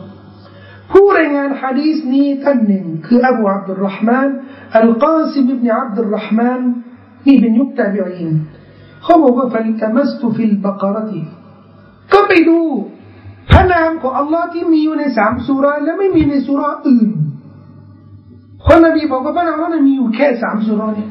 [0.91, 4.29] ผู้รายงานฮะดีษนี้ท่านหนึ่งคืออบูอับดุลรหมาน
[4.77, 6.61] อัลกาซิมอิบนอับดุลรหมาน
[7.27, 8.31] นี่เป็นยุคตาบิอิน
[9.06, 11.20] เขาบอกว่าفالتمست في البقرة
[12.12, 12.60] ก็ไปดู
[13.50, 17.08] พระนามของอัลลอฮ์ที่มีอยู่ในสามสุราและไม่มีในสุราอื่น
[18.66, 21.10] คนนบีบอกว่าพระนามนั้นมีอยู่แค่สามสุราเนี่ย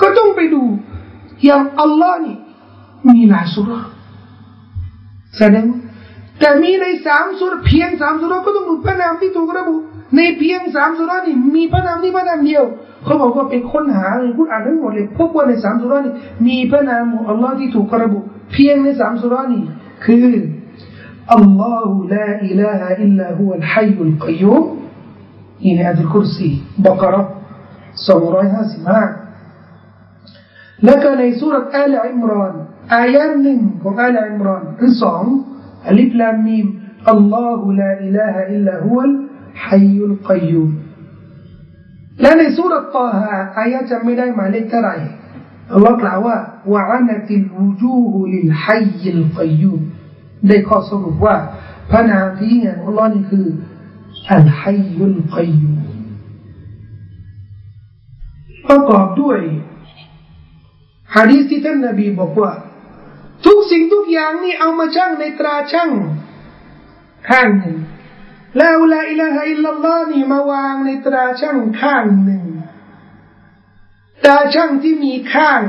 [0.00, 0.62] ก็ต้องไปดู
[1.44, 2.36] อย่างอัลลอฮ์นี่
[3.08, 3.80] มีหลายสุรา
[5.36, 5.66] แสดง
[6.40, 9.76] แต่มีในสามสุรเพียงสามสุราก็ต้องดูพระนามที่ถูกระบุ
[10.16, 12.64] ในเพียงสามสุรานี่มีพระนามที่พระนามเดียว
[13.04, 16.14] เขาบอกว่าเป็นค้นหาในพุทธอ่านทั้งหมดเลยพบว่าในสามสุรานี่
[16.46, 18.18] มีพระนามของอัลลอฮ์ที่ถูกระบุ
[18.52, 19.64] เพียงในสามสุรานี่
[20.04, 20.28] คือ
[21.34, 24.62] อัลลอฮุลาอิลาฮะอิลลาฮุอัลฮัยยุลกัยยุม
[25.62, 26.50] นี่ในอัลกุรซี
[26.86, 27.22] บกระ
[28.08, 29.02] สองร้อยห้าสิบห้า
[30.84, 32.54] แล้วก็ในสุรษอัลอิมราน
[32.94, 35.22] อายะหนึ่งของอัลอิมรานคือสอง
[35.88, 36.66] الم الله لا
[37.10, 39.10] إله إلا هو الحي
[39.66, 40.70] القيوم
[42.20, 44.96] และในสุรตอฮาอายะจะไม่ได้หมายเลขเท่าไหร่
[45.72, 46.36] อัลลอฮ์กล่าวว่า
[46.72, 49.80] وعنت الوجوه للحي القيوم
[50.48, 51.36] ได้ข้อสรุปว่า
[51.90, 53.46] พระนามที่ยิ่งใหญ่ของอัลลอฮ์นี่คือ
[54.32, 55.78] อัลฮัยยุลกัยยุม
[58.68, 59.38] ประกอบด้วย
[61.14, 62.52] ฮะดีษที่ท่านนบีบอกว่า
[63.44, 65.90] ทุกสิ่งทุกอย่างนี่เอามาชั่งในตราชั่ง
[67.28, 67.76] ข้างหนึ่ง
[68.58, 72.44] แล้วละอิละฮะอิลลัลลอฮ์นี่มาวางในตราชั่งข้างหนึ่ง
[74.24, 75.62] ตราชั่งที่มีข้าง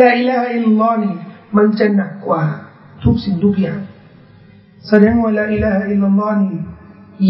[0.00, 1.14] ละอิละฮะอิลลัลลอฮ์นี่
[1.56, 2.44] มันจะหนักกว่า
[3.04, 3.80] ทุกสิ่งทุกอย่าง
[4.88, 6.54] แสดงว่าละอิละฮะอิลลัลลอฮ์นี่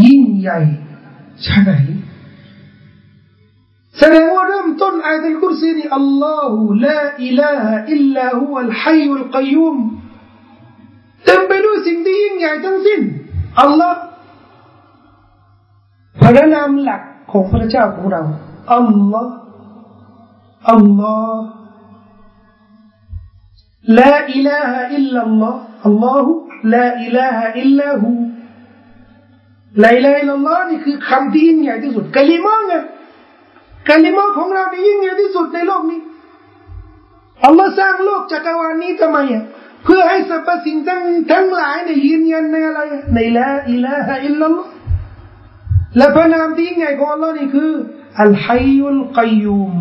[0.05, 0.61] ยิ่งใหญ่
[1.43, 1.71] ใช่ไหม
[3.99, 9.77] แสดงว่าเริ่มต้นอายะลกุรซีนี่อัลลอฮุลาอิลาฮะอิลลาฮุวัลฮัยยุลกัยยุม
[11.65, 13.01] ด้วยสิ่งที่ยิ่งใหญ่ทั้งสิ้น
[13.61, 13.99] อัลลอฮ์
[16.23, 18.23] พระนามหลักของพระเจ้าของเรา
[18.75, 19.35] อัลลอฮ์
[20.71, 32.73] الله لا إله إلا الله الله لا إله إلا هو لا إله إلا الله นี่คือคำที่ยิ่งใหญ่ที่สุดกะลิมะไง
[33.89, 36.01] กะลิมะของเรานี่ยิ่งใหญ่ที่สุดในโลกนี้
[37.45, 39.45] อัลลอฮ์สร้างโลกจักรวาลนี้ทำไมอะ
[39.85, 41.03] เพื่อให้สรรพสิ่งทั้ง
[41.33, 42.81] ทั้งหลายในยยืนยันในอะไร
[43.15, 44.69] ใน لا إله إلا الله
[45.97, 47.71] และพระนามที่ยิ่งใหญ่ของอัลลอฮ์นี่คือ
[48.23, 49.73] อัลฮัยุลกัยยุม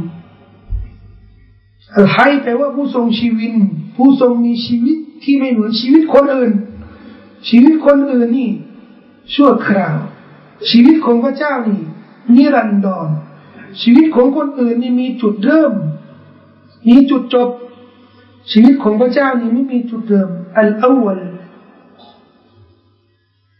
[1.97, 3.51] อัลฮัยแปลว่าผู้ทรงชีวิต
[3.95, 6.51] ผู้ทรงมีชีวิตที่ไม่เหมือนชีวิตคนอื่น
[7.49, 8.51] ชีวิตคนอื่นนี่
[9.33, 9.97] ชั่วคราว
[10.69, 11.81] ชีวิตของพระเจ้านี่
[12.35, 13.09] นิรันดร
[13.81, 15.73] ชีวิตของคนอื่นนี่มีจุดเริ่ม
[16.87, 17.49] มีจุดจบ
[18.51, 20.29] ชีวิตของพระเจ้านี่ไม่มีจุดเริ่ม
[20.59, 21.21] อัลอวัล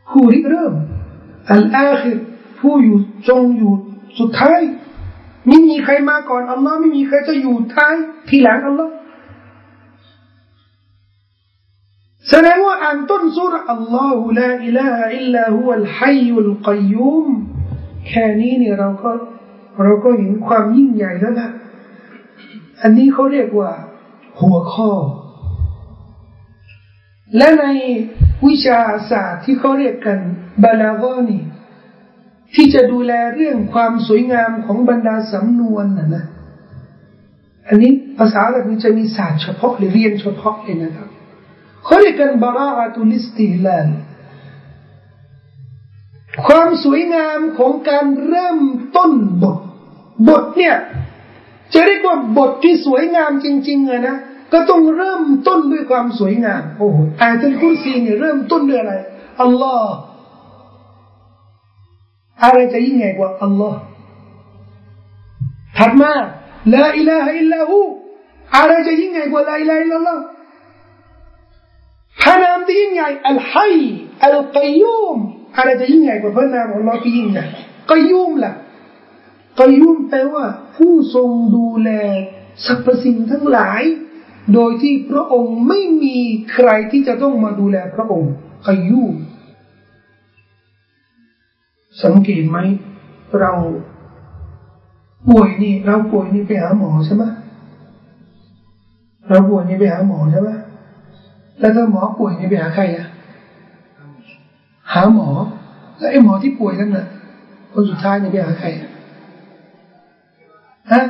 [0.10, 0.74] ผู้ริเริ่ม
[1.52, 2.18] อัลอาคิร
[2.68, 3.00] ผู้อยู่
[3.30, 3.74] ทรงอยู่
[4.20, 4.60] สุดท้าย
[5.48, 7.96] ไม่มีใครมาก่อนอัลลอฮ์ไม่มีใครจะอยู่ท้าย
[8.30, 8.94] ทีหลังอัลลอฮ์
[12.30, 17.28] แสดงว่าอ่านต้นสุรอัลลอฮฺลาอิลาฮอิลลาฮุวัลฮัยุลกัยยุม
[18.08, 19.12] แค่นี้เนี่ยเราก็
[19.84, 21.50] เราก็เห็นความยิ่งใหญ่แล้วนะ
[22.82, 23.72] อันนี้เขาเรียกว่า
[24.40, 24.92] หัวข้อ
[27.38, 27.66] และใน
[28.48, 30.20] วิชาศาสตร์ที่เขาเรียกกัน
[30.64, 31.44] بلاغة นี่
[32.56, 36.26] ที่จะดูแลเรื่องความสวยงามของบรรดาสำนวนนะนะ
[37.68, 41.10] อันนี้ภาษาแบบนี้จะมีศาสตร์เฉพาะหรือเรียนเฉพาะเลยนะครับ
[41.86, 43.88] เขาเรียกกันبراعة الاستهلال
[46.48, 48.60] ความสวยงามของการเริ่ม
[48.96, 49.12] ต้น
[49.44, 49.58] บท
[50.28, 50.78] บทเนี่ย
[51.74, 54.18] จะเรียกว่าบทที่สวยงามจริงๆอะนะ
[54.54, 58.96] ก็ต้องเริ่มต้นด้วยความสวยงามโอ้โหอายัลคุรซีเนี่ยเริ่มต้นด้วยอะไร
[59.42, 59.94] อัลลอฮ์
[62.44, 63.80] อะไรจะยิ่งใหญ่กว่าอัลลอฮ์
[65.78, 66.14] ถัดมา
[66.74, 67.78] ลาอิลาฮะอิลลาหู
[68.56, 70.22] อะไรจะยิ่งใหญ่กว่าลาอิลาฮะอิลลัลลอฮ์
[72.22, 73.76] พระนามที่ยิ่งใหญ่อัลฮัย
[74.26, 75.18] อัลกัยยูม
[75.58, 77.46] อะไรจะยิ่งใหญ่กว่าพระนามของอัลลอฮ์ที่ยิ่งใหญ่
[77.92, 78.54] กัยยูมล่ะ
[79.62, 81.90] กัยยูมแปลว่า ผู้ทรงดูแล
[82.66, 83.82] สรรพสิ่งทั้งหลาย
[84.54, 86.18] โดยที่พระองค์ไม่มี
[86.52, 88.34] ใครที่จะต้องมาดูแลพระองค์
[88.68, 89.14] กัยยูม
[92.04, 92.58] สังเกตไหม
[93.40, 93.52] เรา
[95.30, 97.24] ป่วยนี่เราป่วยนี่ไปหาหมอใช่ไหม
[99.30, 100.50] เราป่วยนี่ไปหาหมอใช่ไหม
[101.60, 103.08] แล้วถ้าหมอป่วยนี่ไปหาใครอะ
[104.94, 105.30] หาหมอ
[105.98, 107.08] แล้วไอ้หมอที่ป่วยนั่นน่ะ
[107.74, 108.68] คนสุดท้ายนี่ไปหาใคร
[110.92, 111.02] ฮะ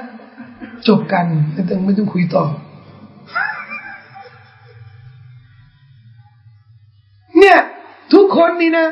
[0.88, 2.44] จบกันไม่ต้องไม่ต้องคุยต่อ
[7.40, 7.60] เนี่ย
[8.14, 8.88] ทุกคนนี่นะ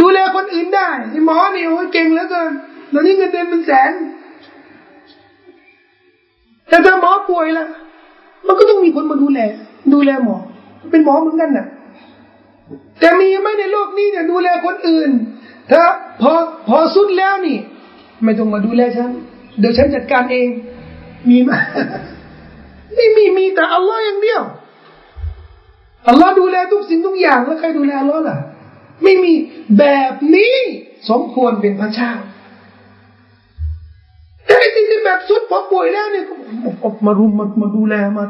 [0.00, 2.52] ดูแลคนอื่นได้ไอ้หมอนี่โอ้เก่งเหลือเกิน
[2.92, 3.92] ตอนนี้เงินเดือนเป็นแสน
[6.68, 7.66] แต่ถ้าหมอป่วยล่ะ
[8.46, 9.40] มันก็ต้องมีคนมาดูแล
[9.92, 10.36] ดูแลหมอ
[10.90, 11.66] เป็นหมอเหมือนกันน่ะ
[13.00, 15.10] แต่มีไหมในโลกนี้เนี่ยดูแลคนอื่น
[15.70, 15.82] ถ้า
[16.22, 16.32] พอ
[16.68, 17.58] พอสุดแล้วนี่
[18.24, 19.10] ไม่ต้องมาดูแลฉัน
[19.58, 20.48] เดี๋ยวฉันจัดการเอง
[21.28, 21.50] มีไหม
[22.94, 24.42] ไม่มีมีแต่อัลลอฮ์อย่างเดียว
[26.08, 28.36] อัลลอฮ์ดูแลทุกสิ่งทุกอย่างแล้วใครดูแลอัลลอฮ์ล่ะ
[29.02, 29.32] ไม่มี
[29.78, 30.56] แบบนี้
[31.10, 32.12] สมควรเป็นพระเจ้า
[34.46, 38.24] แต่ไอ้ที่แบบสุดพอป่วยแล้วเนี่ยก็มารุมมามาดูแลมา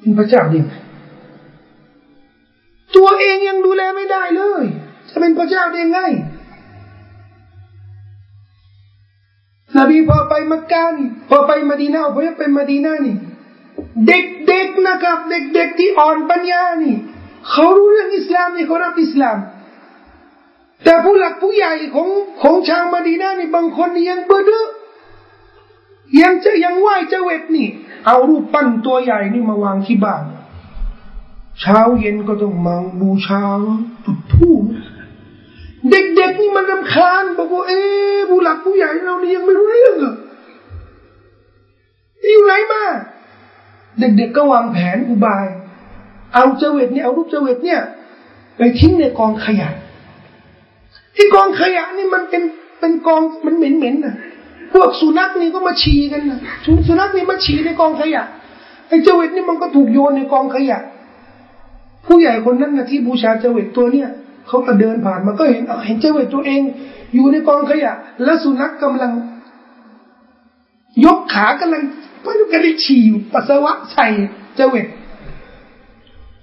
[0.00, 0.60] เป็นพระเจ้าดิ
[2.96, 4.64] ตัวเองยังดูแลไม่ได้เลย
[5.08, 6.00] จะเป็นพระเจ้าได้ไง
[9.76, 13.16] นบีพอไปมักกะนี่พอไปมาดีนาพอไปมาดีนานี่
[14.06, 16.96] เด็กๆนะครับ เด็กๆที่อ่อนปัญญานี่
[17.50, 19.38] เขารู้เรื่องอิสลามนี่เขารับอิสลาม
[20.84, 22.08] แต่ผู้หลักผู้ใหญ่ของ
[22.42, 24.62] ของชาวมาดีนานี่บางคนนี่ยังเบื่อ
[26.22, 27.68] ยังจะยังไหวเจเวตนี่
[28.06, 30.22] เอารูปปั้นตัวใหญ่นี่มาวางที่บ้าน
[31.60, 33.42] เช้าเย็นก็ต้องมาบูชา
[34.04, 34.62] จุดธูป
[35.90, 37.80] เด็กๆนี่มันรำคาญบอกว่าเอ๊
[38.28, 40.14] ผู้หลักผู้ใหญ่เรานี่ยังไม่รู้เรื่องเหรอ
[42.30, 42.84] อยู่ไหนมา
[43.98, 45.46] เด็กๆก็วางแผนอุบาย
[46.34, 47.80] เอาเจวิตเนี่ยเอารูปเจวิตเนี่ย
[48.56, 49.68] ไปทิ้งในกองขยะ
[51.16, 52.42] ที่กองขยะนี่มันเป็น
[52.80, 54.14] เป็นกองมันเหม็นเหม็นนะ
[54.72, 56.40] พวกสุนัขนี่ก็มาฉี่กันนะ
[56.86, 58.22] สุนัขนี่มาฉี่ในกองขยะ
[58.88, 60.78] ไอ้เจวิตนี่มันก็ถูกโยนในกองขยะ
[62.06, 64.08] ผู้ใหญ่คนนั้นนะที่บูชาเจวิตตัวเนี่ย
[64.48, 66.60] เขาก็เดินผ่านมาก็เห็นเห็นเจวิตตัวเอง
[67.14, 67.92] อยู่ในกองขยะ
[68.24, 69.12] แล้วสุนัขกำลัง
[71.04, 71.82] ยกขากำลัง
[72.24, 73.02] พระยุกต์ได้ฉี่
[73.32, 74.06] ปัสสาวะใส่
[74.56, 74.86] เจวิต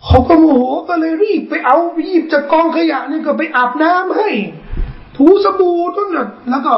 [0.06, 4.30] เขาก็โมโหก็เลยรีบไปเอาไปหยิบจากกองขยะนี่ก็ไปอาบน้ำให้
[5.16, 6.74] ถูสบู่ต้นน่ะแล้วก็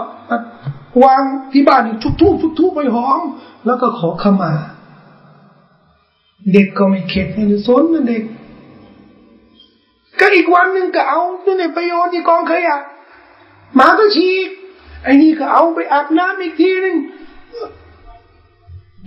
[1.03, 3.21] วางที่บ้านทุกทุกทุกทุกไปหอม
[3.65, 4.51] แล้วก็ขอขมา
[6.53, 8.23] เด็กก็ไม่เข็ดไม่สนนะเด็ก
[10.19, 12.77] ก็อีกวันหนึ่งก็เอาเนี่ยไปโยนที่กองขยะ
[13.75, 14.49] หมาก็ฉีก
[15.03, 16.97] ไอ้นี่ก็เอาไปอาบน้ำอีกทีหนึ่ง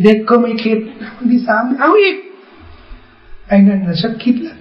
[0.02, 0.78] เด็กก็ไม่เข็ด
[1.16, 2.16] วันที่สามเอาอีก
[3.48, 4.56] ไอ้นั่นนะชักคิดละ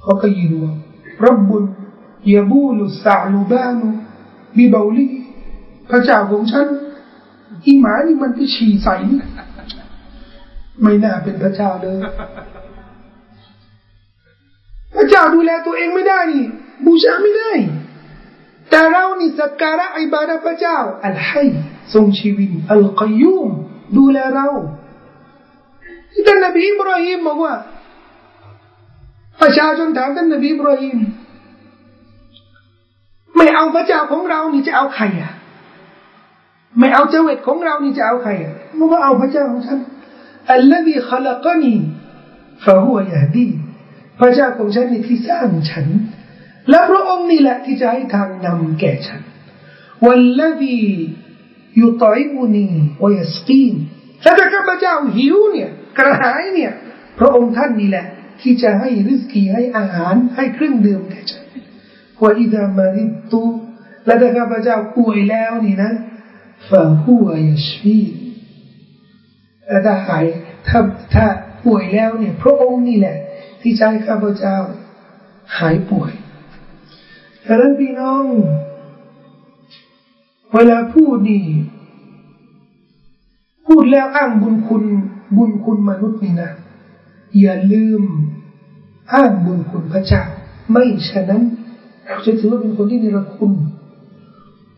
[0.00, 0.72] เขาก็ยืนว่า
[1.24, 1.64] รับบุญ
[2.34, 3.88] ยาบูลุสาลูบานุ
[4.56, 5.08] บิบาลี
[5.90, 6.66] พระเจ้าของฉัน
[7.66, 9.20] อีหมานี่มันไปฉี่ใส่นี่
[10.82, 11.98] ไม่น่าเป็นพระเจ้าเลย
[14.94, 16.44] พระเจ้าดูแลตัวเองไม่ได้นี่
[16.86, 17.52] บูชาไม่ได้
[18.70, 21.48] แต่เรานี่สักการะอิบาดะพระเจ้า อัลฮัย
[21.94, 23.48] ทรงชีวิตอัลกัยุม
[23.96, 24.48] ดูแลเรา
[26.26, 27.54] ท่านนบีอิบราฮิมบอกว่า
[29.42, 30.98] ประชาชนถามท่านนบีอิบราฮิม
[33.36, 35.32] ไม่เอาพระเจ้าของเรานี่จะเอาใครอะ
[36.78, 39.78] ไม่เอาเจวิตของเรานี่จะเอาใครอะมันก็เอาพระเจ้าของฉัน
[40.52, 41.74] อัลลอฮีขลักนี
[42.64, 43.48] ฟะฮุวยะดี
[44.20, 45.86] พระเจ้าของฉันนี่ที่สร้างฉัน
[46.70, 49.20] และพระองค์นี่แหละที่จะให้ทางนำแก่ฉัน
[50.04, 50.82] วัลลดี
[51.80, 52.66] ยุตอิบุนี
[53.02, 53.74] วยสกีน
[54.22, 56.72] และถ้าข้าพเจ้าหิวเนี่ย กระหายเนี่ย
[57.18, 58.06] พระองค์ท่านนี่แหละ
[58.40, 61.44] ที่จะให้ริสกีให้อาหารให้เครื่องดื่มแก่ฉัน
[62.20, 63.42] ว่าอิดามาริตุ
[64.04, 65.92] และถ้าข้าพเจ้าป่วยแล้วนี่นะ
[66.68, 68.00] ฟะฮุวยชฟี
[69.66, 70.24] และถ้าหาย
[70.68, 70.80] ถ้า
[71.14, 71.26] ถ้า
[71.64, 73.16] ป่วยแล้วเนี่ย พระองค์นี่แหละ
[73.62, 74.56] ที่จะให้ข้าพเจ้า
[75.58, 76.12] หายป่วย
[77.46, 78.24] ดังนั้นพี่น้อง
[80.54, 81.44] เวลาพูดนี่
[83.66, 84.84] พูดแล้วอ้างบุญคุณ
[85.36, 86.50] บุญคุณมนุษย์นี่นะ
[87.40, 88.02] อย่าลืม
[89.12, 90.22] อ้างบุญคุณพระเจ้า
[90.70, 91.42] ไม่ฉะนั้น
[92.06, 93.52] เราจะถือว่าเป็นคนที่นิรคุณ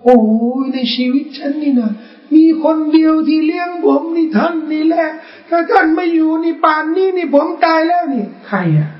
[0.02, 0.18] โอ้
[0.62, 1.90] ยในชีวิตฉันนี่นะ
[2.34, 5.08] มีคนเดียวที่เลี้ยงผมนี่ท่านนี่แหละ
[5.48, 8.90] ถ้าท่านไม่อยู่นี่ป่านนี้นี่ผมตายแล้วนี่ ใครอะ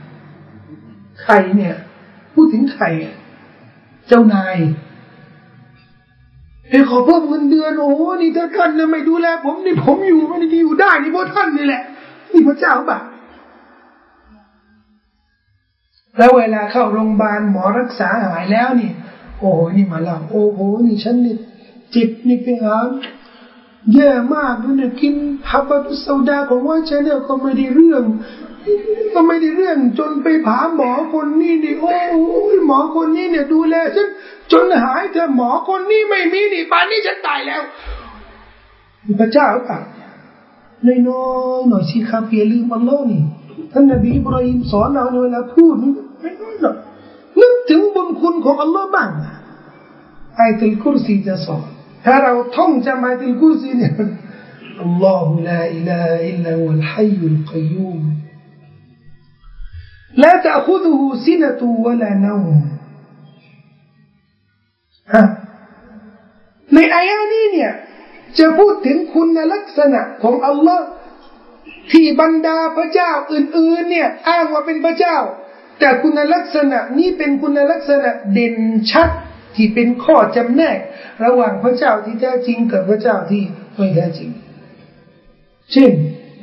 [1.23, 1.75] ใครเนี่ย
[2.33, 3.15] พูดถึงใครอะ
[4.09, 4.57] เจ้านาย
[6.71, 7.91] เอ้ขอเพิ่มเงินเดือนโอ้
[8.23, 11.83] นี่ถ้าท่านเลยไม่ดูแล ผมนี่ผมอยู่ไม่ได้อยู่ได้นี่เพราะท่านนี่แหละ
[12.33, 12.99] นี่พระเจ้าบ่า
[16.17, 18.91] แล้วเวลาเข้าโรงพยาบาลหมอรักษาหายแล้วนี่
[19.39, 21.37] โอ้โหนี่มาเล่าโอ้โหนี่ฉันนี่
[21.95, 22.77] จิตนี่ไปหา
[23.95, 25.15] แย่มากด้วยนี่ยกิน
[25.51, 28.05] ฮับบาตุสดาของว่าฉันเนี่ยก็ไม่ได้เรื่อง
[29.15, 31.95] ก็ไม่ได้เรื่องจนไปผาหมอคนนี้นี่โอ้
[32.55, 34.09] ยหมอคนนี้เนี่ยดูแลฉัน
[34.52, 37.62] จนหายแต่หมอคนนี้ไม่มีนี่ป่านนี้ฉันตายแล้ว
[39.20, 39.80] พระเจ้าป่ะ
[40.86, 41.24] น้อ
[41.58, 43.24] ยๆหน่อยสิครับอย่าลืมอัลลอฮ์นี่
[43.72, 45.74] ท่านนบีอิบราฮิมสอนเราเวลาพูด
[46.22, 46.78] ไม่น้อยหน่อย
[47.40, 49.10] นึกถึงบุญคุณของอัลลอฮ์บ้าง
[50.36, 51.66] ไอ้ตุลกุรซีจะสอน
[52.06, 53.94] ถ้าเราท่องจำไอ้ตุลกุรซีเนี่ย
[54.82, 58.02] อัลลอฮ์ลาอิลาอิลลาวัลฮัยยุลกัยูม
[60.24, 62.56] لا تأخذه سنة ولا نوم
[66.75, 67.73] ในอายานี้เนี่ย
[68.39, 70.87] จะพูดถึงคุณลักษณะของอัลลอฮ์
[71.93, 75.17] ที่บรรดาพระเจ้าอื่น ๆ เนี่ย อ้างว่าเป็นพระเจ้า
[75.81, 78.57] แต่คุณลักษณะนี้เป็นคุณลักษณะเด่น
[78.91, 79.09] ชัด
[79.57, 80.79] ที่เป็นข้อจำแนก
[81.25, 83.43] ระหว่างพระเจ้าที่แท้จริงกับพระเจ้าที่
[83.77, 84.31] ไม่แท้จริง
[85.73, 85.93] เช่น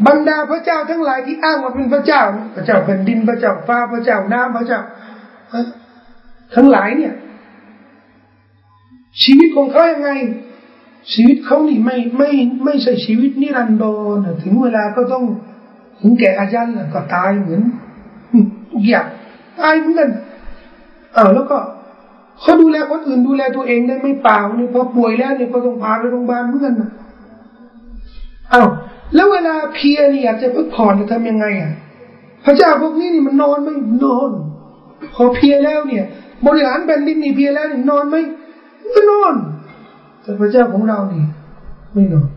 [0.08, 2.22] บรรดาพระเจ้าทั้งหลายที่อ้างว่าเป็นพระเจ้า
[2.56, 4.82] พระเจ้าแผ่นดินพระเจ้าฟ้าพระเจ้าน้ำพระเจ้า
[6.56, 7.14] ทั้งหลายเนี่ย
[9.22, 10.10] ชีวิตของเขายังไง
[11.14, 12.30] ชีวิตเขานี่ไม่ไม่
[12.64, 13.84] ไม่ใช่ชีวิตนิรันด
[14.16, 15.24] รถึงเวลาก็ต้อง
[16.02, 17.62] ถึงแก่อายันก็ตายเหมือน
[18.72, 19.08] ทุกอย่าง
[19.62, 20.10] ตายเหมือนกัน
[21.16, 21.58] อ้าวแล้วก็
[22.42, 26.76] เขาดูแลคนอื่นดูแลตัวเองได้ไม่เปล่านี่พอป่วยแล้วเนี่ยก็ต้องพาไปโรงพยาบาลเหมือนกัน
[28.54, 28.68] อ้าว
[29.16, 31.72] แล้วเวลาเพียเนี่อยากจะพักผ่อนจะทำยังไงอะ
[32.46, 33.70] พระเจ้าพวกนี้นี่มันนอนไหม
[34.06, 34.30] นอน
[35.16, 36.06] พอเพียแล้วเนี่ย
[36.46, 38.16] บริหารแผ่นดินนี่เพียแล้วนี่นอนไหม
[38.92, 39.36] ไม่นอน
[40.22, 41.24] แต่พระเจ้าของเรานี่
[41.94, 42.30] ไม่นอน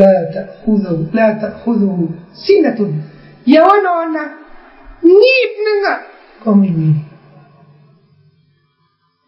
[0.00, 1.92] ลาตะคุดูลาตะคุดู
[2.44, 2.90] สินะตุน
[3.48, 4.26] อย่าว่านอนนะ
[5.22, 5.98] งีบหนึ่งอะ
[6.42, 6.88] ก็ไม่มี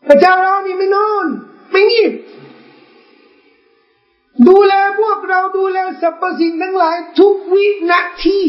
[0.07, 1.27] พระเจ้าเรานี่ไม่นอน
[1.71, 2.13] ไม่งีบ
[4.49, 8.41] ดูแลพวกเราดูแลสรรพสิ่งทั้งหลายทุกวินาที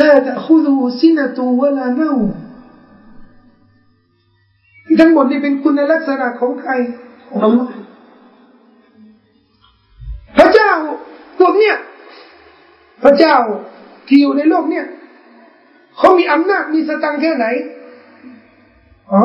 [0.00, 2.12] ลาตะคุดูสินะตุวะลาเนา
[5.00, 6.72] ทั้งหมดนี่เป็นคุณลักษณะของใคร
[7.40, 7.52] ของ
[10.38, 10.72] พระเจ้า
[11.38, 11.76] พวกเนี้ย
[13.04, 13.36] พระเจ้า
[14.08, 14.86] ที่อยู่ในโลกเนี่ย
[15.98, 17.46] เขามีอำนาจมีสตังแค่ไหน
[19.12, 19.22] อ๋อ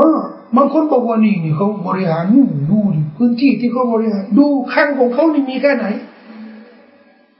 [0.58, 2.24] บางคนบอกว่านี่นี่เขาบริหาร
[2.72, 5.86] ดูดิพื้นที่ที่เขาบริหารดูข้างของเขานี่มีแค่ไหน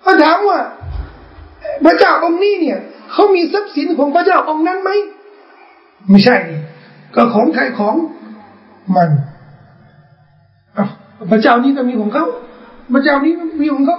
[0.02, 0.60] เขาถามว่า
[1.86, 2.80] พระเจ้าองค์นี้เนี่ย
[3.12, 4.90] เขามีทรัพย์สินของพระเจ้าองค์นั้นไหม
[6.10, 6.38] ไม่ใช่
[7.18, 7.96] ก็ของใครของ
[8.96, 9.10] มัน
[11.32, 12.26] พระเจ้านี้ก็มีของเขา
[12.94, 13.98] พระเจ้านี้มีของเขา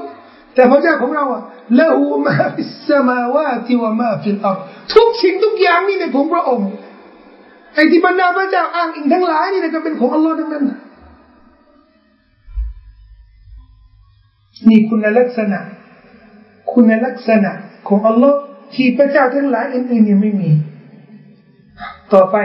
[0.54, 1.42] แต่พระเจ้าของเราอะ
[1.78, 4.56] له ما في السماوات وما في الأرض
[4.94, 6.68] ทุกสิ่งทุกอย่างนี่ในของพระองค์
[7.74, 10.64] ไอ้ที่บรรดาพระเจ้าอ้างอิงทั้งหลายนี่ก็เป็นของอัลลอฮ์ทั้งนั้น
[14.68, 15.60] นี่คุณลักษณะ
[16.72, 17.52] คุณลักษณะ
[17.88, 18.38] ของอัลลอฮ์
[18.74, 20.50] ที่พระเจ้าทั้งหลายอื่นๆยังไม่มี
[22.12, 22.36] ต่อไป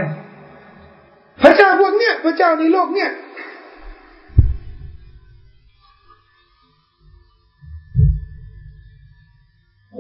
[1.43, 3.11] พระเจ้าพวกเนี้ยพระเจ้าในโลกเนี้ย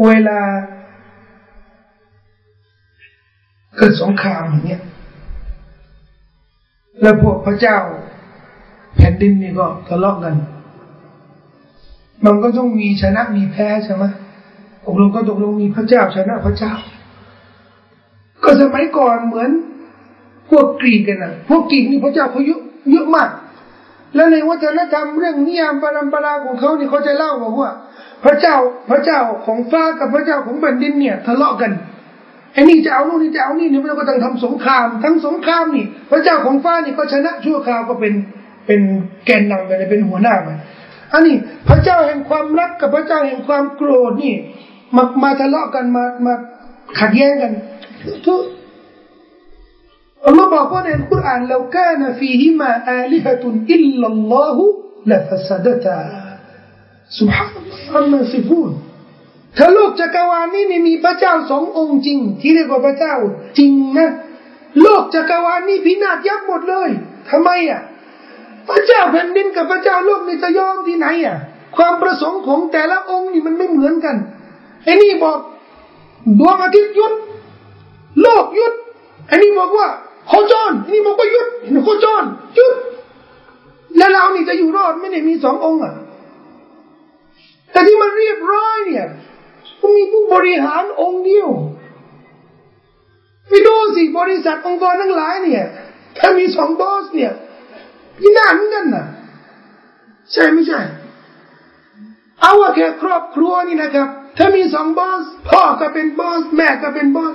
[0.05, 0.41] เวลา
[3.77, 4.83] เกิดสงครามอย่างเงี้ย
[7.01, 7.77] แล้วพวกพระเจ้า
[8.95, 10.35] แผ่นดินนี่ก็ทะเลาะกัน
[12.25, 14.03] มันก็ต้องมีชนะมีแพ้ใช่ไหม
[14.85, 16.73] ตกลงก็ตกลงมีพระเจ้าชนะพระเจ้า
[18.43, 19.49] ก็สมัยก่อนเหมือน
[20.49, 23.29] พวกกรีกกันนะพวกกรีกนี่พระเจ้าเขาเยอะเยอะมาก
[24.15, 27.71] แล้วในวัฒนธรรมเรื่องนิยามปรำปราของเขานี่เขาจะเล่าบอกว่า
[28.25, 28.55] พระเจ้า
[28.89, 31.71] พระเจ้าของฟ้ากับพระเจ้าของแผ่นดินเนี่ยทะเลาะกัน
[32.53, 38.13] ไอ้นี่จะเอาโน่นนี่จะเอานี่เนี่ยมันก็ต้องทำสงคราม ทั้งสงครามนี่ พระเจ้าของฟ้านี่ก็ชนะชั่วคราวก็เป็น
[38.67, 38.81] เป็น
[39.25, 40.49] แกนนำไปเลยเป็นหัวหน้าไป
[41.13, 41.35] อันนี้
[41.69, 44.35] พระเจ้าแห่งความรักกับพระเจ้าแห่งความโกรธนี่
[44.95, 46.33] มามาทะเลาะกันมามา
[46.99, 47.51] ขัดแย้งกัน
[48.25, 48.41] ทุก
[50.25, 54.65] อัลลอฮ์บอกว่าในคุรานเราแค่นฟีฮิมาอาลิฮตุนอิลลัลลอฮุ
[55.11, 56.01] ละฟัสดะตา
[57.19, 57.47] สุฮา
[57.91, 58.71] นัลลอฮ์าฟูน
[59.57, 63.15] ถ้าโลกจักรวาลนี้นี่มีพระเจ้าสององค์จริง ที่เรียกว่าพระเจ้า
[63.57, 64.11] จริงนะ
[64.81, 66.89] โลกจักรวาลนี้พินาศยับหมดเลย
[67.29, 67.81] ทำไมอะ
[68.69, 71.37] พระเจ้าแผ่นดินกับพระเจ้าโลกนี่จะยอมที่ไหนอะ
[71.75, 74.15] ความประสงค์ของแต่ละองค์นี่มันไม่เหมือนกัน
[74.83, 75.37] ไอ้นี่บอก
[76.39, 77.13] ดวงอาทิตย์ยุด
[78.21, 78.73] โลกยุด
[79.27, 79.87] ไอ้นี่บอกว่า
[80.27, 82.23] โคจรนี่บอกว่ายุดเห็นโคจร
[82.57, 82.73] ยุด
[83.97, 85.93] แล้วเรานี่จะอยู่รอดไม่ได้มีสององค์อะ
[87.71, 89.05] แต่ที่มันเรียบร้อยเนี่ย
[89.95, 91.49] มีผู้บริหารองค์เดียว
[93.47, 95.65] ไปดูสิบริษัทองค์กรทั้งหลายเนี่ย
[96.17, 97.31] ถ้ามีสองบอสเนี่ย
[98.19, 99.05] พินาศกันนะ
[100.31, 100.79] ใช่ไม่ใช่
[102.41, 104.07] เอาว่าแค่ครอบครัวนี่นะครับ
[104.37, 107.33] ถ้ามีสองบอส พ่อก็เป็นบอส แม่ก็เป็นบอส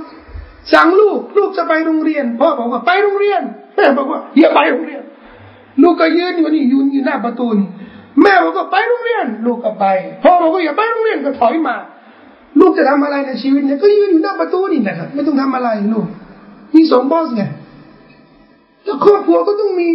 [0.72, 3.42] สั่งลูก ลูกจะไปโรงเรียนพ่อบอกว่าไปโรงเรียน
[3.76, 5.02] แม่บอกว่าอย่าไปโรงเรียน
[5.82, 7.68] ลูกก็ยืนอยู่นี่ยืนอยู่หน้าประตูนี่
[8.22, 9.86] แม่บอกว่าไปโรงเรียน ลูกก็ไป
[10.22, 11.76] พ่อบอกว่าอย่าไปโรงเรียนก็ถอยมา
[12.60, 16.06] ลูกจะทำอะไรในชีวิตเนี่ยก็ยืนอยู่หน้าประตูนี่นะครับไม่ต้องทำอะไรลูก
[16.74, 17.42] มีสองบอสไง
[18.84, 19.88] แล้วครอบครัวก็ต้องมี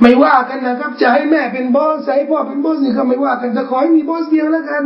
[0.00, 4.84] ไม่ว่ากันนะครับ จะให้แม่เป็นบอสให้พ่อเป็นบอสนี่ก็ไม่ว่ากันจะขอให้มีบอสเดียวแล้วกัน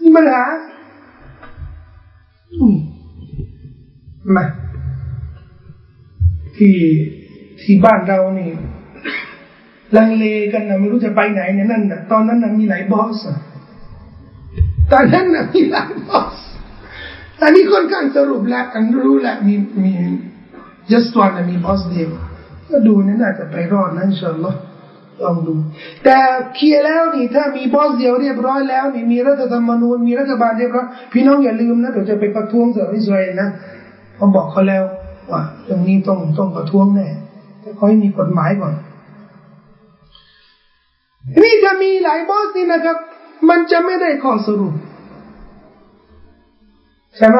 [0.00, 0.42] นี่ปัญหา
[2.62, 4.44] มา
[6.56, 6.76] ที่
[7.62, 8.50] ที่บ้านเรานี่
[9.96, 13.18] ลังเลกันนะไม่รู้จะไปไหนเนี่ยนั่นนะตอนนั้นนะมีหลายบอส
[14.92, 16.36] ตอนนั้นนะมีหลายบอส
[17.42, 19.54] อันนี้ค่อนข้างสรุปแล้วกันรู้แล้วมี
[19.84, 19.92] มี
[20.92, 22.10] ยัสตวนมีบอสเดียว
[22.70, 24.58] ก็ดูนี่น่าจะไปรอดนะอินชาอัลลอฮ์
[25.22, 25.54] ลองดู
[26.04, 26.16] แต่
[26.54, 33.48] เคลียร์แล้วนี่ ถ้ามีบอสเดียวเรียบร้อยแล้วนี่มีรัฐธรรมนูญมีรัฐบาลเรียบร้อยพี่น้องอย่าลืมนะเดี๋ยวจะไปประท้วงสหรัฐอิสราเอลนะ
[34.18, 34.84] ผมบอกเขาแล้ว
[35.30, 37.08] ว่าเรื่องนี้ต้องต้องประท้วงแน่
[37.60, 38.74] แต่ขอให้มีกฎหมายก่อน
[41.42, 42.98] นี่จะมีหลายบอสนี่นะครับ
[43.48, 44.74] มันจะไม่ได้ข้อสรุป
[47.16, 47.38] ใช่ไหม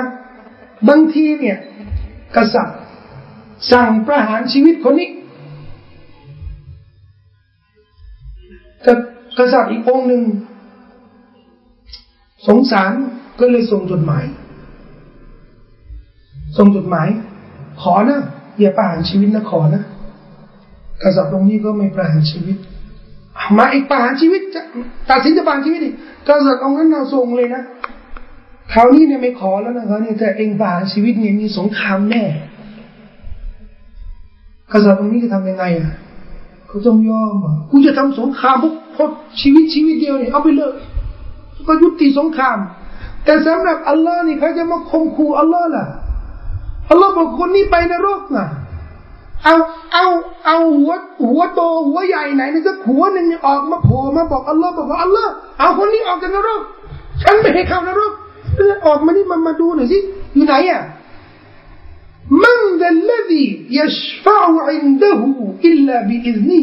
[0.88, 1.58] บางทีเนี่ย
[2.36, 2.78] กษัตริย์
[3.70, 5.10] สั่งประหารชีวิตคนนี้
[8.82, 8.92] แต่
[9.38, 10.22] กษัตริย์อีกองหนึ่ง
[12.48, 12.92] สงสาร
[13.40, 14.24] ก็เลยส่งจดหมาย
[16.56, 17.08] ส่งจดหมาย
[17.82, 18.20] ขอนะ
[18.58, 19.82] อย่าประหารชีวิตนะขอนะ
[21.02, 22.56] กษัตริย์ตรงนี้ก็ไม่ประหารชีวิต
[23.58, 24.62] มาอีกประหารชีวิตจะ
[25.10, 25.94] ตัดสินจะประหารชีวิตอีก
[26.28, 27.62] กษัตริย์องนั้นเราส่งเลยนะ
[28.72, 32.24] คราวนี้เนี่ยไม่ขอแล้วนะคราวนี้แต่เองประหารชีวิตเนี่ยมีสงครามแน่
[34.72, 35.92] กษัตริย์ตรงนี้จะทำยังไงอะ
[36.68, 40.74] เขาต้องยอมอะกูจะทำสงครามพวกพกชีวิตชีวิตเดียวเนี่ยเอาไปเลย
[41.68, 42.58] ก็ยุติสงคราม
[43.24, 45.86] แต่สำหรับอัลลอฮ์นี่เขาจะมาข่มขู่อัลลอฮ์ล่ะ
[46.90, 48.46] อัลลอฮ์บอกคนนี้ไปนรกน่ะ
[49.44, 49.54] เอา
[49.92, 50.06] เอา
[50.46, 50.92] เอาหัว
[51.26, 56.60] หัวโตหัวใหญ่ไหนนี่สักหัวหนึ่งออกมาโผล่มาบอกอัลลอฮ์บอกว่าอัลลอฮ์เอาคนนี้ออกจากนรก
[57.22, 58.12] ฉันไม่ให้เข้านรก
[58.68, 59.98] ล้ออกมานี่มามาดูหน่อยสิ
[60.34, 60.82] อยู่ไหนอะ
[62.42, 66.60] من ذا الذي يشفع عنده إلا بإذنه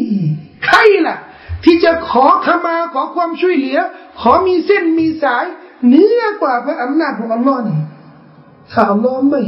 [0.66, 1.16] ใครล่ะ
[1.64, 3.78] ที่จะขอขมาขอความช่วยเหลือ
[4.20, 5.44] ขอมีเส้นมีสาย
[5.86, 7.78] เหนือกว่าพระอำนาจของอัลลอฮ์นี่
[8.72, 9.42] ถ้าอัลลอฮ์ไม่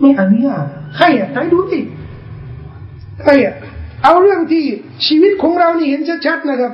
[0.00, 0.64] ไม่อนุญาต
[0.96, 1.80] ใครอะไหนดูสิ
[3.22, 3.54] ใครอะ
[4.04, 4.64] เอาเรื่องที่
[5.06, 6.72] ชีวิตของเรานี่เห็นชัดๆนะครับ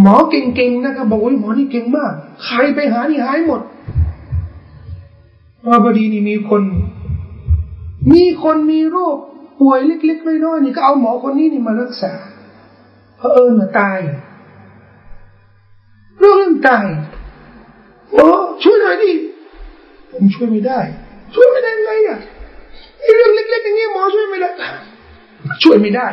[0.00, 2.12] หมอเก่งๆนะครับบอกว่าหมอนี่เก่งมาก
[2.44, 3.60] ใครไปหานี่หายหมด
[5.66, 6.62] ว่าพอดีนี่มีคน
[8.12, 9.16] มีคนมีโรค
[9.60, 12.12] ป่วยเล็กๆน้อยๆนี่ก็เอาหมอคนนี้นี่มารักษา
[13.16, 13.98] เพราะเออมาตาย
[16.18, 16.86] เรื่องตาย
[18.12, 18.26] โอ้
[18.62, 19.12] ช่วยหน่อยดิ
[20.10, 20.80] ผมช่วยไม่ได้
[21.34, 22.18] ช่วยไม่ได้ไงอะ
[23.00, 24.50] ไอ้เรื่องเล็กๆอย่างนี้หมอช่วยไม่ได้
[25.62, 26.08] ช่วยไม่ได้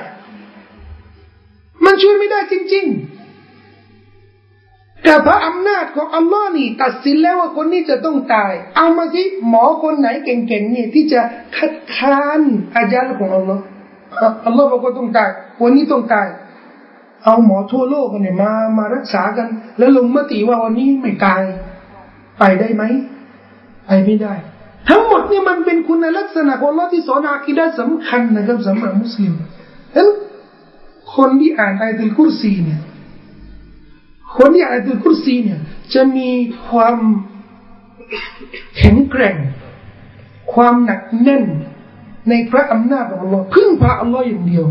[1.85, 11.21] มันช่วยไม่ได้จริง ๆ แต่พระอำนาจของอัลลอฮ์นี่ ตัดสินแล้วว่าคนนี้จะต้องตาย เอามาสิหมอคนไหนเก่งๆนี่ที่จะ
[11.57, 12.41] คัดค้าน
[12.75, 13.63] อาจารย์ของอัลลอฮ์
[14.45, 15.29] อัลลอฮ์บอกว่าต้องตาย
[15.61, 16.27] วันนี้ต้องตาย
[17.23, 21.41] เอาหมอทั่วโลกเนี่ยมามารักษากัน แล้วลงมติว่าวันนี้ไม่ตาย
[22.39, 22.83] ไปได้ไหม
[23.85, 24.33] ไปไม่ได้
[24.89, 30.09] ทั้งหมดนี่มันเป็นคุณลักษณะของลอที่สอนอาคีดะสำคัญนะครับสำหรับมุสลิมฉะนั้น
[31.15, 32.81] คนที่อ่านอายตุลกุรซีเนี่ย
[34.37, 35.59] คนที่อ่านอายตุลกุรซีเนี่ย
[35.93, 36.29] จะมี
[36.67, 36.97] ความ
[38.77, 39.35] แข็งแกร่ง
[40.53, 41.43] ความหนักแน่น
[42.29, 44.65] ในพระอำนาจของอัลลอฮ์พึ่งพาอัลลอฮ์อย่างเดียว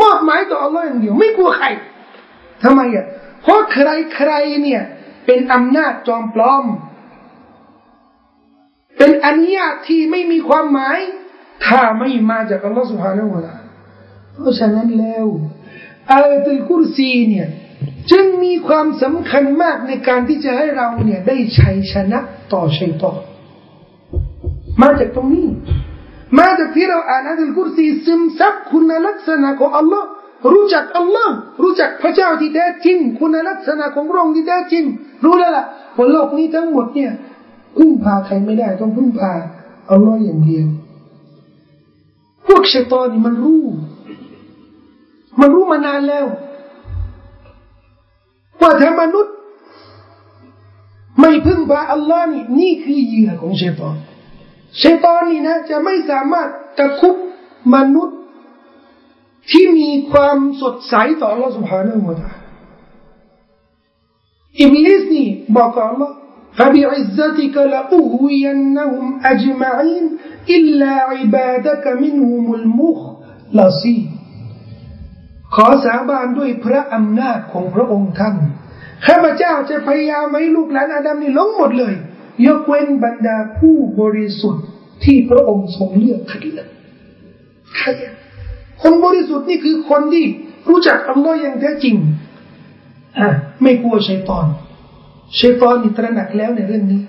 [0.00, 1.66] มอบหมายต่ออัลลอฮ์อย่างเดียว ไม่กลัวใคร
[2.62, 3.06] ทำไมอะ
[3.42, 4.32] เพราะใครใคร
[4.62, 4.82] เนี่ย
[5.26, 6.64] เป็นอำนาจจอมปลอม
[8.98, 10.98] เป็นอนุญาตที่ไม่มีความหมาย
[11.66, 13.54] ถ้าไม่มาจากอัลลอฮ์สุฮาห์นาอูลา
[14.34, 15.26] เพราะฉะนั้นแล้ว
[16.12, 17.48] อายตุลกุรซีเนี่ย
[18.10, 22.18] จึงมีความสำคัญมากในการที่จะให้เราเนี่ยได้ชัยชนะ
[22.52, 23.18] ต่อชัยตอน
[24.82, 25.48] มาจากตรงนี้
[26.38, 30.08] มาจากที่เราอ่านอายตุลกุรซีซึมซับคุณลักษณะของอัลลอฮ์
[30.52, 34.84] รู้จักอัลลอฮ์รู้จักพระเจ้าที่แท้จริง คุณลักษณะของพระองค์ที่แท้จริง
[35.24, 35.64] รู้แล้วล่ะ
[35.96, 37.12] บนโลกนี้ทั้งหมดเนี่ย
[37.76, 39.32] พึ่งพาใครไม่ได้ต้องพึ่งพา
[39.90, 40.66] อัลลอฮ์อย่างเดียว
[42.46, 43.62] พวกชัยตอนนี่มันรู้
[45.40, 46.26] มันรู้มานานแล้ว
[48.60, 49.34] ว่าถ้ามนุษย์
[51.20, 53.96] ไม่พึ่งพาอัลลอฮ์นี่นี่คือเหยื่อของชัยตอน
[54.82, 56.48] ชัยตอนนี่นะ จะไม่สามารถ
[56.78, 57.16] ตะคุบ
[57.74, 58.18] มนุษย์
[59.50, 62.30] ที่มีความสดใสต่อเราสุบฮานาอูหมดา
[64.61, 66.15] อิบลิสนี่บอกกับอัลลอฮ์
[66.57, 70.05] فبعزتك لأغوينهم أجمعين
[70.55, 74.07] إلا عبادك منهم المخلصين
[75.55, 78.35] ขอสาบานด้วยพระอำนาจของพระองค์ท่าน
[79.05, 81.95] ข้าพเจ้าจะพยายามให้ลูกหลานอาดัมนี่ล้มหมดเลย
[82.47, 84.65] ยกเว้นบรรดาผู้บริสุทธิ์
[85.03, 86.67] ที่พระองค์ทรงเลือกคัดเลือก
[87.77, 87.87] ใคร
[88.81, 90.25] คนบริสุทธิ์นี่คือคนที่
[90.69, 91.95] รู้จักอัลลอฮ์อย่างแท้จริง
[93.18, 93.28] อะ
[93.62, 94.46] ไม่กลัวชัยตอน
[95.40, 97.02] ชัยตอนนี่ตระหนักแล้วในเรื่องนี้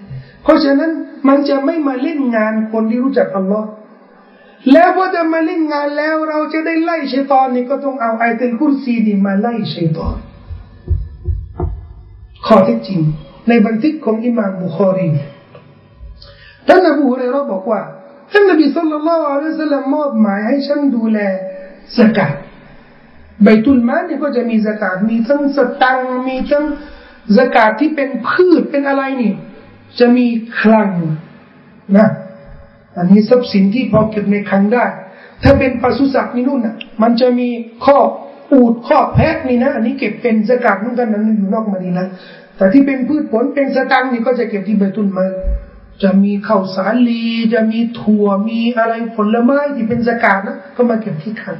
[0.44, 0.92] เพราะฉะนั้น
[1.28, 3.70] มันจะไม่มาเล่นงานคนที่รู้จักอัลลอฮ์
[4.72, 10.16] แล้วพอจะมาเล่นงานแล้วเราจะได้ไล่ชัยตอนนี่ก็ต้องเอาไอเตลคุรซีนี่มาไล่ชัยตอน
[12.46, 13.00] ข้อเท็จจริง
[13.48, 15.10] ในบันทึกของอิมามบุคอรี
[16.68, 17.82] ท่านอบูฮุเรเราบอกว่า
[18.32, 21.20] ท่านนบีสุลต่านละอัลลอฮฺสัลลัมมอบหมายให้ฉันดูแล
[21.98, 22.32] สกัด
[23.44, 26.66] ใบตุลมาเนี่ยก็จะมีสกัดมีทั้งสตังมีทั้ง
[27.38, 29.34] สกัดที่เป็นพืชเป็นอะไรนี่
[30.00, 30.28] จะมี
[30.60, 30.90] คลัง
[31.98, 32.08] นะ
[32.98, 34.86] อันนี้ทรัพย์สินที่พอเก็บในคลังได้
[35.44, 37.50] ถ้าเป็นปศุสัตว์นี่นู่นน่ะ มันจะมี
[37.86, 37.98] ข้อ
[38.52, 42.08] อูดข้อแพะนี่นะอันนี้เก็บเป็นสกัดเหมือนกันนั้นอยู่นอกมาดีนะ
[42.58, 45.26] แต่ที่เป็นพืชผลเป็นสตังนี่ก็จะเก็บที่ใบตุนมา
[46.04, 47.24] จะมีข้าวสาลี
[47.54, 51.58] จะมีถั่วมีอะไรผลไม้ที่เป็นสกัดนะก็มาเก็บที่คลัง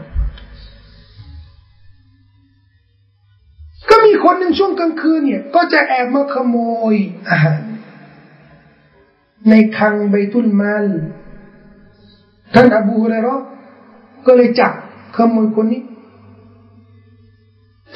[4.24, 6.58] คนหนึ่งช่วงกลางคืนเนี่ย ก็จะแอบมาขโม
[6.94, 6.96] ย
[7.30, 7.62] อาหาร
[9.50, 10.86] ในคลังใบตุนมาล
[12.54, 13.36] ท่านอบูฮุเรรอ
[14.26, 14.72] ก็เลยจับ
[15.18, 15.82] ขโมยคนนี้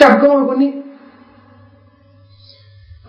[0.01, 0.71] จับขโมยคนนี้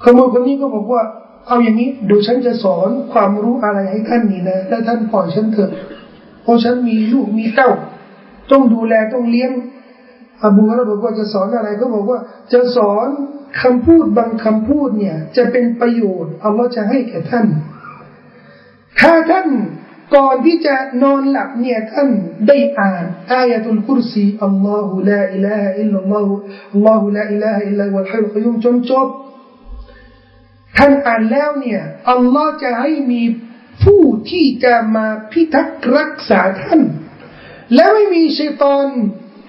[0.04, 1.02] ขโมยคนนี้ก็บอกว่า
[1.46, 5.70] เอาอย่างนี้เดี๋ยวฉันจะสอนความรู้อะไรให้ท่านนี่นะแล้วท่านปล่อยฉันเถอะ
[6.42, 7.70] เพราะฉันมีลูกมีเต้า
[8.50, 9.50] ต้องดูแลต้องเลี้ยง
[10.48, 12.18] อบูฮุเรรอบอกว่าจะสอนอะไรก็บอกว่า
[12.52, 13.08] จะสอน
[13.62, 17.46] คำพูดบางคำพูดเนี่ย จะเป็นประโยชน์อัลลอฮ์จะให้แก่ท่าน
[19.00, 19.48] ถ้าท่าน
[20.16, 22.08] ก่อนที่จะนอนหลับเนี่ยท่าน
[22.48, 29.08] ได้อ่านอายะตุลกุรซีالله لا إله إلا الله الله لا إله إلا هو الحي القيوم จนจบ
[30.76, 33.22] ท่านอ่านแล้วเนี่ยอัลลอฮ์จะให้มี
[33.84, 36.80] ผู้ที่จะมาพิทักษ์รักษาท่าน
[37.74, 38.86] และไม่มีชัยตอน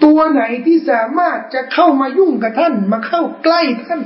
[0.04, 4.00] ตัวไหนที่สามารถจะเข้ามายุ่งกับท่าน มาเข้าใกล้ท่าน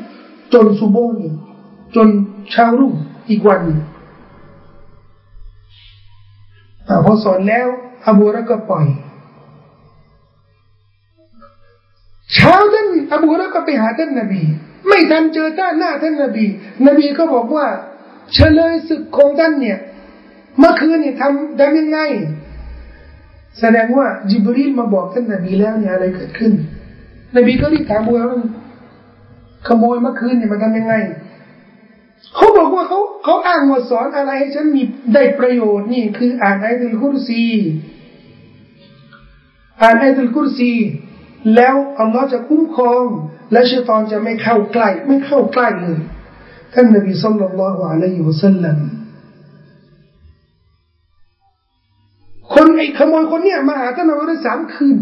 [0.54, 1.28] จนสุโบนี
[1.96, 2.08] จน
[2.50, 2.94] เช้ารุ่ง
[3.28, 3.62] อีกวัน
[7.04, 7.66] พอสอนแล้ว
[8.06, 8.86] อบูระก็ปล่อย
[12.34, 14.42] เช้าท่านอบูระก็ไปหาท่านนบี
[14.88, 16.46] ไม่ทันเจอท่านหน้าท่านนบี
[16.86, 17.66] นบีก็บอกว่า
[18.34, 19.78] เฉลยศึกของท่านเนี่ย
[20.58, 21.98] เมื่อคืนเนี่ยทำทำยังไง
[23.60, 26.52] แสดงว่าจิบรีลมาบอกท่านนบีแล้วเนี่ยอะไรเกิดขึ้น
[27.36, 28.24] นบีก็รีบถามว่า
[29.66, 30.94] ขโมยเมื่อคืนเนี่ยมันทำยังไง
[32.34, 34.82] เขาบอกว่าเขาเขาอ้างว่าสอนอะไรให้ฉันมี
[35.14, 37.44] ได้ประโยชน์นี่คืออ่านไอตุลกุรซี
[39.82, 40.72] อ่านไอตุลกุรซี
[41.54, 43.04] แล้วอัลลอฮ์จะคุ้มครอง
[43.52, 45.98] และชัยตอนจะไม่เข้าใกล้ ไม่เข้าใกล้เลย
[46.74, 48.78] ท่านนบีสุลต่านละฮ์อะลัยฮิวะสัลลัม
[52.54, 54.96] คนไอ้ขโมยคนเนี้ยมาหาท่านอบูได้สามคืน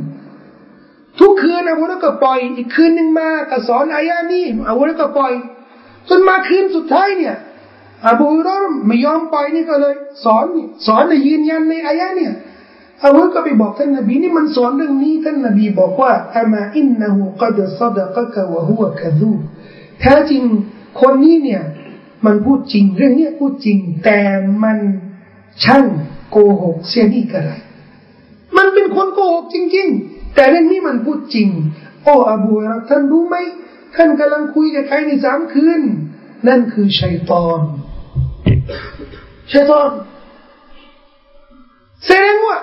[1.19, 5.33] ทุกคืนอบูก็ปล่อย อีกคืนหนึ่งมาก็สอนอายานี้อบูก็ปล่อย
[6.09, 7.37] จนมาคืนสุดท้ายเนี่ย
[8.07, 9.95] อบูรอไม่ยอมปล่อยนี่ก็เลย
[10.25, 10.47] สอน
[10.87, 12.33] สอนในยืนยันในอายะเนี่ย
[13.03, 19.31] อาบูก็ไปบอกท่านนบีนี่มันสอนเรื่องนี้ท่านนบีบอกว่าอามาอินนะฮูกัดซดกะกะวะฮุวะกะซู
[20.01, 20.43] แท้จริง
[21.01, 21.63] คนนี้เนี่ย
[22.27, 24.19] มันพูดจริงเรื่องนี้พูดจริง แต่
[24.63, 24.79] มัน
[25.65, 25.85] ช่าง
[26.31, 27.53] โกหกเสียนี่กระไร
[28.57, 31.49] มันเป็นคนโกหกจริง ๆ แต่เรื่องนี้มันพูดจริง
[32.03, 33.37] โอ้อบูรักท่านรู้ไหม
[33.95, 35.83] ท่านกำลังคุยกับใครในสามคืน
[36.49, 37.61] นั่นคือชัยตอน
[39.53, 39.91] ชัยตอน
[42.07, 42.59] แสดงว่า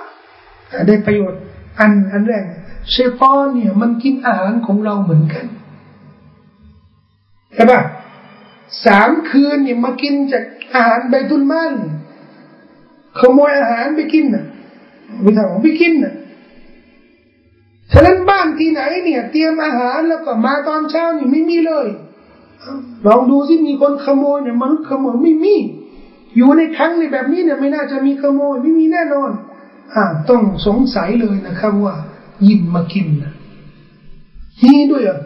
[0.86, 1.40] ได้ประโยชน์
[1.80, 2.44] อันอันแรก
[2.94, 5.46] ชัยตอนเนี่ย มันกินอาหารของเราเหมือนกัน
[7.54, 7.80] ใช่ปะ
[8.86, 10.44] สามคืนเนี่ยมากินจาก
[10.74, 11.72] อาหารใบตุนมัน
[13.20, 14.44] ขโมยอาหารไปกินน่ะ
[15.22, 16.14] ไปทำไปกินน่ะ
[17.92, 21.86] ฉะนั้นบ้านที่ไหนเนี่ย เตรียมอาหารแล้วก็มาตอนเช้านี่ไม่มีเลย
[23.06, 25.56] ลองดูสิมีคนขโมยเนี่ยมนุษย์ขโมยไม่มี
[26.36, 29.30] อยู่ในครั้งในแบบนี้เนี่ยไม่น่าจะมีขโมยไม่มีแน่นอน
[29.94, 31.94] อ่าต้องสงสัยเลยนะครับว่า
[32.46, 33.32] ยินมากินนะ
[34.64, 35.18] นี่ด้วยอะ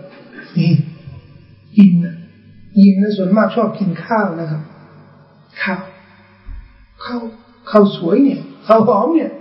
[0.58, 0.72] นี่
[1.78, 2.14] ยินนะ
[2.82, 4.62] ยินนะส่วนมากชอบกินข้าวนะครับ
[5.62, 5.82] ข้าว
[7.04, 7.22] ข้าว
[7.70, 9.32] ข้าวสวยเนี่ยข้าวหอมเนี่ย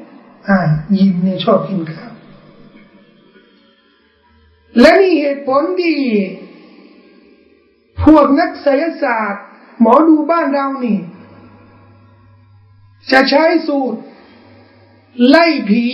[0.47, 0.59] อ่า
[0.97, 2.11] ยินเนี่ยชอบกินข้าว
[4.79, 5.97] และนี่เหตุผลที่
[8.03, 9.43] พวกนักไสยศาสตร์
[9.81, 10.97] หมอดูบ้านเรานี่
[13.11, 13.99] จะใช้สูตร
[15.27, 15.85] ไล่ผี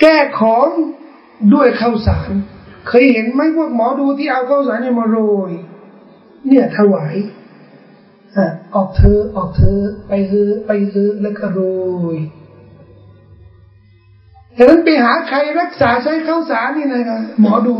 [0.00, 0.68] แก้ของ
[1.54, 2.30] ด้วยข้าวสาร
[2.88, 5.18] เคยเห็นไหมพวกหมอดูที่เอาข้าวสารเนี่ยมาโร
[5.50, 5.52] ย
[6.48, 7.16] เนี่ยถวาย
[8.74, 11.60] ออกเธอออกเธอไปเธอไปเธอแล้วก็โร
[12.16, 12.18] ย
[14.56, 17.76] ฉะนั้นไปหาใครรักษาใช้ข้าวสารนี่นะครับหมอดู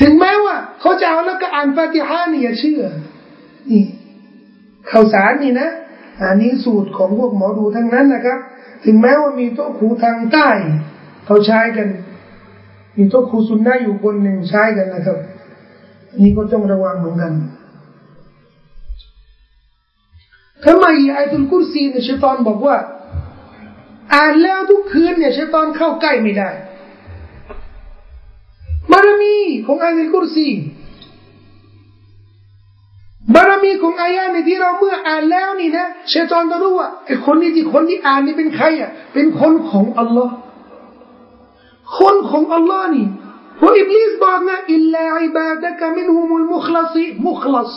[0.00, 2.82] ถึงแม้ว่าเขาจะเอาแล้วก็อ่านฟาติฮานี่อย่าเชื่อ
[3.70, 3.84] นี่
[4.90, 5.68] ข้าวสารนี่นะ
[6.22, 8.38] อันนี้สูตรของพวกหมอดูทั้งนั้นนะครับ
[8.84, 10.48] ถึงแม้ว่ามีโต๊ะครูทางใต้
[11.26, 11.88] เขาใช้กัน
[12.96, 15.18] มีโต๊ะครูซุนนะอยู่คนหนึ่งใช้กันนะครับ
[16.20, 17.32] นี่ก็ต้องระวังเหมือนกัน
[20.64, 22.76] ทำไมไอตุลกุรซีในชัยตอนบอกว่า
[24.14, 26.50] อ่านแล้วทุกคืนเนี่ยชัยตอนเข้าใกล้ไม่ได้
[28.90, 29.36] บารมี
[29.66, 30.48] ของอายะกุรซี
[33.34, 40.34] บารมีของอายะในที่เราเมื่ออ่านแล้วนี่นะชัยตอนจะรู้ว่าไอ้คนนี้ที่คนที่อ่านนี่เป็นใครอะเป็นคนของอัลลอฮ์
[41.98, 43.06] คนของอัลลอฮ์นี่
[43.60, 47.74] พวกอิบลิสบอกนะอิลลาอิบาดะกะมินฮุมุลมุคลาซีมุคลาส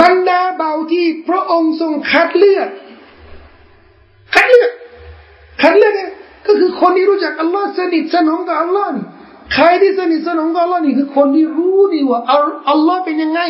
[0.00, 2.68] บรรดาเบาที่พระองค์ทรงคัดเลือก
[4.34, 4.70] คัดเลือก
[5.62, 5.94] คัดเลือก
[6.46, 9.04] ก็คือคนที่รู้จักอัลลอฮ์สนิทสนมกับอัลลอฮ์นี่
[9.54, 12.20] ใครที่สนิทสนมกับอัลลอฮ์นี่คือคนที่รู้ดีว่า
[12.70, 13.40] อัลลอฮ์เป็นยังไง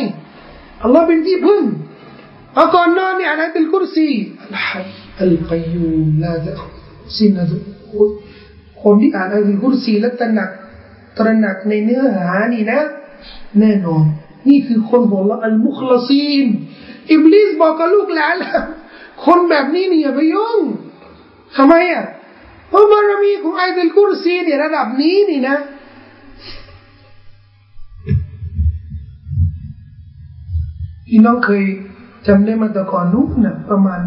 [0.82, 1.62] อัลลอฮ์เป็นที่พึ่ง
[2.54, 4.08] เอาก่อนนอนเนี่ยอ่านอัลกุรซี
[4.42, 4.86] อัลฮัย
[5.22, 6.52] อัลกัยูมลาจะ
[7.16, 7.44] สินะ
[8.82, 10.50] คนที่อ่านอัลกุรซีและตระหนัก
[11.18, 12.80] ตระหนักในเนื้อหานี่นะ
[13.60, 14.04] แน่นอน
[14.48, 16.46] นี่คือคนของเราอัลมุคลาซีน
[17.10, 18.36] อิบลิสบอกกับลูกหลาน
[19.24, 20.58] คนแบบนี้เนี่อย่าไปยุ่ง
[21.56, 22.04] ทำไมอะ
[22.68, 25.56] เพราะบารมีของไอเดลกุรซีเนี่ยระดับนี้นี่นะ
[31.08, 31.64] พี่น้องเคย
[32.26, 34.00] จำได้มาแต่ก่อนนู้นนะประมาณ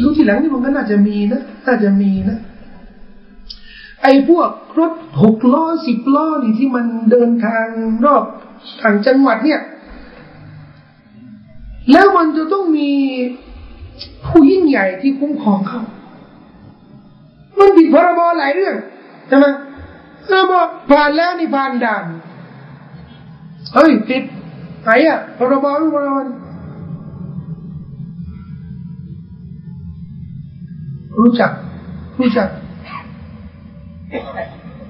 [0.00, 2.38] รู้ทีหลังนี่มันก็น่าจะมีนะน่าจะมีนะ
[4.02, 4.92] ไอ้พวกรถ
[5.22, 7.66] หกล้อสิบล้อนี่ที่มันเดินทาง
[8.04, 8.24] รอบ
[8.80, 9.60] ทางจังหวัดเนี่ย
[11.92, 12.90] แล้วมันจะต้องมี
[14.26, 15.82] ผู้ยิ่งใหญ่ที่คุ้มครองเขา
[17.58, 18.74] มันผิดพรบหลายเรื่อง
[19.28, 19.46] ใช่ไหม
[20.26, 20.52] พรบ
[20.90, 22.04] ผ่านแล้วนี่ผ่านด่าน
[23.74, 24.22] เฮ้ยผิด
[24.82, 26.18] ไหนอะพรบรูปพรบ
[31.18, 31.52] รู้จัก
[32.20, 32.48] รู้จัก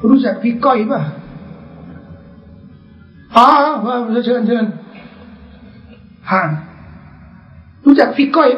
[0.09, 1.01] รู้จักพี่ก้อยป่ะ
[3.36, 3.47] อ๋อ
[4.24, 4.65] เชิญเชิญ
[6.28, 6.48] ผ่าน
[7.85, 8.51] รู้จักพี่ก้อย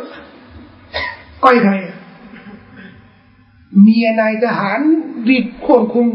[1.44, 1.72] ก้อยใคร
[3.82, 4.80] เมียนายทหาร
[5.28, 6.06] รีดควบคุม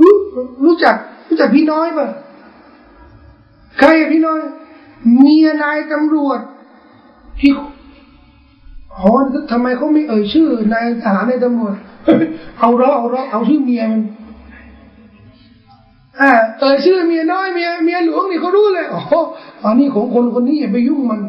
[0.00, 0.14] รู้
[0.64, 0.96] รู้จัก
[1.28, 2.08] รู้จักพี่น้อยปะ
[3.78, 4.38] ใครพี่น้อย
[5.18, 6.40] เมียนายตำรวจ
[7.40, 7.60] ที่ฮ
[8.96, 9.10] อ๋อ
[9.50, 11.74] ทำไมเขาไม่เอ่ยชื่อนายทหารในตำรวจ
[12.58, 14.02] เอาเราเอาเราเอาชื่อเมียมัน
[16.18, 19.02] อ่าเอ่ยชื่อเมียน้อยเมียเมียหลวงนี่เขารู้เลยอ๋อ
[19.64, 21.20] อันนี้ของคนคนนี้อย่าไปยุ่งมัน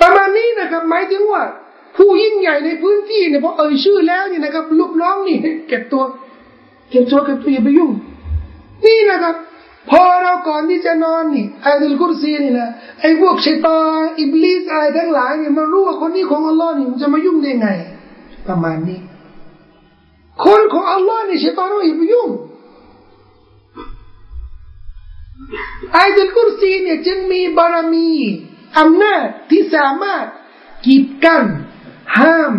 [0.00, 1.42] ประมาณนี้นะครับ หมายถึงว่า
[1.96, 5.38] ผู้ยิ่งใหญ่ในพื้นที่เนี่ยพอเอ่ยชื่อแล้วนี่นะครับ ลูกน้องนี่
[5.68, 6.02] เก็บตัว
[6.90, 7.90] เก็บตัวเก็บตัวอย่าไปยุ่ง
[8.86, 9.36] นี่นะครับ
[9.90, 12.68] พอเราก่อนที่จะนอนนี่ไอ้ดุลกุรซีนี่นะ
[13.00, 13.78] ไอ้พวกชัยตอ
[14.18, 17.68] อิบลิสอะไรทั้งหลายเนี่ยมารู้ว่าคนนี้ของอัลลอฮ์นี่มันจะมายุ่งได้ไง
[18.48, 18.98] ประมาณนี้
[20.44, 22.30] คนของอัลลอฮ์นี่ชัยตอนต้องอย่าไปยุ่ง
[25.92, 28.10] ไอ้ดุลกุรซีเนี่ยจึงมีบารมี
[28.78, 30.24] อำนาจที่สามารถ
[30.86, 31.44] กีดกัน
[32.18, 32.54] ห้าม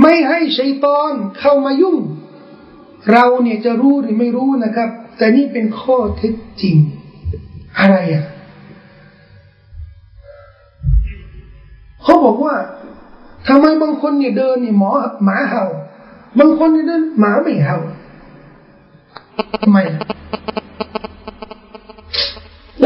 [0.00, 1.98] ไม่ให้ชัยตอนเข้ามายุ่ง
[3.12, 6.76] เราเนี่ยจะรู้หรือไม่รู้นะครับ แต่นี่เป็นข้อเท็จจริง
[7.78, 8.24] อะไรอะ
[12.02, 12.56] เขาบอกว่า
[13.48, 14.90] ทำไมบางคนเนี่ยเดินเนี่ยหมอ
[15.24, 15.64] หมาเห่า
[16.38, 17.76] บางคนนี่เดินหมาไม่เห่า
[19.62, 19.78] ทำไม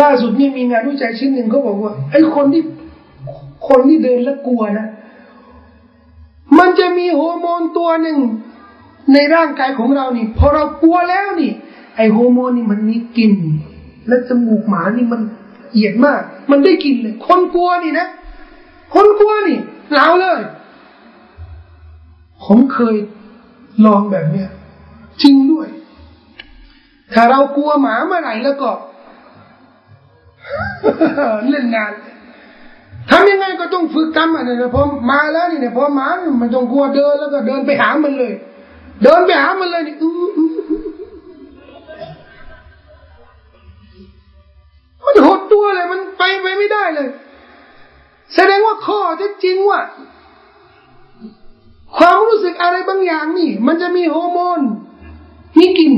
[0.01, 2.63] ล่าสุดนี่มีงานวิจัยชิ้นหนึ่งเขาบอกว่าไอ้คนที่
[3.69, 4.87] คนที่เดินแล้วกลัวนะ
[6.59, 8.19] มันจะมีฮอร์โมนตัวหนึ่ง
[9.13, 11.53] ในร่างกายของเรานี่พอเรากลัวแล้วนี่
[11.97, 13.35] ไอโฮโมนนี่มันมีกลิ่น
[14.09, 15.21] และจมูกหมานี่มัน
[15.73, 16.21] เอียดมาก
[16.51, 18.07] มันได้กลิ่นเลย คนกลัวนี่นะ
[18.95, 19.59] คนกลัวนี่
[19.93, 20.41] หนาวเลย
[22.45, 22.97] ผมเคย
[23.85, 24.49] ลองแบบเนี้ย
[25.23, 25.69] จริงด้วย
[27.15, 28.71] ถ้าเรากลัวหมาเมื่อไหร่แล้วก็
[31.51, 31.93] เล่นงาน
[33.11, 36.07] ทำยังไงก็ต้องฝึกทำอะเนี่ยพอมาแล้วนี่เนี่ยพอหมา
[36.43, 38.35] มันต้องกลัวเดินแล้วก็เดินไปหามันเลย
[39.03, 39.97] เดินไปหามันเลยนี่
[45.05, 47.09] มันหดตัวเลยมันไปไปไม่ได้เลย
[48.35, 49.81] แสดงว่าข้อเท็จจริงว่า
[51.97, 54.61] ความรู้สึกอะไรบางอย่างนี่ มันจะมีฮอร์โมน
[55.59, 55.95] มีกลิ่น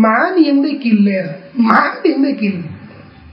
[0.00, 1.18] หมานี่ยังได้กินเลย
[1.64, 1.80] หมา
[2.10, 2.54] ยังได้กิน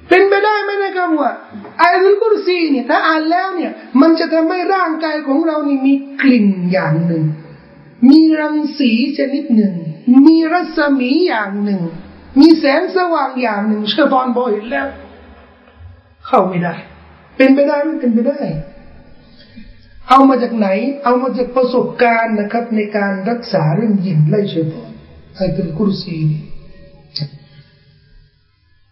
[0.09, 1.31] เป็นไปได้ไหมนะครับว่า
[1.79, 3.71] อายะลุกุรซีเนี่ยถ้าอ่านแล้วเนี่ย
[4.01, 7.23] มันจะทำให้ร่างกายของเรานี่มีกลิ่นอย่างหนึ่ง
[8.09, 9.73] มีรังสีชนิดหนึ่ง
[10.25, 11.81] มีรัศมีอย่างหนึ่ง
[12.39, 14.87] มีแสงสว่างอย่างหนึ่งเชื่อตอนบอเห็นแล้ว
[16.27, 16.73] เข้าไม่ได้
[17.37, 18.39] เป็นไปได้ไม่เป็นไปได้
[20.09, 20.67] เอามาจากไหน
[21.03, 24.91] เอามาจากประสบการณ์นะครับ ในการรักษาเรื่องยินไล่เชื่อตอน
[25.35, 26.41] ไอตุลกุรซีนี่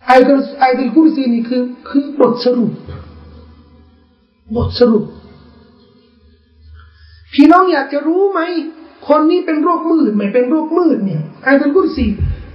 [0.07, 2.71] ไอตุลไอตุลกุรซีนี่คือคือบทสรุป
[4.55, 5.05] บทสรุป
[7.33, 8.41] พี่น้องอยากจะรู้ไหม
[9.07, 12.05] คนนี้เป็นโรคมืดไม่เป็นโรคมืดเนี่ยไอตุลกุรซี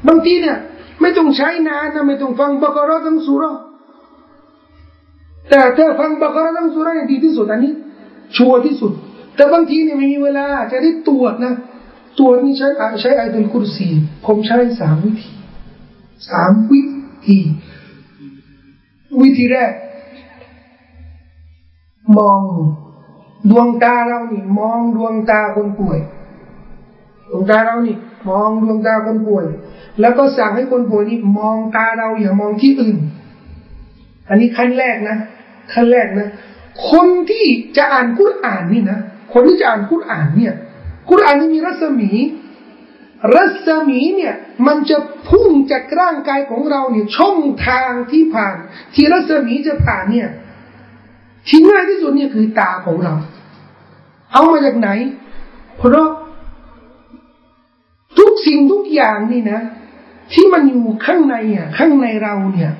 [0.09, 0.57] บางทีเนี่ย
[1.01, 3.45] ไม่ต้องใช้นานนะไม่ต้องฟังบกรอทั้งสุร
[5.51, 7.73] แต่ถ้าฟังบกรอทั้งสุรเนี่ยดีที่สุดอันนี้
[8.37, 8.93] ชัวร์ที่สุด
[9.37, 11.55] แต่บางทีเนี่ยไม่มีเวลาจะได้ตรวจนะ
[12.19, 12.69] ตรวจนี่ใช้
[13.01, 13.89] ใช้ไอตุลกุรซี
[14.27, 15.31] ผมใช้สามวิธี
[16.29, 16.81] สามวิ
[17.27, 17.39] ธี
[19.21, 19.73] วิธีแรก
[22.19, 22.41] มอง
[23.51, 25.99] ดวงตาเรานี่ มองดวงตาคนป่วย
[27.29, 27.97] ดวงตาเรานี่
[28.29, 29.47] มองดวงตาคนป่วย
[30.01, 32.97] แล้วก็สั่งให้คนป่วยนี่มองตาเราอย่ามองที่อื่น
[34.29, 35.17] อันนี้ขั้นแรกนะ
[35.73, 36.29] ขั้นแรกนะ
[36.91, 37.47] คนที่
[37.77, 39.01] จะอ่านกุรอานนี่นะ
[39.33, 40.55] คนที่จะอ่านกุรอานเนี่ย
[41.11, 42.11] กุรอานนี่มีรัศมี
[43.35, 44.35] รัศมีเนี่ย
[44.67, 44.97] มันจะ
[45.29, 48.57] พุ่งจากร่างกายของเราเนี่ยช่องทางที่ผ่าน
[48.95, 50.29] ที่รัศมีจะผ่านเนี่ย
[51.49, 53.15] ที่ง่ายที่สุดเนี่ยคือตาของเรา
[54.33, 54.89] เอามาจากไหน
[55.77, 56.09] เพราะ
[58.19, 59.61] ทุกสิ่งทุกอย่างนี่นะ
[60.33, 62.73] ที่มันอยู่ข้างในอะข้างในเราเนี่ย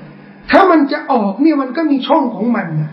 [0.51, 2.89] ถ้ามันจะออกเนี่ยมันก็มีช่องของมันนะ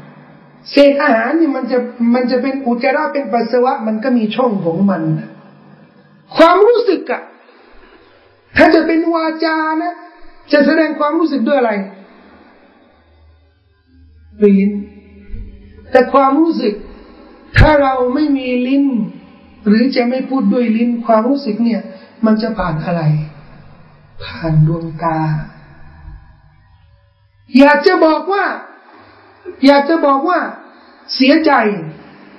[0.70, 1.78] เศษอาหารนี่มันจะ
[2.14, 5.02] มันจะเป็นอุจจาระเป็นปัสสาวะ มันก็มีช่องของมัน
[6.36, 7.22] ความรู้สึกอะ
[8.56, 9.94] ถ้าจะเป็นวาจานะ
[10.52, 11.72] จะแสดงความรู้สึกด้วยอะไร
[14.42, 14.70] ลิ้น
[15.90, 16.74] แต่ความรู้สึก
[17.58, 18.84] ถ้าเราไม่มีลิ้น
[19.66, 21.82] หรือจะไม่พูดด้วยลิ้น ความรู้สึกเนี่ย
[22.24, 23.02] มันจะผ่านอะไร
[24.24, 25.18] ผ่านดวงตา
[27.58, 28.44] อยากจะบอกว่า
[29.66, 30.40] อยากจะบอกว่า
[31.14, 31.52] เสียใจ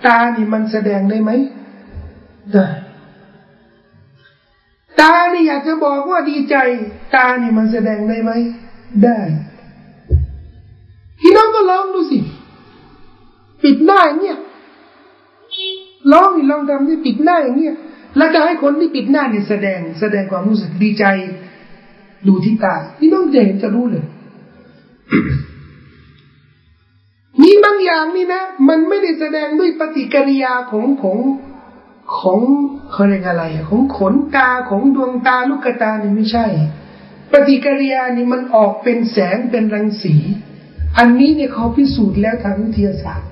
[0.06, 1.32] ตานี่มันแสดงได้ไหม
[2.54, 2.68] ได้
[5.00, 6.56] ตานี่อยากจะบอกว่าดีใจ
[7.16, 8.32] ตานี่มันแสดงได้ไหม
[9.04, 9.20] ได้
[11.20, 12.20] พี่น้องก็ลองดูสิ
[13.64, 14.40] ปิดหน้าอย่างเงี้ย
[16.12, 17.76] ลองนี่ลองทำที่ปิดหน้าอย่างเงี้ย
[18.18, 21.06] แล้วจะให้คนที่ปิดหน้าเนี่ยแสดง แสดงความรู้สึกดีใจ
[22.28, 24.06] ดูที่ตาพี่น้องจะเห็นจะรู้เลย
[27.42, 31.18] มีบางอย่างนี่นะ มันไม่ได้แสดงด้วยปฏิกิริยาของของ
[32.18, 32.40] ของ
[32.92, 36.46] เขาเรียกอะไรของขนตาของดวงตาลูกตานี่ไม่ใช่
[37.32, 40.16] ปฏิกิริยานี่มันออกเป็นแสงเป็นรังสี
[40.98, 43.30] อันนี้เนี่ยเขาพิสูจน์แล้วทางวิทยาศาสตร์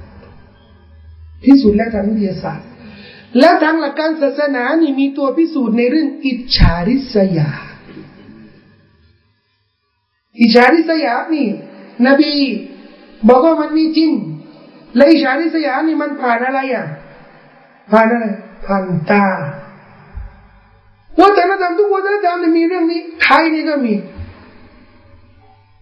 [1.43, 2.67] พิสูจน์แล้วทางวิทยาศาสตร์
[3.39, 7.49] แล้วทางหลักการศาสนานี่มีตัวพิสูจน์ในเรื่องอิจฉาริษยา
[10.39, 11.47] อิจฉาริษยานี่
[12.07, 12.33] นบี
[13.27, 14.11] บอกว่ามันมีจริง
[14.95, 16.85] และอิจฉาริษยานี่มันผ่านอะไรอะ
[17.91, 18.25] ผ่านอะไร
[18.65, 19.25] ผ่านตา
[21.21, 23.93] วัฒนธรรมทุกวัฒนธรรมมีเรื่องนี้ไทยนี่ก็มี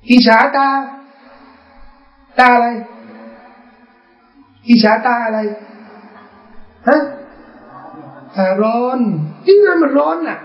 [0.09, 0.67] อิจฉาตา
[2.39, 2.67] ตาอะไร
[4.69, 5.39] อิจฉาตาอะไร
[6.87, 6.97] ฮะ
[8.35, 8.99] ตาร้อน
[9.45, 10.39] ที่นั่นมันร้อนน่ะ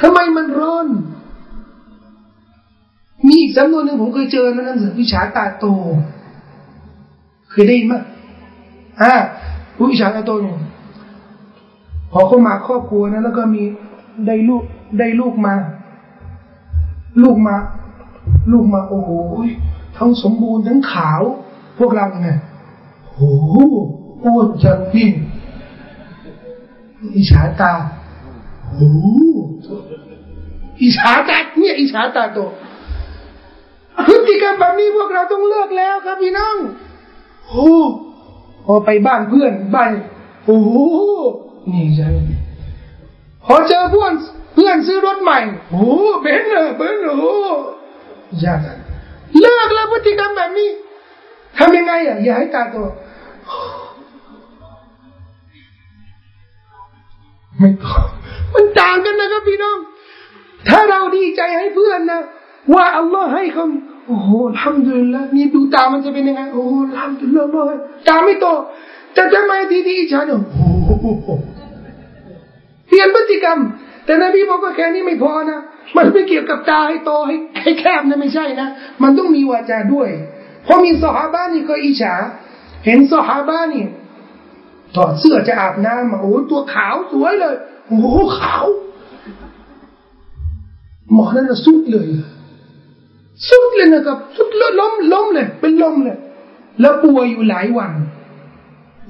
[0.00, 0.86] ทำไมมันร้อน
[3.26, 5.66] มีอีกสำนวนหนึ่งผมเคยเจอนะหนังสือวิชาตาโต
[7.50, 7.94] เคยได้ยินไหม
[9.00, 9.12] อ่า
[9.90, 10.54] วิชาตาโตเนี่ย
[12.12, 13.62] พอเข้ามาครอบครัวนะแล้วก็มี
[14.26, 14.62] ได้ลูก
[14.98, 15.54] ได้ลูกมา
[17.22, 17.56] ลูกมา
[18.52, 19.10] ลูกมาโอ้โห
[19.96, 21.22] ทั้งสมบูรณ์ทั้งขาว
[21.78, 22.30] พวกเราไง
[23.14, 23.54] โอ้โห
[24.24, 25.08] อ้วนจังนี่
[27.16, 27.72] อิจฉาตา
[28.68, 28.90] โอ้
[30.80, 32.38] อิจฉาตาเนี่ยอิจฉาตาโต
[34.08, 36.56] พฤติกรรมแบบนี้พวกเราต้องเลิกแล้วครับพี่น้อง
[37.48, 37.70] โอ้
[38.66, 39.92] พอไปบ้านเพื่อนบ้าน
[40.46, 40.70] โอ้โห
[41.72, 42.08] นี่ใช่
[43.44, 44.12] พอเจอเพื่อน
[44.54, 45.38] เพื่อนซื้อรถใหม่
[45.70, 45.84] โอ้
[46.22, 47.34] เบนเนอเบนเนอโอ้
[48.44, 48.60] ยาก
[49.40, 50.68] เลิกแล้วพฤติกรรมแบบนี้
[51.58, 52.76] ทำยังไงอะอย่าให้ตาโต
[57.58, 58.04] ไม่ต้อง
[58.52, 59.78] มันต่างกันนะครับพี่น้อง
[60.68, 62.20] ถ้าเราดีใจให้เพื่อนนะ
[62.74, 63.66] ว่าอัลลอฮ์ให้เขา
[64.10, 64.30] โอ้โห
[64.60, 67.78] ทำดุลละนี่ดูตามันจะเป็นยังไง โอ้โหทำดุลิลละ
[68.08, 68.46] ตาไม่โต
[69.14, 70.40] แต่ทำไมทีที่อิจฉาเนี่ย
[70.86, 71.28] โอ้โห
[72.86, 73.58] เปลี่ยนพฤติกรรม
[74.04, 75.60] แต่นบีบอกว่าแค่นี้ไม่พอนะ
[75.96, 78.68] มันไม่เกี่ยวกับตาให้โตให้ให้แคบนะไม่ใช่นะ
[79.02, 80.08] มันต้องมีวาจาด้วย
[80.64, 82.14] เพราะมีสหาบ้านนี่ก็อิจฉา
[82.86, 83.86] เห็นสหาบ้านนี่
[84.94, 87.56] ถอดเสื้อจะอาบน้ำโอ้ตัวขาวสวยเลย
[87.86, 88.06] โอ้โห
[88.38, 88.64] ขาว
[91.12, 92.08] หมอนั่นสุดเลย
[93.48, 96.18] สุดเลยนะครับ สุดล้มล้มเลย เป็นล้มเลย
[96.80, 97.92] แล้วป่วยอยู่หลายวัน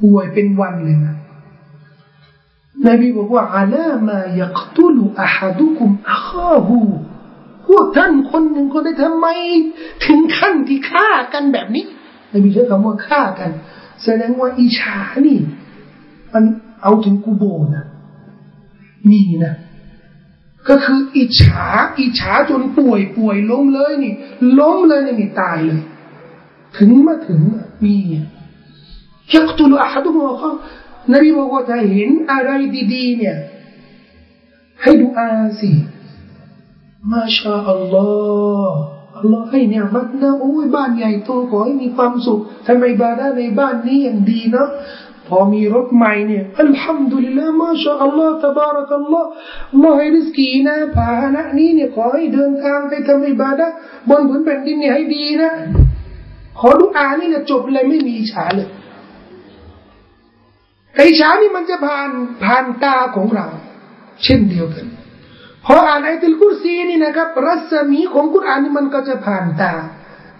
[0.02, 1.16] ป่วยเป็นวันเลยนะ
[2.86, 6.80] นบีบอกว่าอาลามายักตุลุอาฮดุคุมอาคาหู
[7.66, 9.26] พวกท่านคนหนึ่งคนได้ทำไม
[10.04, 11.84] ถึงขั้นที่ฆ่ากันแบบนี้
[12.32, 13.50] นบีใช้คำว่าฆ่ากัน
[14.02, 14.96] แสดงว่าอิชา
[15.26, 15.38] นี่
[16.32, 16.44] มัน
[16.82, 17.44] เอาถึงกูโบ
[17.76, 17.86] นะ
[19.10, 19.54] มีนะ
[20.70, 21.66] ก็คืออิจฉา
[21.98, 24.14] อิจฉาจนป่วยป่วยล้มเลยนี่
[24.58, 25.80] ล้มเลยนี่ตายเลย
[26.76, 27.40] ถึงมาถึง
[27.84, 27.94] มี
[29.34, 30.52] ยักตุลอาฮัดุมะเขา
[31.12, 32.50] นบีบอกว่าถ้าเห็นอะไร
[32.94, 33.36] ดีๆเนี่ย
[34.82, 35.30] ให้ดูอา
[35.60, 35.72] สิ
[37.12, 38.08] มาชาอัลลอ
[38.70, 38.78] ฮ์
[39.16, 44.68] อัลลอฮ์ให้เนี่ยมัดนะโอ้ยบ้านใหญ่โตขอให้มีความสุขทำไมบาดาในบ้านนี้อย่างดีเนาะ
[45.30, 49.28] พอมีรถใหม่เนี่ยอัลฮัมดุลิลละมาชาอัลลอฮ์ตบารักัลลอฮ์
[49.72, 53.66] อัลอให้ริสกีนะพาหนะนี้เนี่ยขอให้เดินทางไปทำอิบาดะ
[54.08, 55.52] บนผืนแผ่นดินเนี่ยให้ดีนะ
[56.60, 58.68] ขอดูอานี่นี่ยจบเลยไม่มีฉาเลย
[60.96, 62.10] ไอ้ฉานี่มันจะผ่าน
[62.44, 63.46] ผ่านตาของเรา
[64.24, 64.86] เช่นเดียวกัน
[65.64, 69.74] พออ่านไอติลกุรซีนี่นะครับ รัศมีของกุรอานนี่มันก็จะผ่านตา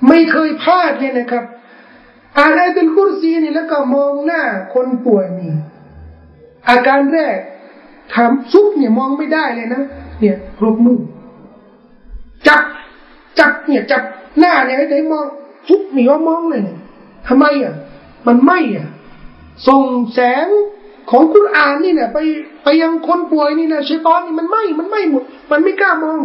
[0.08, 1.44] ไม่เคยพลาดเลยนะครับ
[2.36, 4.42] อ่านไอติลกุรซีนี่แล้วก็มองหน้า
[4.74, 5.52] คนป่วยนี่
[6.68, 7.36] อาการแรก
[8.14, 9.82] ทำซุปเนี่ยมองไม่ได้เลยนะ
[10.20, 11.00] เนี่ยรบมือ
[12.48, 12.62] จับ
[13.38, 14.02] จับเนี่ยจับ
[14.38, 15.26] หน้าเนี่ยให้ได้มอง
[15.68, 16.78] ทุกไม่ยอมมองเลยเนี่ย
[17.28, 17.74] ทำไมอะ
[18.26, 18.88] มันไม่อะ
[19.68, 19.82] ส่ง
[20.14, 20.46] แสง
[21.10, 22.18] ของคุณอ่านนี่เนี่ยไป
[22.64, 26.20] ไปยังคนป่วยนี่นะชัยตอนนี่มันไม่มันไม่หมด มันไม่กล้ามอง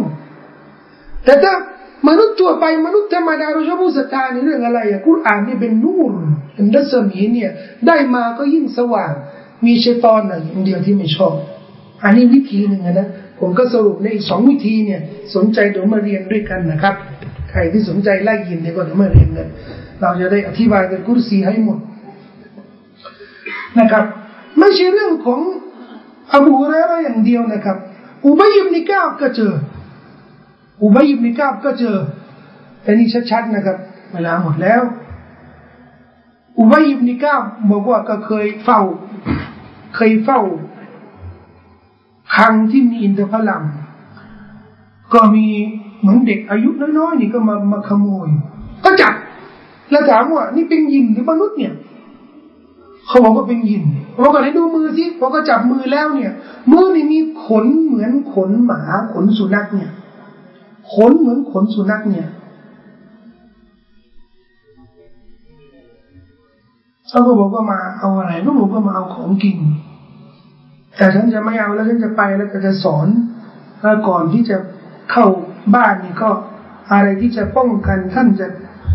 [1.24, 1.54] แต่ถ้า
[2.08, 6.12] มนุษย์ทั่วไปมนุษย์ธรรมดาเราชอบพูดสตาในเรื่องอะไรอะคุณอ่านนี่เป็นนูร
[6.54, 7.50] เป็นรัศมีเนี่ย
[7.86, 9.12] ได้มาก็ยิ่งสว่าง
[9.66, 11.34] มีชัยตอนน่ะอย่างเดียวที่ไม่ชอบ
[12.02, 13.08] อันนี้วิธีหนึ่งนะ
[13.40, 15.00] ผมก็สรุปในอีกสองวิธีเนี่ย
[15.34, 16.94] สนใจเดี๋ยวมาเรียนด้วยกันนะครับ
[17.50, 19.48] ใครที่สนใจไล่ยินเนี่ยก็เดี๋ยวมาเรียนกัน
[20.00, 21.78] เราจะได้อธิบายกันกุรซีให้หมด
[23.80, 24.04] นะครับ
[24.58, 25.40] ไม่ใช่เรื่องของ
[26.32, 27.76] อบูฮุเรย์อย่างเดียวนะครับ
[28.24, 29.52] อุบัยบนิกาบก็เจอ
[30.82, 31.96] อุบัยบนิกาบก็เจอ
[32.82, 33.78] แต่นี่ชัดๆนะครับ
[34.12, 34.82] เวลาหมดแล้ว
[36.58, 38.80] อุบัยบนิกาบบอกว่าก็เคยเฝ้า
[39.96, 40.40] เคยเฝ้า
[42.34, 43.64] ครั้งที่มีอินทผลัม
[45.14, 45.46] ก็มี
[46.00, 48.28] เหมือนเด็กอายุน้อยๆนี่ก็มามาขโมย
[48.84, 49.14] ก็จับ
[49.90, 51.74] แล้วถามว่า นี่เป็นยินหรือมนุษย์เนี่ย
[53.06, 53.82] เขาบอกว่าเป็นยิน
[54.18, 56.32] เราก็ให้ดูมือสิพอก็จับมือแล้วเนี่ย
[56.72, 58.80] มือนี่มีขนเหมือนขนหมา
[59.12, 59.90] ขนสุนัขเนี่ย
[60.92, 62.28] ขนเหมือนขนสุนัขเนี่ย
[67.08, 69.58] เขาก็บอกว่ามาเอาอะไรก็บอกว่ามาเอาของกิน
[70.96, 73.08] แต่ฉันจะไม่เอาแล้วฉันจะไปแล้วก็จะสอน
[73.82, 74.56] แล้วก่อนที่จะ
[75.10, 75.26] เข้า
[75.74, 76.30] บ้านนี่ก็
[76.92, 78.46] อะไรที่จะป้องกันท่านจะ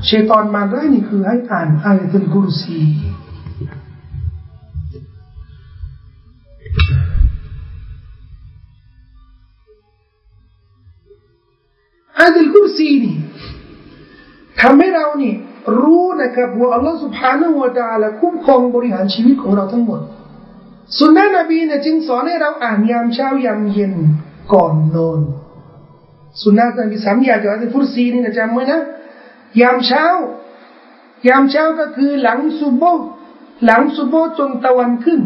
[0.05, 2.77] เชตอนมาได้นี่คือให้อ่านอายะตุลกุรซี
[12.20, 13.16] อายัลกุรซีนี่
[14.60, 15.34] ทำให้เรานี่
[15.80, 20.00] รู้นะครับว่าอัลลอฮฺ سبحانه และ تعالى คุ้มครองบริหารชีวิตของเราทั้งหมด
[20.98, 23.94] สุนนะนบีเนี่ยจึงสอนให้เราอ่านยามเช้ายามเย็น
[24.52, 25.20] ก่อนนอน
[26.42, 28.80] สุนนะนบีสามอย่างจากอัลกุรซีนี่นะจำไว้นะ
[29.60, 30.04] ยามเช้า
[31.28, 32.82] ยามเช้าก็คือหลังซุบโบ
[33.66, 35.20] หลังซุบโบจนตะวันขึ้น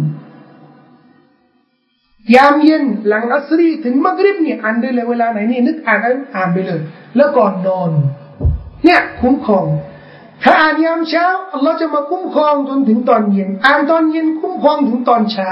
[2.33, 5.99] ยามเย็นหลังอัสรีถึงมักริบเนี่ยอ่านได้เลยเวลาไหนนี่นึกอ่าน
[6.35, 6.79] อ่านไปเลย
[7.15, 7.91] แล้วก่อนนอน
[8.85, 9.65] เนี่ยคุ้มครอง
[10.43, 15.51] ถ้าอ่านยามเช้าอัลลอฮ์จะมาคุ้มครองจนถึงตอนเย็น อ่านตอนเย็นคุ้มครองถึงตอนเช้า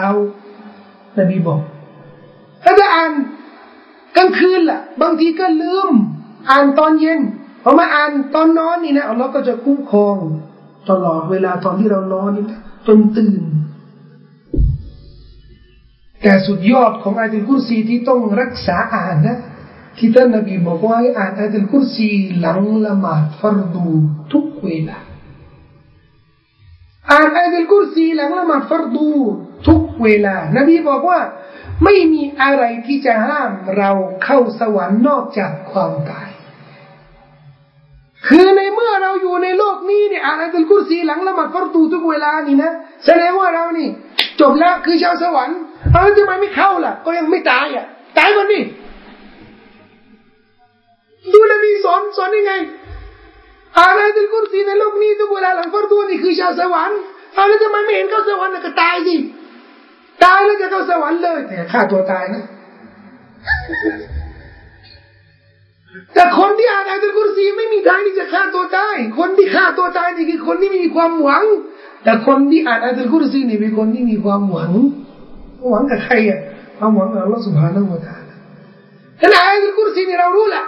[1.17, 1.59] นบีบอก
[2.63, 3.11] ถ้าจะอ่าน
[4.17, 5.89] กลางคืนล่ะ บางทีก็ลืม
[6.49, 7.19] อ่านตอนเย็น
[7.63, 10.15] พอมาอ่านตอนนอนนี่นะอัลลอฮ์ก็จะคุ้มครอง
[10.89, 12.45] ตลอดเวลาตอนที่เรานอนนี่
[12.87, 13.43] จนตื่น
[16.23, 19.37] แต่สุดยอดของอายัลกุรซีที่ต้องรักษาอ่านนะ
[19.97, 22.09] ที่ท่านนบีบอกว่าให้อ่านอายัลกุรซี
[22.39, 23.87] หลังละหมาดฟรดู
[24.33, 24.97] ทุกเวลา
[27.11, 29.09] อ่านอายัลกุรซีหลังละหมาดฟรดู
[29.67, 31.19] ทุกเวลา นบีบอกว่า
[31.83, 33.91] ไม่มีอะไรที่จะห้ามเรา
[34.23, 36.29] เข้าสวรรค์นอกจากความตาย
[38.27, 42.71] คือในเมื่อเราอยู่ในโลกนี้เนี่ยอ่านอายัลกุรซีหลังละหมาดฟรดูทุกเวลานี่นะ
[43.05, 43.89] แสดงว่าเรานี่
[44.39, 45.59] จบแล้วคือชาวสวรรค์
[45.91, 47.85] เออทำไมไม่เข้าล่ะ ก็ยังไม่ตายอะ
[48.17, 48.59] ตายก่อนดิ
[51.33, 52.53] ดูนบีสอนสอนยังไง
[53.77, 56.99] อาลัยตุลกุรซีในโลกนี้ทุกเวลาหลังฟรดูนี่คือชาวสวรรค์
[57.33, 59.15] เอาแล้วทำไมไม่เห็นเข้าสวรรค์ก็ตายสิ
[60.23, 62.43] ตายแล้วจะเข้าสวรรค์เลยแต่ฆ่าตัวตายนะ
[66.13, 71.43] แต่คนที่อ่านอัลกุรซีไม่มีทางที่จะฆ่าตัวตาย คนที่ฆ่าตัวตายนี่คือคนที่มีความหวัง
[72.03, 74.71] แต่คนที่อ่านอัลกุรซีนี่เป็นคนที่มีความหวัง
[75.71, 76.39] หวังกับใครอะ
[76.77, 78.35] ความหวังกับอัลลอฮฺสุบฮานาอูตาลา
[79.19, 80.63] ถ้าในอัลกุรซีนี่เรารู้แหละ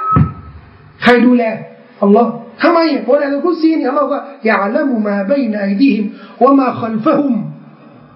[1.01, 1.43] ใครดูแล
[2.01, 2.29] อัลลอฮ์
[2.61, 4.17] ทำไมเพราะในอัลกุรซีนี่อัลลอฮ์ก็
[4.49, 6.05] ยาลัมุมาบัยนอัยดีฮิม
[6.43, 7.35] วะมาขัลฟะฮุม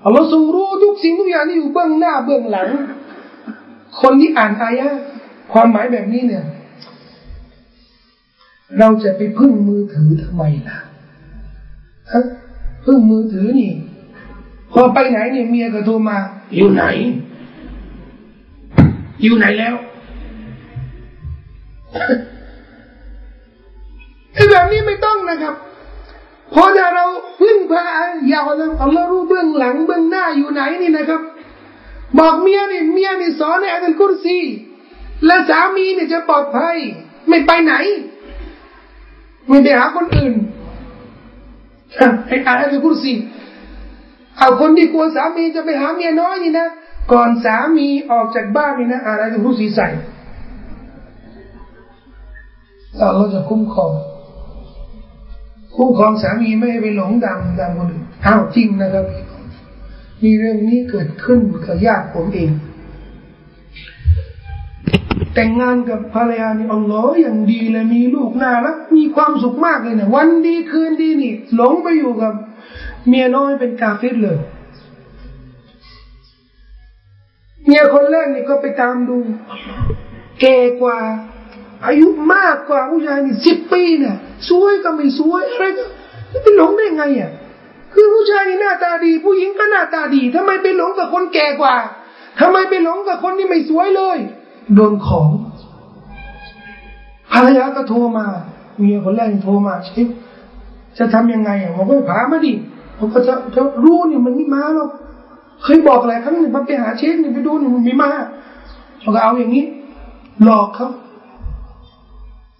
[0.05, 2.69] อัลลอฮ์ทรงรู้ทุกสิ่งทุกอย่างที่อยู่เบื้องหน้าเบื้องหลัง
[4.01, 4.87] คนที่อ่านอายะ
[5.53, 6.45] ความหมายแบบนี้เนี่ย
[8.79, 10.77] เราจะไปพึ่งมือถือทำไมล่ะ
[12.11, 12.23] ฮะ
[12.85, 13.71] พึ่งมือถือนี่
[14.73, 16.17] พอไปไหนเนี่ยเมียก็โทรมา
[16.55, 16.83] อยู่ไหน
[19.23, 19.75] อยู่ไหนแล้ว
[24.33, 25.55] ไอ้แบบนี้ไม่ต้องนะครับ
[26.53, 27.05] พอถ้าเรา
[27.41, 27.83] พึ่งพา
[28.27, 31.21] อย่าเราอัลลอฮ์รู้เบื้องหลังเบื้องหน้าอยู่ไหนนี่นะครับ
[32.19, 34.39] บอกเมียนี่เมียนี่สอนในอัลกุรซี
[35.25, 36.75] และสามีเนี่ยจะปลอดภัย
[37.27, 37.73] ไม่ไปไหน
[39.47, 40.33] ไม่ไปหาคนอื่น
[42.27, 43.11] ให้อ่านอัลกุรซี
[44.39, 46.67] เอาคนที่กลัวสามีจะไปหาเมียน้อยนี่นะ
[47.11, 49.87] ก่อนสามีออกจากบ้านนี่นะอะไรจะรู้สีใส่
[52.97, 53.91] เราจะคุ้มครอง
[55.75, 59.05] คุ้มครองสามีไม่ให้ไปหลงดำดำคนอื่นอ้าวจริงนะครับ
[60.23, 62.51] มีเรื่องนี้เกิดขึ้นกับญาติผมเอง
[65.33, 72.33] แต่งงานกับภรรยานี่อัลลอฮ์อย่างดีเลยมีลูกน่ารักมีความสุขมากเลยเนี่ยวันดีคืนดีนี่ หลงไปอยู่กับ
[73.07, 74.39] เมียน้อยเป็นกาเฟตเลย
[77.65, 79.17] เมียคนแรกนี่ก็ไปตามดู
[80.41, 80.97] แก่กว่า
[81.85, 84.17] อายุมากกว่าผู้ชายนี่สิบปีเนี่ย
[84.49, 87.31] สวยก็ไม่สวยอะไรก็ไปหลงได้ไงอะ
[87.93, 91.75] คือผู้ชายนี่หน้าตาดี ผู้หญิงก็หน้าตาดีทำไมไปหลงกับคนแก่กว่า
[92.39, 94.17] ทำไมไปหลงกับคนที่ไม่สวยเลย
[94.75, 95.29] โดนของ
[97.31, 98.25] ภรรยาก็โทรมา
[98.79, 100.07] เมียคนแรกโทรมาเช็ค
[100.97, 102.53] จะทำยังไงอะผมก็พามาดิ
[102.99, 104.89] ผมก็จะจะรู้เนี่ยมันไม่มาหรอก
[105.63, 108.11] เคยบอกหลายครั้งเนี่ยไปหาเช็คเนี่ยไปดูเนี่ยมันไม่มา
[109.01, 109.65] เราก็เอาอย่างนี้
[110.43, 110.89] หลอกเขา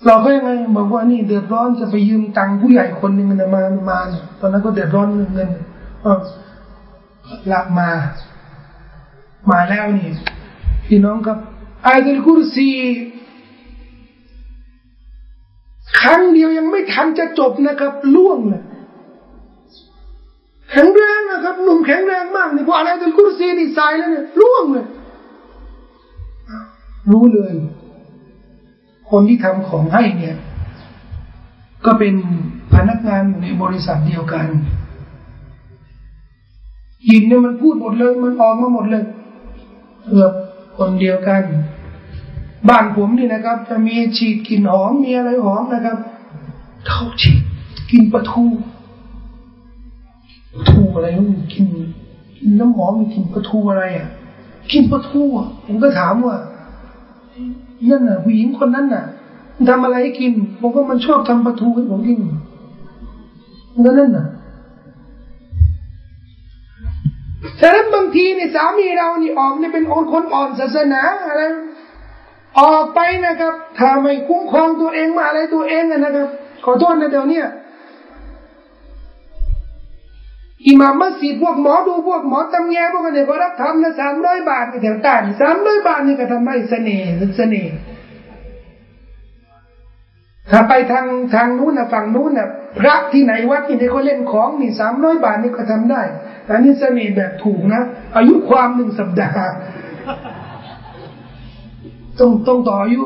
[0.06, 3.62] หลอกเขายังไงบอกว่านี่เดือดร้อนจะไปยืมตังค์ผู้ใหญ่คนหนึ่งนะมา
[3.92, 5.50] มาเนี่ยตอนนั้นก็เดือดร้อนเงินเงิน
[7.52, 7.90] ละมา
[9.52, 10.10] มาแล้วนี่
[10.88, 11.38] พี่น้องครับ
[11.86, 12.70] อายตุลกุรซี
[16.02, 18.64] ครั้งเดียวยังไม่ทันจะจบนะครับล่วงเลย
[20.72, 24.86] แข็งแรงนะครับหนุ่มแข็งแรงมากนี่พออะไรตุลกุรซีนี่สายแล้วเนี่ยล่วงเลย
[27.12, 27.52] รู้เลย
[29.10, 30.38] คนที่ทำของให้เนี่ย
[31.86, 32.14] ก็เป็น
[32.74, 34.48] พนักงานอยู่ในบริษัทเดียวกัน
[37.10, 39.04] ยินเนี่ยมันพูดหมดเลย มันออกมาหมดเลย
[40.06, 40.34] เกือบ
[40.78, 41.44] คนเดียวกัน
[42.70, 45.98] บ้านผมนี่นะครับ จะมีฉีดกลิ่นหอมมีอะไรหอมนะครับ
[46.88, 47.42] เขาฉีด
[47.92, 48.46] กินปลาทู
[50.70, 51.66] ทูอะไรมันกิน
[52.60, 54.10] น้ำหมอมกินปลาทูอะไรอะ
[54.72, 56.36] กินปลาทูอะผมก็ถามว่า
[57.90, 59.06] นั่นน่ะผู้หญิงคนนั้นน่ะ
[59.70, 62.18] ทำอะไรกินผมก็มันชอบทำปลาทูให้ผมกิน
[63.84, 64.28] นั่นน่ะ
[67.60, 71.42] ฉะนั้นบางทีเนี่ยสามีเรานี่ออกเนี่ยเป็นอนคนอ่อนศาสนาอะไร
[72.60, 76.30] ออกไปนะครับถ้าไม่คุ้มครองตัวเองมาอะไรตัวเองนะครับ
[76.66, 77.42] ขอโทษนะเดี๋ยวนี้
[80.68, 87.74] อิหม่ามมัสยิดพวกหมอดูพวกหมอตำแยพวกนี้ก็รับทำนะสามร้อยบาทในแถวใต้สามร้อยบาทนี่ก็ทำให้เสน่ห์เสน่ห์
[90.52, 91.06] ถ้าไปทาง
[91.36, 92.50] ทางนู้นนะฝั่งนู้นนะ
[92.80, 96.02] พระที่ไหนวัดที่ไหนเขาเล่นของนี่สามร้อยบาทนี่ก็ทำได้
[96.50, 97.82] อันนี้เสน่ห์แบบถูกนะ
[98.16, 99.54] อายุความหนึ่งสัปดาห์
[102.20, 103.02] ต้องต้องต่ออายุ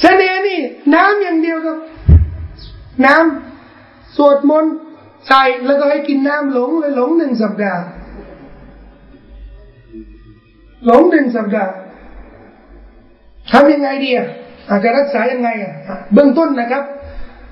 [0.00, 0.60] เสน่ห์นี่
[0.94, 1.78] น้ำอย่างเดียวครับ
[3.06, 4.74] น้ำสวดมนต์
[5.28, 7.82] ใส่แล้วก็ให้กินน้ำหลงเลยหลงหนึ่งสัปดาห์
[10.86, 11.72] หลงหนึ่งสัปดาห์
[13.50, 14.28] ทำยังไงดีอะ
[14.68, 15.74] อาจจะรักษายังไงอะ
[16.12, 16.84] เบื้องต้นนะครับ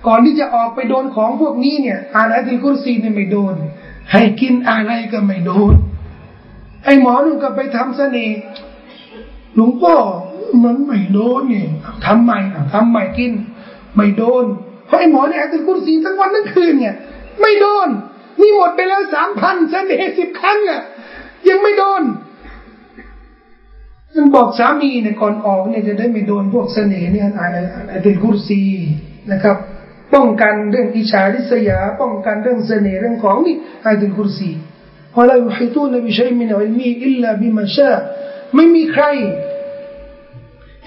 [0.06, 3.54] ก่อนที่จะออกไปโดนของพวกนี้เนี่ย อ่านอัลกุรซีเนี่ยไม่โดน
[4.12, 5.74] ให้กินอะไรก็ไม่โดน
[6.84, 8.38] ไอ้หมอหนุ่มก็ไปทำเสน่ห์
[9.54, 9.94] หลวงพ่อ
[10.64, 11.68] มันไม่โดนเนี่ย
[12.04, 12.38] ทำใหม่
[12.72, 13.32] ทำใหม่กิน
[13.94, 14.44] ไม่โดน
[14.86, 16.94] เพราะไอ้หมอเนี่ยอัลกุรซีทั้งวันทั้งคืนเนี่ย
[17.40, 17.88] ไม่โดน
[18.40, 20.82] นี่หมดไปแล้วสามพันเสน่ห์สิบครั้งอะ
[21.48, 22.02] ยังไม่โดน
[24.14, 28.62] มันบอกสามีเนี่ยก่อนออกเนี่ยจะได้ไม่โดนพวกเสน่ห์เนี่ยอ่านอ่านเป็นกุรซี
[29.32, 29.56] นะครับ
[30.14, 34.50] ป้องกันเรื่องอิจฉาริษยา ป้องกันเรื่องเสน่ห์เรื่องของนี่อ่านเป็นกุรซี
[35.14, 37.92] พอเราอยู่ให้ตู้นบิชัยมินอัลมีอิลลาบิมาชา
[38.54, 39.04] ไม่มีใคร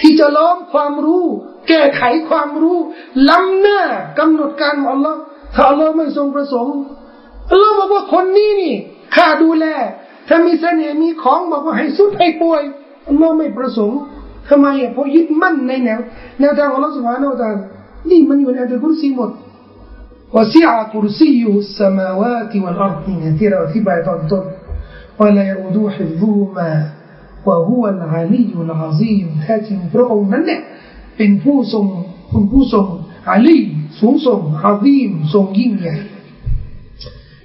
[0.02, 1.26] ที่จะล้อมความรู้
[1.68, 2.78] แก้ไขความรู้
[3.30, 3.82] ล้ำหน้า
[4.20, 5.20] กำหนดการของอัลลอฮ์
[5.54, 6.76] ถ้าอัลลอฮ์ไม่ทรงประสงค์
[7.52, 8.76] อัลลอฮ์บอกว่าคนนี้นี่
[9.16, 9.66] ข้าดูแล
[10.28, 12.62] ถ้ามีเสน่ห์มีของบอกว่าให้สุดให้ป่วย
[13.08, 14.00] อัลลอฮ์ไม่ประสงค์
[14.50, 16.00] ทำไมอะเพราะยึดมั่นในแนว
[16.40, 17.62] แนวทางของอัลลอฮ์สุบฮานาอัลลอฮ์
[18.10, 19.32] นี่มันอยู่ในอัลกุรซีหมด
[20.36, 24.46] วสิอากุรซียุสมาวาติวัลอัรฎนี่ที่เราอธิบายตอนต้น
[25.20, 26.70] ว่าลายูดูฮิฟูมา
[27.48, 30.62] ว่าฮุวัลอาลียุลอาซีมแท้จริงพระองค์นั้นเนี่ย
[31.18, 31.86] เป็นผู้ทรง
[32.32, 32.88] คุณผู้ทรง
[33.30, 33.58] อาลี
[34.00, 35.96] สูงส่งอาซีมทรงยิ่งใหญ่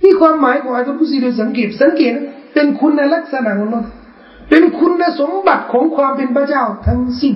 [0.03, 2.13] นี่ความหมายของอัลกุรซีโดยสังเกตสังเกต
[2.55, 3.89] เป็นคุณลักษณะของอัลลอฮ์
[4.51, 7.35] เป็นคุณสมบัติของความเป็นพระเจ้าทั้งสิ้น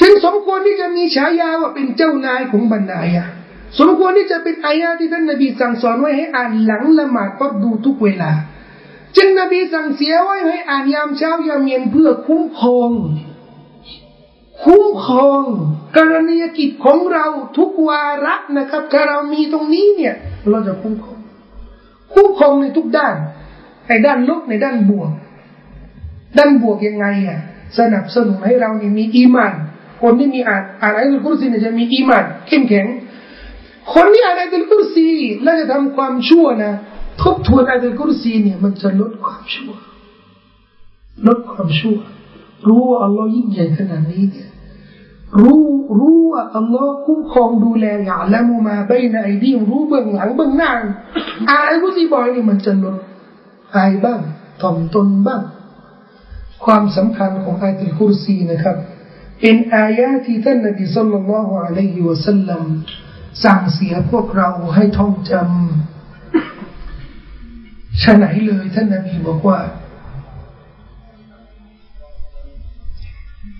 [0.00, 3.26] จึงสมควรที่จะมีฉายาว่าเป็นเจ้านายของบรรดาอะ
[3.78, 8.32] สมควรที่จะเป็นอายะที่ท่านนบีสั่งสอนไว้ให้อ่านหลังละหมาดก็ดูทุกเวลา
[9.16, 12.90] จึงนบีสั่งเสียไว้ให้อ่านยามเช้ายามเย็นเพื่อคุ้มครอง
[14.64, 15.42] คุ้มครอง
[15.96, 17.26] กรณียกิจของเรา
[17.58, 20.14] ทุกวาระนะครับถ้าเรามีตรงนี้เนี่ย
[20.50, 21.18] เราจะคุ้มครอง
[22.12, 23.14] คุ้มครองในทุกด้าน
[23.88, 25.10] ในด้านลบในด้านบวก
[26.38, 27.40] ด้านบวกยังไงอะ
[27.78, 29.52] สนับสนุนให้เรานี่มีอีมาน
[30.02, 32.86] คนที่มีอ่านอ่านอัลกุรซีเนี่ยจะมีอีมานเข้มแข็ง
[33.94, 35.08] คนที่อ่านอัลกุรซี
[35.42, 36.72] แล้วจะทำความชั่วนะ
[37.22, 39.72] ทบทวนอัลกุรซีเนี่ยมันจะลดความชั่ว
[41.26, 41.98] ลดความชั่ว
[42.68, 44.48] รู้ว่าอัลลอฮ์ยิ่งใหญ่ขนาดนี้เนี่ย
[45.40, 45.62] รู้
[45.98, 50.72] รู้ว่าอัลลอฮ์คุ้มครองดูแลอย่างละมุมาไปในไอดีรู้เบื้องหลังเบื้องหน้า
[51.50, 52.96] อายผู้ที่บอยนี่มันจะลด
[53.76, 54.20] อายบ้าง
[54.60, 55.42] ถ่อมตนบ้าง
[56.64, 58.76] ความสำคัญของอายติคุรซีนะครับ
[59.40, 62.62] เป็นอายะที่ท่านนบีสุลต่านละฮ์อะลัยฮิวะสัลลัม
[63.44, 69.58] สั่งเสียพวกเราให้ท่องจำฉะไหนเลยท่านนบีบอกว่า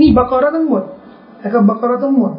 [0.00, 0.82] นี่บักรทั้งหมด
[1.42, 2.32] นะครับบักรทั้งหมด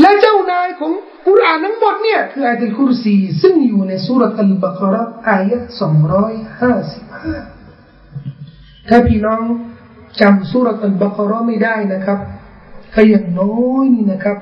[0.00, 0.92] และเจ้านายของ
[1.26, 4.96] กุรอานทั้งหมดเนี่ยคืออายะลคุรซีซึ่งอยู่ในสุรอัลบากร
[5.28, 7.34] อายะสองร้อยห้าสิบห้า
[8.88, 9.42] ถ้าพี่น้อง
[10.20, 12.18] จำสุรอัลบากรไม่ได้นะครับ
[12.94, 14.36] ก็อย่างน้อยนี่นะครับ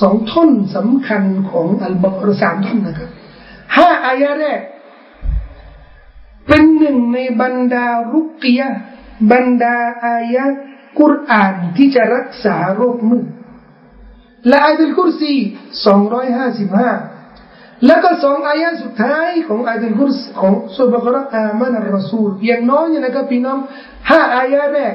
[0.00, 3.10] สองท่อนสำคัญของอัลบากรสามท่อนนะครับ
[3.76, 4.60] ห้าอายะแรก
[6.46, 8.68] เป็นหนึ่งในบรรดารุกยะ
[9.30, 10.44] บรรดาอายะ
[11.00, 13.26] กุรอานที่จะรักษาโรคมืด
[14.48, 15.34] และอายะลกุรซี
[15.86, 16.90] สองร้อยห้าสิบห้า
[17.86, 23.58] แล้วก็สองอายะสุดท้ายของอายะลกุรซีของสุบะกรอามันอัลรอซูลอย่างน้อยนะครับพี่น้อง
[24.10, 24.94] ห้าอายะแรก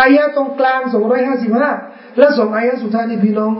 [0.00, 1.70] อายะตรงกลางสองร้อยห้าสิบห้า
[2.18, 3.52] และสองอายะสุดท้ายนี่พี่น้อง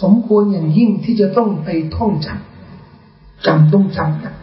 [0.00, 4.34] สมควรอย่างยิ่งที่จะต้องไปท่องจำจำต้องจำนะ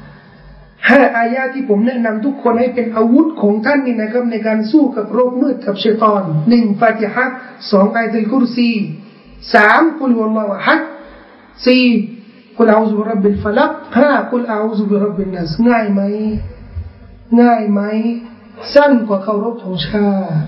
[0.87, 7.25] ห้าอายาที่ผมแนะนำทุกคนให้เป็นอาวุธของท่านนี่นะครับ ในการสู้กับโรคมืดกับเชตอนหนึ่งฟาติฮะ
[7.71, 8.71] สองอายตุลกุรซี
[9.53, 10.81] สามกุลวัลลอฮ์ฮัด
[11.65, 11.85] สี่
[12.57, 16.01] กุลอาอุซุบรับบิลฟลักห้ากุลอาอุซุบรับบิลนัสง่ายไหม
[17.41, 17.81] ง่ายไหม
[18.73, 20.39] สั้นกว่าเคารพธงชาติ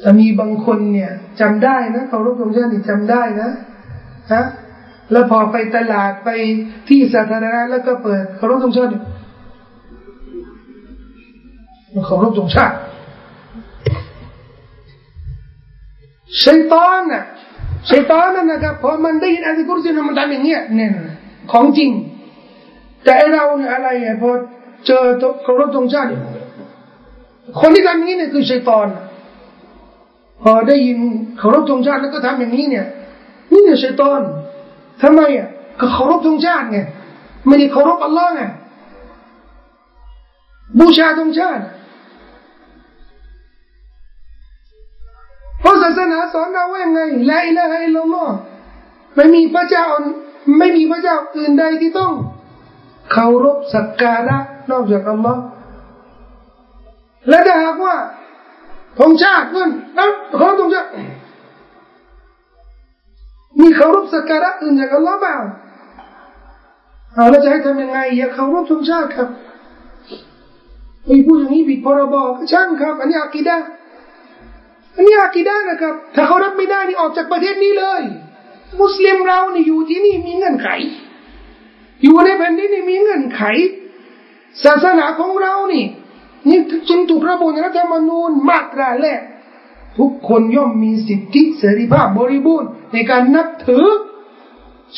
[0.00, 3.50] แต่มีบางคนเนี่ยจำได้นะเคารพธงชาตินี่จำได้นะ
[4.32, 4.44] ฮะ
[5.12, 6.28] แล้วพอไปตลาดไป
[6.88, 8.90] ที่สาธารณะแล้วก็เปิดเคารพธงชาติ
[12.06, 12.76] เคารพธงชาติ
[16.42, 17.24] ชัยตอนน่ะ
[17.90, 20.90] ชัยตอนนั่นนะครับพอมันได้ยินอัลกุรซีมันทำอย่างเงี้ยเนี่ย
[21.52, 21.90] ของจริง
[23.04, 24.30] แต่เราเนี่ยอะไรอะพอ
[24.86, 25.04] เจอ
[25.42, 26.08] เคารพธงชาติ
[27.60, 28.86] คนที่ทำอย่างนี้เนี่ยคือชัยตอน
[30.42, 30.98] พอได้ยิน
[31.38, 32.86] เคารพธงชาติแล้วก็ทำอย่างนี้เนี่ย
[33.52, 34.20] นี่เนี่ยชัยตอน
[35.02, 35.48] ทำไมอะ
[35.80, 36.78] ก็เคารพธงชาติไง
[37.46, 38.42] ไม่ได้เคารพอัลลอฮ์ไง
[40.78, 41.62] บูชาธงชาติ
[45.60, 47.00] เพราะศาสนาสอนเราว่าไง
[47.30, 48.34] ลาอิลาฮะอิลลัลลอฮ์
[49.14, 49.86] ไม่มีพระเจ้า
[50.58, 52.12] ไม่มีพระเจ้าอื่นใดที่ต้อง
[53.12, 54.38] เคารพสักการะ
[54.70, 55.42] นอกจากอัลลอฮ์
[57.28, 57.96] และถ้าหากว่า
[58.98, 60.90] ธงชาตินั่นนะเขาธงชาติ
[63.60, 65.40] มีเคารพสักการะอื่นจากอัลลอฮ์บ้าง
[67.14, 69.28] เอาแล้วจะให้ทำยังไง อย่าเคารพธงชาติครับ
[71.06, 73.56] ไม่พูดอย่างนี้ผิดพรบก็ช่างครับ อันนี้อากีดา
[74.94, 78.02] อันนี้อากีดานะครับ ถ้าเขารับไม่ได้นี่ออกจากประเทศนี้เลย
[78.80, 80.68] มุสลิมเราเนี่ยอยู่ที่นี่มีเงื่อนไข
[82.02, 83.42] อยู่ในแผ่นดินนี่มีเงื่อนไข
[84.64, 85.84] ศาสนาของเรานี่
[86.48, 89.20] นี่จึงถูกระบุในรัฐธรรมนูญมาตราแรก
[89.98, 93.84] ทุกคนย่อมมีสิทธิเสรีภาพบริบูรณ์ในการนับถือ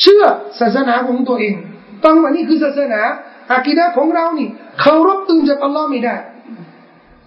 [0.01, 0.23] เชื่อ
[0.59, 1.55] ศาสนาของตัวเอง
[2.03, 3.01] ต้องว่านี่คือศาสนา
[3.51, 4.47] อากีดะของเรานี่
[4.79, 6.15] เคารพตื่นจากอัลลอฮ์ไม่ได้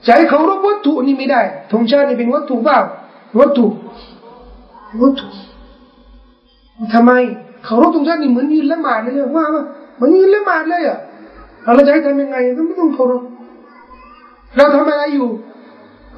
[0.04, 1.42] ใช้เคารพวัตถุนี่ไม่ได้
[1.72, 2.78] ธงชาตินี่เป็นวัตถุเปล่า
[3.40, 3.66] วัตถุ
[5.02, 5.28] วัตถุ
[6.94, 7.12] ทำไม
[7.64, 9.64] เคารพธงชาตินี่เหมือนยืนละหมาดเลยว่าว่า
[9.96, 10.98] เหมือนยืนละหมาดเลยอะ
[11.64, 13.22] เราจะให้ทำยังไงก็ไม่ต้องเคารพ
[14.56, 15.28] เราทำอะไรอยู่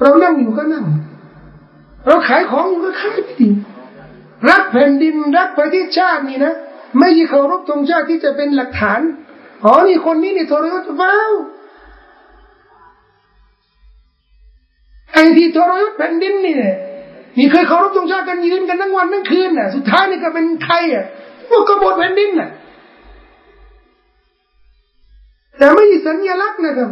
[0.01, 0.85] เรานั่งอยู่ก็นั่ง
[2.05, 3.49] เราขายของก็ขายไปดิ
[4.49, 6.53] รักแผ่นดินรักประเทศชาตินี่นะ
[6.99, 8.99] ไม่ใช่เคารพธงชาติที่จะเป็นหลักฐาน
[9.63, 11.15] อ๋อนี่คนนี้นี่ทรยศเปล่า
[15.13, 16.75] ไอ้ที่ทรยศแผ่นดินนี่เนี่ย
[17.37, 21.05] นี่เคยเคารพธงชาติกันยืนกันทั้งวันทั้งคืนน่ะ สุดท้ายนี่ก็เป็นใครอะ
[21.49, 22.49] พวกกบฏแผ่นดินน่ะ
[25.57, 26.89] แต่ไม่ใช่สัญลักษณ์นะครับ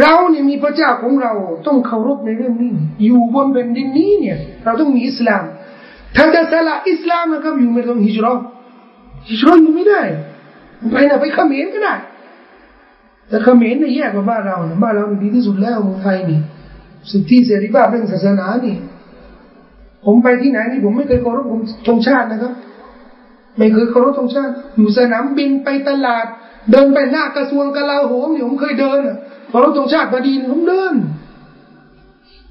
[0.00, 1.32] เราเนี่ยมีพระเจ้าของเรา
[1.66, 2.72] ต้องเคารพในเรื่องนี้
[3.04, 5.42] อยู่บนแผ่นดินนี้เนี่ย เราต้องมีอิสลาม
[6.16, 8.40] ถ้าจะสละอิสลามนะครับอยู่ไม่ต้องฮิจรัต
[9.28, 10.00] ฮิจรัตอยู่ไม่ได้
[10.92, 11.94] ไปนะไปเขมรก็ได้
[13.28, 16.40] แต่เขมรเนี่ยแย่กว่าบ้านเรานะบ้านเราดีที่สุดแล้วเมืองไทยนี่
[17.10, 18.76] สิทธิเสรีภาพเรื่องศาสนานี่
[20.06, 21.46] ผมไปที่ไหนนี่ผมไม่เคยเคารพ
[21.86, 22.52] ธงชาตินะครับ
[23.58, 26.26] ไม่เคยเคารพธงชาติ อยู่สนามบินไปตลาด
[26.70, 29.18] เดินไปหน้ากระทรวงกลาโหมเนี่ยผมเคยเดินอะ
[29.52, 30.94] เคารพธงชาติพอดีผมเดิน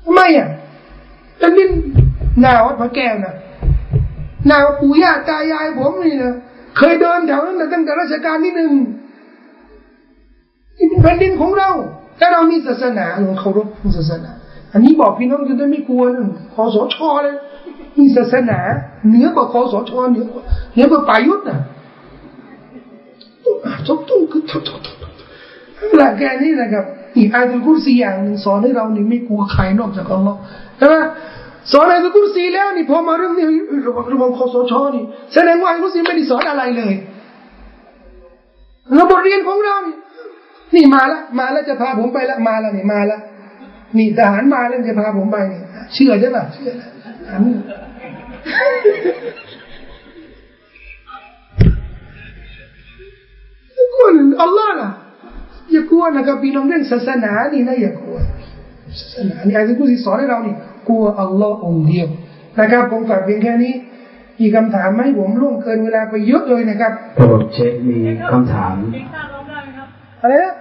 [0.03, 0.49] ทำไมอะ
[1.39, 1.67] แล้วนี่
[2.43, 3.35] นาวัดพระแก้วนะ
[4.49, 6.33] นาวปู่ย่าตายายผมนี่นะ
[6.77, 8.71] เคยเดินแถวนั้นตั้งแต่รัชกาลที่หนึ่ง
[10.77, 11.69] นี่เป็นแผ่นดินของเรา
[12.19, 13.67] ถ้าเรามีศาสนาเราเคารพ
[13.97, 14.31] ศาสนา
[14.73, 16.23] อันนี้บอกพี่น้องจะได้ไม่กลัวนะ
[16.53, 17.35] คอสชเลย
[17.99, 18.59] มีศาสนา
[19.07, 21.59] เหนือกว่าคอสชเหนือกว่าเหนือกว่าปายุทธ์นะ
[23.87, 24.81] จบตุ้งคือทบ
[25.95, 26.85] หลักแกนี่นะครับ
[27.17, 30.39] อีกอาตุกุซีอย่างหนึ่งสอนให้เรานี่ไม่กลัวใครนอกจากอัลลอฮ์
[30.77, 30.95] ใช่ไหม
[31.71, 33.45] สอนอาตุกุซีแล้วนี่พอมาเรื่องนี้
[33.85, 35.03] ระวังระวังคอสชนี่
[35.33, 36.93] แสดงว่าอาตุกุซีไม่ได้สอนอะไรเลย
[38.93, 39.95] แล้วบทเรียนของเรานี่
[40.75, 43.19] นี่มาละมาล้วจะพาผมไปละมาล้วนี่มาละ
[43.97, 45.59] นี่ทหารมาแล้วจะพาผมไปนี่
[45.93, 46.71] เชื่อใช่ไหมเชื่อ
[47.29, 47.43] อัน
[53.97, 54.89] คนอัลลอฮ์ล่ะ
[55.71, 58.17] อย่ากลัวนะครับพี่น้องเรื่องศาสนานี่นะอย่ากลัว
[58.99, 60.55] ศาสนานี่อาจจะกูสิสอนให้เรานี่
[60.87, 62.07] กลัวอัลลอฮ์องเดียว
[62.59, 63.73] นะครับผมฝากเพียงแค่นี้
[64.39, 67.97] มีคำถามไหมผมล่วงเกินเวลาไปเยอะเลยนะครับผมเช็คมี
[68.31, 68.75] คำถาม
[70.21, 70.53] อะไรนะ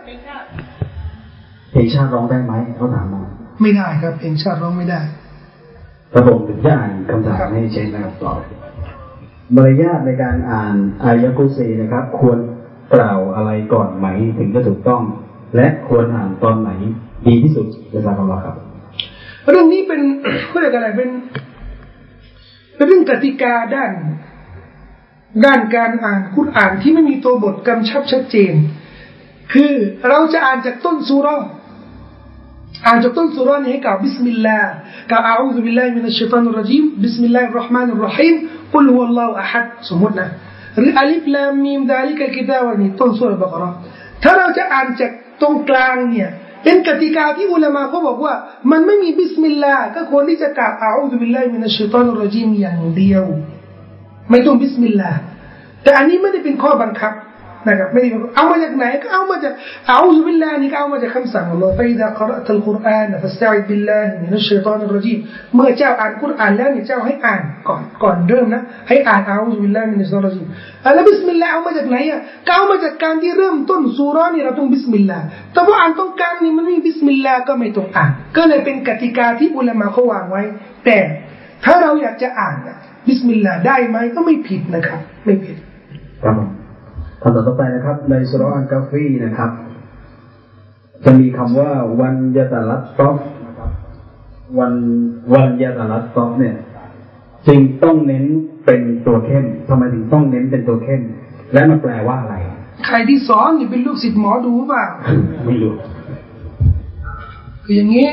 [1.70, 3.23] เพลงชาติร้องได้ไหมเขาถามมา
[3.62, 5.01] ไม่ได้ครับเพลงชาติร้องไม่ได้
[6.12, 8.32] กระผมถึงจะอ่านคำถามให้เช็คนะครับต่อ
[9.55, 10.74] มารยาทในการอ่าน
[11.05, 12.39] อายะกุซีนะครับ ควร
[12.95, 14.07] กล่าวอะไรก่อนไหม
[14.39, 15.03] ถึงจะถูกต้อง
[15.57, 16.71] และควรอ่านตอนไหน
[17.27, 18.57] ดีที่สุดจะทราบคำว่าครับ
[19.51, 20.01] เรื่องนี้เป็น
[20.49, 21.11] เขาเรียกอะไรเป็น
[22.77, 23.93] เป็นเรื่องกติกาด้าน
[25.45, 28.55] ด้านการอ่านกุรอานที่ไม่มีตัวบทกำชับชัดเจน
[29.53, 29.75] คือ
[30.09, 31.29] เราจะอ่านจากต้นสุร
[32.87, 34.73] อ่านจากต้นสุรานี้ให้กล่าวบิสมิลลาห์
[35.11, 38.35] กล่าวأعوذ بالله من الشيطان الرجيم بسم الله الرحمن الرحيم
[38.74, 40.29] قل هو الله أحد สมมตินะ
[40.78, 43.70] หรืออัลิฟลามีมดาลิกะกิตาวันนี้ต้นสุรบกรา
[44.22, 45.10] ถ้าเราจะอ่านจาก
[45.40, 46.30] ตรงกลางเนี่ย
[46.64, 48.34] เป็นกติกาที่อุลามะเขาบอกว่า
[48.70, 53.24] มันไม่มีบิสมิลลาห์ก็ควรที่จะกล่าวأعوذ بالله من الشيطان الرجيم อย่างเดียว
[54.30, 55.20] ไม่ต้องบิสมิลลาห์
[55.82, 57.12] แต่อันนี้ไม่ได้เป็นข้อบังคับ
[57.69, 59.55] นะครับไม่ได้เอามาจากไหนก็เอามาจาก
[59.89, 65.19] أعوذ بالله นี่ก็เอามาจากคำสั่งของเราفإذا قرأت القرآن فاستعذ بالله من الشيطان الرجيم
[65.55, 70.47] เมื่อเจ้าอ่านกุรอานแล้วเนี่ยเจ้าให้อ่านก่อนก่อนเริ่มนะให้อ่านأعوذ بالله من الشيطان الرجيم
[70.95, 80.43] แล้วบิสมิลลาห์เอามาจากไหนอะก็เอามาจากการที่เริ่มต้นสุรานี่เราต้องบิสมิลลาห์แต่ว่าอ่านตรงกลางนี่มันไม่บิสมิลลาห์ก็ไม่ต้องอ่านก็เลยเป็นกติกาที่อุลามะเขาวางไว้
[80.85, 80.99] แต่
[81.65, 82.57] ถ้าเราอยากจะอ่าน
[83.07, 85.57] บิสมิลลาห์ได้ไหมก็ไม่ผิดนะครับไม่ผิด
[86.24, 86.37] ครับ
[87.22, 89.51] คำต่อไปนะครับ ในสุรอัลกะฮ์ฟีนะครับ
[91.05, 91.70] จะมีคำว่า
[92.01, 93.16] وليتلطف
[94.59, 94.74] วัน
[95.32, 96.56] วันยาตาลัตตอฟเนี่ย
[97.47, 98.24] จึงต้องเน้น
[98.64, 101.02] เป็นตัวเข้มทำไมถึงต้องเน้นเป็นตัวเข้ม
[101.52, 102.36] และมันแปลว่าอะไร
[102.86, 104.82] ใครที่สอนนี่เป็นลูกศิษย์หมอดูป่ะ
[105.47, 105.72] ไม่รู้
[107.64, 108.09] คืออย่างนี้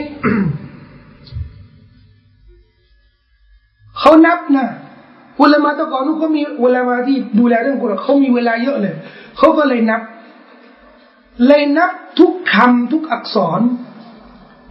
[3.97, 4.67] เขานับนะ
[5.41, 8.95] อุลามาตะก่อนนู้นเขามีอุลามาที่ดูแลเรื่องกุรอานเขามีเวลาเยอะเลย
[9.38, 10.01] เขาก็เลยนับ
[11.47, 13.61] เลยนับทุกคำทุกอักษร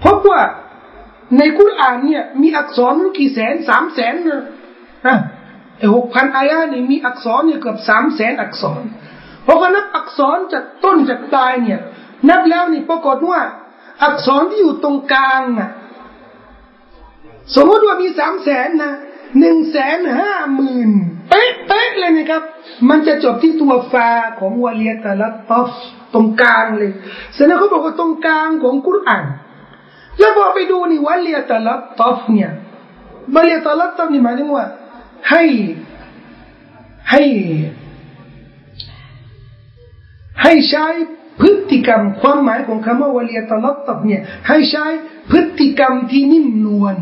[0.04, 0.42] พบว่า
[1.38, 4.42] ในกุรอานเนี่ย มีอักษรกี่แสนสามแสนนะ
[5.06, 5.16] ฮะ
[5.78, 8.82] ไอหกพันอายะนี่มีอักษรเนี่ยเกือบสามแสนอักษร
[9.46, 11.80] พอเขานับอักษรจากต้นจากตายเนี่ย
[12.28, 13.40] นับแล้วนี่ปรากฏว่า
[14.04, 15.70] อักษรที่อยู่ตรงกลางอะ
[17.54, 18.92] สมมติว่ามีสามแสนนะ
[19.38, 20.90] หนึ่งแสนห้าหมื่น
[21.28, 22.42] เป๊ะเป๊ะเลยนะครับ
[22.88, 25.70] มันจะจบที่ตัวฟาของวาเลียตาลัตอฟ
[26.14, 26.90] ตรงกลางเลย
[27.34, 29.24] แสดงเขาบอกว่าตรงกลางของกุรอาน
[30.18, 32.52] แล้วพอไปดูนี่วาเลียตาลัตอฟเนี่ย
[33.34, 34.66] วาเลียตาลัตอฟนี่หมายถึงว่า
[35.30, 35.42] ให้
[37.10, 37.22] ให้
[40.42, 40.86] ให้ใช้
[41.40, 44.84] พฤติกรรมความหมายของคำว่าวาเลียตาลัตอฟเนี่ยให้ใช้
[45.30, 46.96] พฤติกรรมที่นิ่มนวล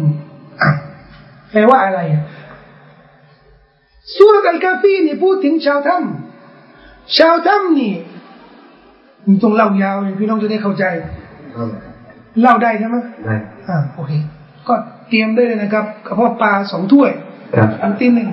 [0.62, 0.70] อะ
[1.54, 2.00] แปลว่าอะไร
[4.16, 7.92] สุรอัลกาฟีนี่พูดถึงชาวถ้ำชาวถ้ำนี่
[9.42, 10.84] ต้องเล่ายาวพี่น้องจะได้เข้าใจ
[12.42, 13.34] เล่าได้ใช่ไหมได้
[13.68, 14.12] อ่าโอเค
[14.68, 14.74] ก็
[15.08, 17.10] เตรียมได้เลยนะครับกระเพาะปลาสองถ้วย
[17.82, 18.28] อันที่หนึ่ง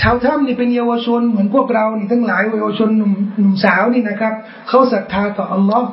[0.00, 4.34] ชาวถ้ำนี่เป็นเยาวชนเหมือนพวกเรานี่ทั้งหลายเยาวชนหนุ่มหนุ่มสาวนี่นะครับ
[4.68, 5.88] เขาศรัทธาต่ออัลลอฮ์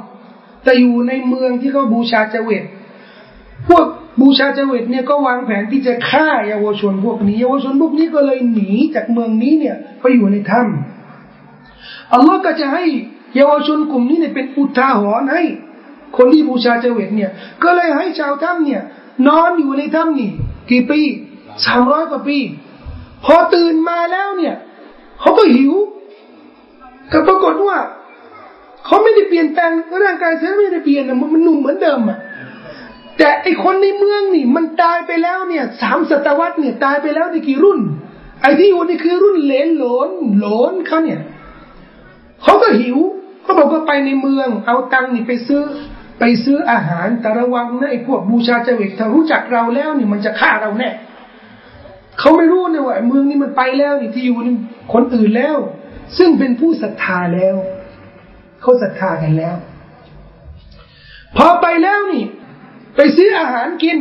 [0.64, 2.64] แต่อยู่ในเมืองที่เขาบูชาเจวิต
[3.70, 3.86] พวก
[4.20, 12.84] บูชาเจวิตเนี่ยก็วางแผนที่จะฆ่าเยาวชนพวกนี้เยาวชนพวกนี้ก็เลยหนีจากเมืองนี้เนี่ยไปอยู่ในถ้ำอัลลอฮ์ก็จะให้
[13.36, 15.44] เยาวชนกลุ่มนี้เนี่ยเป็นอุทาหรณ์ให้
[16.18, 17.32] คนที่บูชาเจวิตเนี่ย
[17.64, 18.82] ก็เลยให้ชาวถ้ำเนี่ย
[19.28, 20.32] นอนอยู่ในถ้ำนี่
[20.72, 21.02] กี่ปี
[21.66, 22.38] สามร้อยกว่าปี
[23.26, 24.56] พอตื่นมาแล้วเนี่ย
[25.20, 25.74] เขาก็หิว
[27.12, 27.78] ก็ปรากฏว่า
[28.86, 29.72] เขาไม่ได้เปลี่ยนแปลง
[30.06, 32.20] ร่างกายเสียไม่ได้เปลี่ยนมันหนุ่มเหมือนเดิมอะ
[33.22, 37.80] แต่ไอคนในเมืองนี่ มันตายไปแล้วเนี่ยสามศตวรรษเนี่ยตายไปแล้วในกี่รุ่น
[38.42, 41.22] ไอที่อยู่นี่คือรุ่นเลนหลนหลนเขาเนี่ย
[42.44, 42.98] เขาก็หิว
[43.44, 45.62] เขาบอกว่าไปในเมือง เอาตังค์นี่ไปซื้อ
[46.20, 50.90] ไปซื้ออาหารแต่ระวังนะไอพวกบูชาเจวิตถ้ารู้จักเราแล้วนี่มันจะฆ่าเราแน่
[52.20, 54.56] เขาไม่รู้นะว่าเมืองนี้มันไปแล้วนี่ที่อยู่นี่
[54.94, 55.58] คนอื่นแล้ว
[56.18, 57.56] ซึ่งเป็นผู้ศรัทธาแล้ว
[58.62, 59.56] เขาศรัทธากันแล้ว
[61.38, 62.26] พอไปแล้วนี่
[63.18, 64.00] ซื้ออาหารกิน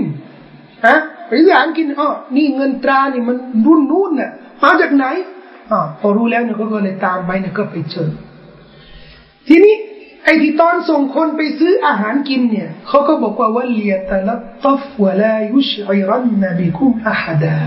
[0.86, 0.96] ฮะ
[1.28, 3.36] ไปซื้ออาหารกินอ๋อนี่เงินตรานี่มัน
[3.66, 4.30] รุ่นนู้นน่ะ
[4.62, 5.04] มาจากไหน
[5.70, 8.10] อ๋อพอรู้แล้วเนี่ยก็เลยตามไปเนี่ยก็ไปเจอ
[9.48, 9.74] ทีนี้
[10.24, 17.58] ไอ้ที่ตอนส่งคนไปซื้ออาหารกินเนี่ยเขาก็บอกว่าวัลเลียตะลัตัฟวะลายุชอิรันนบิคุมอะฮัดา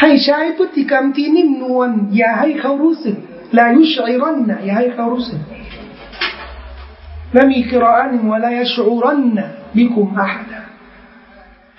[0.00, 3.16] ให้ใช้พฤติกรรมที่นิ่มนวลอย่าให้เขารู้สึก
[3.58, 5.40] ลายุชอิรันนะอย่าให้เขารู้สึก
[7.32, 9.46] และมีกราอันวะลายชูรันนะ
[9.76, 10.60] บิคุมอะฮัดา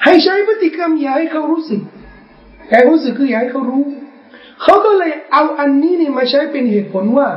[0.03, 1.81] ให้ใช้พฤติกรรมอย่าให้เขารู้สึก
[2.69, 3.83] อย่าให้รู้สึกคืออย่าให้เขารู้
[4.61, 7.29] เขาก็เลยเอาอันนี้เนี่ยมาใช้เป็นเหตุผลว่า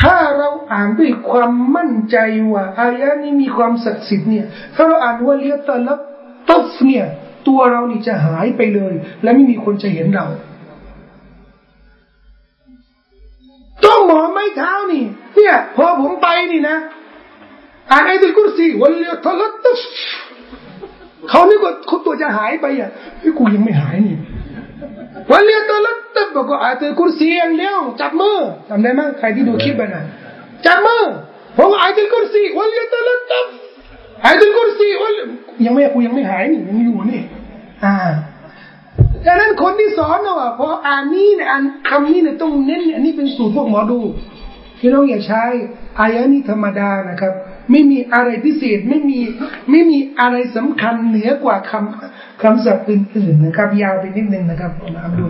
[0.00, 2.16] ถ้าเราอ่านด้วยความมั่นใจ
[2.52, 6.00] ว่าอายะนี้มีความศักดิ์สิทธิ์เนี่ย ถ้าเราอ่านว่าเลียตะลับ
[6.48, 7.04] ตัฟเนี่ย
[7.48, 10.26] ตัวเรานี่จะหายไปเลย และไม่มีคนจะเห็นเรา
[13.84, 15.04] ต้องหมอไม้เท้านี่
[15.36, 16.76] เนี่ย พอผมไปนี่นะ
[17.90, 19.80] อ่านไอ้ตุลกุรซีวันเลียตะลับตัฟ
[21.28, 22.90] เขานี่ก็เขาตัวจะหายไปอะ
[23.20, 24.16] ไอ้กูยังไม่หายนี่
[25.30, 28.36] วันเลียตลัตบบอกว่าอาตุลกุรซีอย่างเดียวจับมือ
[28.68, 30.02] จำได้ไหมใครที่ดูคลิปไปนะ
[30.66, 31.02] จับมือ
[31.56, 33.46] ผมอาตุลกุรซีวันเลียตลัตบ
[34.24, 35.12] อาตุลกุรซีวัน
[35.64, 37.20] ยังไม่กูยังไม่หายนี่ยังอยู่นี่
[37.84, 37.94] อ่า
[39.26, 43.98] ดังนั้นคนที่สอนว่าพออ่านนี้เนี่ยอ่านคำนี้เนี่ยต้องเน้นอันนี้เป็นสูตรพวกหมอดู
[44.78, 45.42] พี่น้องอย่าใช้
[45.98, 47.32] อายะนี้ธรรมดานะครับ
[47.70, 49.18] ไม่มีอะไรพิเศษไม่มี
[49.70, 55.26] ไม่มีอะไรสำคัญเหนือกว่าคำคำศัพท์อื่นๆนะครับ ยาวไปนิดนึงนะครับผมอ่านดู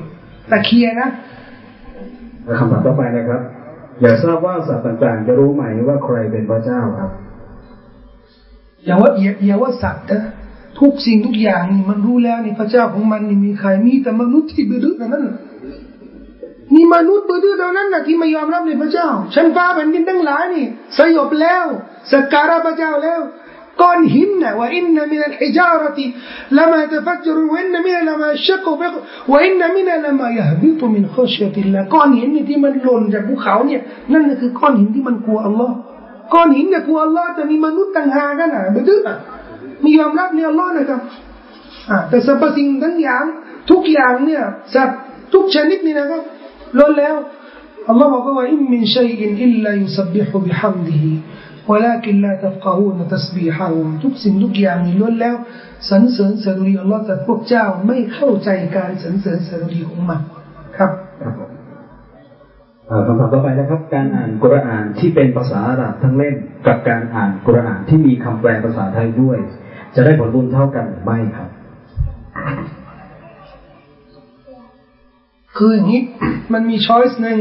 [0.51, 1.09] ตะเคียนะ
[2.59, 3.41] คำถามต่อไปนะครับ
[4.01, 7.11] อยากทราบว่าสัตว์ต่างๆ จะรู้ไหมว่าใครเป็นพระเจ้าครับ
[8.85, 10.23] อย่าว่าอย่าอย่าว่าสัตว์นะ
[10.81, 15.37] ทุกสิ่งทุกอย่างนี่มันรู้แล้วนี่พระเจ้าของมันนี่มีใครมีแต่มนุษย์ที่บื้อเท่านั้นน่ะ
[16.75, 20.65] มีมนุษย์บื้อเท่านั้นนะที่ไม่ยอมรับในพระเจ้าชั้นฟ้าแผ่นดินทั้งหลายนี่
[20.99, 21.65] สยบแล้ว
[22.13, 23.21] สักการะพระเจ้าแล้ว
[23.83, 26.05] ก้อนหินนะว่าอินนมินัลฮิจารติ
[26.57, 28.89] ลามาตฟัจรุวะอินนมินัลามาชักบิ
[29.33, 33.81] وإن منها لما يهبط من خشية الله ก้อนหินนี่ที่มันหล่นจากภูเขาเนี่ย
[34.13, 35.75] นั่นคือก้อนหินที่มันกลัวอัลลอฮ์
[36.35, 39.17] ก้อนหินเนี่ยกลัวอัลลอฮ์แต่มีมนุษย์ต่างหากันนะบื้ออะ
[39.85, 41.01] มียอมรับในอัลลอฮ์นะครับ
[41.91, 43.25] อ่าแต่สรรพสิ่งทั้งอย่าง
[43.71, 44.43] ทุกอย่างเนี่ย
[44.75, 44.99] สัตว์
[45.35, 46.23] ทุกชนิดนี่นะครับ
[46.79, 47.15] ล้นแล้ว
[47.89, 51.13] อัลลอฮ์บอกว่าوإن من شيء إلا يسبح بحمده
[51.72, 55.36] ولكن لا تفقهون تسبيحهم ทุกสิ่งทุกอย่างนี่ล้วนแล้ว
[55.90, 60.22] สรรเสริญสดุดีอัลลอฮ์แต่พวกเจ้าไม่เข้าใจการสรรเสริญสดุดีของมัน
[60.78, 60.92] ครับ
[61.22, 61.50] ครับผม
[62.88, 66.36] เอ่อคำถามต่อไปนะครับ การอ่านกุรอานที่เป็นภาษาอาหรับทั้งเล่ม
[66.68, 69.38] กับการอ่านกุรอานที่มีคำแปลภาษาไทยด้วย
[69.96, 71.50] จะได้ผลบุญเท่ากันหรือไม่ครับ
[75.58, 76.02] คืออย่างนี้
[76.54, 77.40] มันมีช้อยส์หนึ่ง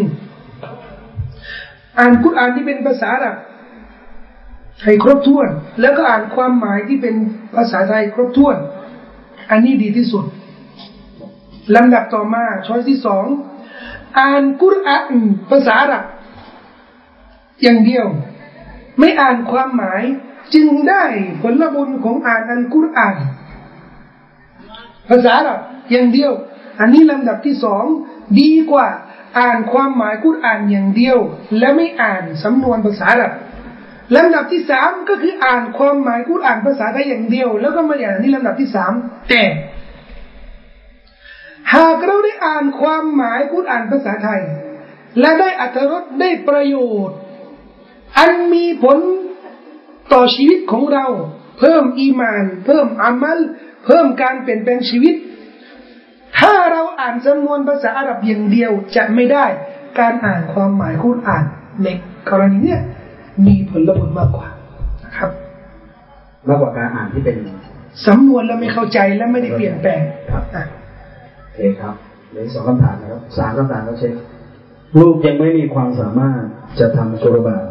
[1.98, 3.36] อ่านกุรอานที่เป็นภาษาอาหรับ
[4.83, 5.49] ให้ครบถ้วน
[5.81, 7.15] แล้วก็อ่านความหมายที่เป็น
[7.55, 8.57] ภาษาไทยครบถ้วน
[9.49, 10.25] อันนี้ดีที่สุด
[11.75, 13.25] ลำดับต่อมาช้อยที่สอง
[14.19, 15.13] อ่านกุรอาน
[15.49, 16.03] ภาษาอับ
[17.61, 18.05] อย่างเดียว
[18.99, 20.01] ไม่อ่านความหมาย
[20.53, 21.03] จึงได้
[21.41, 23.15] ผลบุญของอ่านอันกุรอาน
[25.09, 25.59] ภาษาอับ
[25.91, 26.31] อย่างเดียว
[26.79, 27.83] อันนี้ลำดับที่สอง
[28.39, 28.87] ดีกว่า
[29.39, 31.17] อ่านความหมายกุรอานอย่างเดียว
[31.57, 33.33] และไม่อ่านสำนวนภาษาอับ
[34.15, 38.93] ลำดับที่สามก็คืออ่านความหมายกุรอานภาษาไทยอย่างเดียว แล้วก็มาอย่านนี่ลำดับที่สาม
[39.29, 39.43] แต่
[41.73, 44.41] หากเราได้อ่านความหมายกุรอานภาษาไทย
[45.19, 46.75] และได้อัตรสได้ประโย
[47.07, 47.17] ชน์
[48.17, 48.97] อันมีผล
[50.13, 51.05] ต่อชีวิตของเรา
[51.59, 53.39] เพิ่มอีมาน เพิ่มอามัล
[53.85, 55.15] เพิ่มการเปลี่ยนแปลงชีวิต
[56.39, 59.45] ถ้าเราอ่านจำนวนภาษาอาหรับอย่างเดียวจะไม่ได้
[59.99, 61.45] การอ่านความหมายกุรอาน
[61.83, 61.87] ใน
[62.29, 62.81] กรณีเนี้ย
[63.45, 64.47] มีผลบุญมากกว่า
[65.05, 65.31] นะครับ
[66.47, 67.35] มากกว่าการอ่านที่เป็น
[68.07, 70.01] สำนวนแล้วไม่เข้าใจและไม่ได้เปลี่ยนแปลง
[70.31, 70.63] ครับอะ
[71.41, 71.95] โอเคครับ
[72.29, 74.13] เหลืออกสองคำถามนะครับสามคำถามแล้วเช็ค
[74.99, 76.41] ลูกยังไม่มีความสามารถ
[76.79, 77.65] จะทำกุรบาน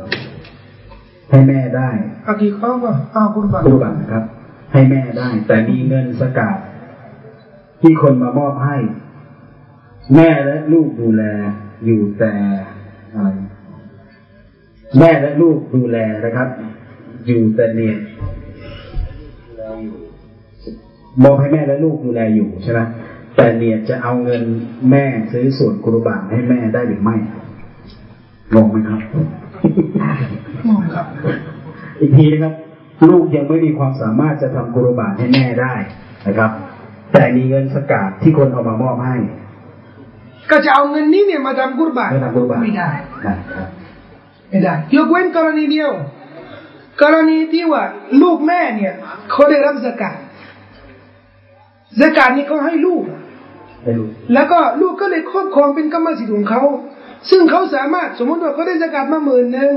[1.31, 1.89] ให้แม่ได้
[2.27, 4.25] อากีเขาว่าอ้าวคุณบังกุรบานนะครับ
[4.73, 6.59] ให้แม่ได้ แต่มีเงินสกาด
[7.81, 8.77] ที่คนมามอบให้
[10.15, 11.23] แม่และลูกดูแล
[11.85, 12.33] อยู่แต่
[13.15, 13.29] อะไร
[14.99, 16.49] แม่และลูกดูแลนะครับ
[17.27, 17.99] อยู่แต่เนียน
[21.23, 22.81] มอบให้แม่และลูกดูแลอยู่ใช่ไหม
[23.37, 24.43] แต่เนียนจะเอาเงิน
[24.91, 27.17] แม่ซื้อส่วนกุรบานให้แม่ได้หรือไม่
[28.55, 29.01] งงไหมครับ
[30.69, 31.07] งงครับ
[32.01, 32.55] อีกทีนะครับ
[33.09, 35.75] ลูกยังไม่มีความสามารถจะทำกุรบานให้แม่ได้
[36.27, 36.51] นะครับ
[37.13, 39.17] แต่มีเงินสกาดที่คนเอามามอบให้
[40.51, 42.91] ก็จะเอาเงินนี้เนี่ยมาทำกุรบานไม่ทำกุรบานไม่ได้
[43.27, 43.69] นะครับ
[44.49, 45.91] ไม่ได้ยกเว้นกรณีเดียว
[47.03, 47.85] กรณีที่ว่า
[48.23, 48.95] ลูกแม่เนี่ย
[49.31, 50.17] เขาได้รับสกาด
[52.01, 53.03] สกาดนี่เขาให้ลูก
[53.83, 56.63] ให้ลูกแล้วก็ลูกก็เลยครอบครองเป็นกรรมสิทธิ์ของเขา
[57.31, 59.75] ซึ่งเขาสามารถสมมติว่าเขาได้สกัดมาหมื่นหนึ่ง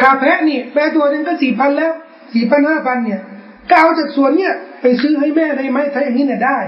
[0.00, 1.92] ขาแพะนี่แปรตัวหนึ่งก็สี่พันแล้ว
[2.34, 3.20] สี่พันห้าพันเนี่ย
[3.70, 6.58] ก็เอาจากส่วนเนี่ยไปซื้อให้แม่ได้ไหมถ้าอย่างนี้เนี่ยได้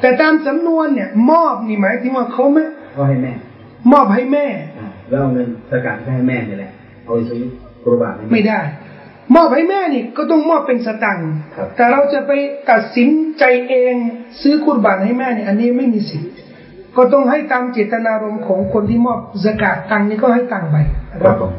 [0.00, 2.64] แต่ตามสำนวนเนี่ย มอบนี่หมายถึงว่าเขาไม่
[2.96, 3.32] ก็ให้แม่
[3.92, 4.46] มอบให้แม่
[4.78, 6.72] อ่า แล้วเอาเงินสกาดไปให้แม่นี่แหละ
[7.04, 7.42] เอาไปซื้อ
[7.82, 8.60] กุรบานให้แม่ไม่ได้
[9.34, 12.32] มอบให้แม่นี่ก็ต้องมอบเป็นสตังค์ครับแต่เราจะไป
[12.70, 13.08] ตัดสิน
[13.38, 13.94] ใจเอง
[14.42, 16.30] ซื้อคุรบานให้แม่เนี่ยอันนี้ไม่มีสิทธิ์
[16.96, 20.76] ก็ต้องให้ตามเจตนารมณ์ของคนที่มอบสกาดตังค์นี่ก็ให้ตังค์ไป
[21.12, 21.52] นะคครัรับบผม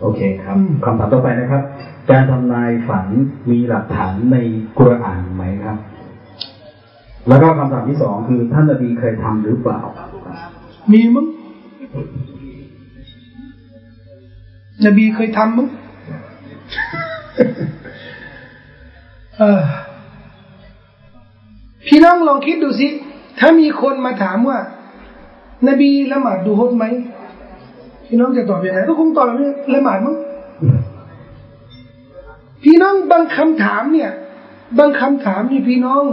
[0.00, 1.62] โอเคครับอืมคำถามต่อไปนะครับ
[2.10, 3.06] การทำนายฝัน
[3.50, 4.36] มีหลักฐานใน
[4.78, 5.78] กุรอานไหมครับ
[7.28, 9.80] แล้วก็คำถามที่สองคือท่านนบีเคยทำหรือเปล่า
[10.92, 11.26] มีมั้ง
[14.86, 15.68] นบีเคยทำมั้ง
[19.38, 19.62] เออ
[21.86, 22.88] พี่น้องลองคิดดูสิ
[23.38, 24.58] ถ้ามีคนมาถามว่า
[25.68, 26.84] นบีละหมาดดูฮดไหม
[28.06, 30.16] พี่น้องจะตอบยังไงก็คงตอบแบบนี้ละหมาดมั้ง
[32.64, 34.10] พี่น้องบางคำถามเนี่ย
[34.78, 36.04] บางคำถามนี่พี่น้อง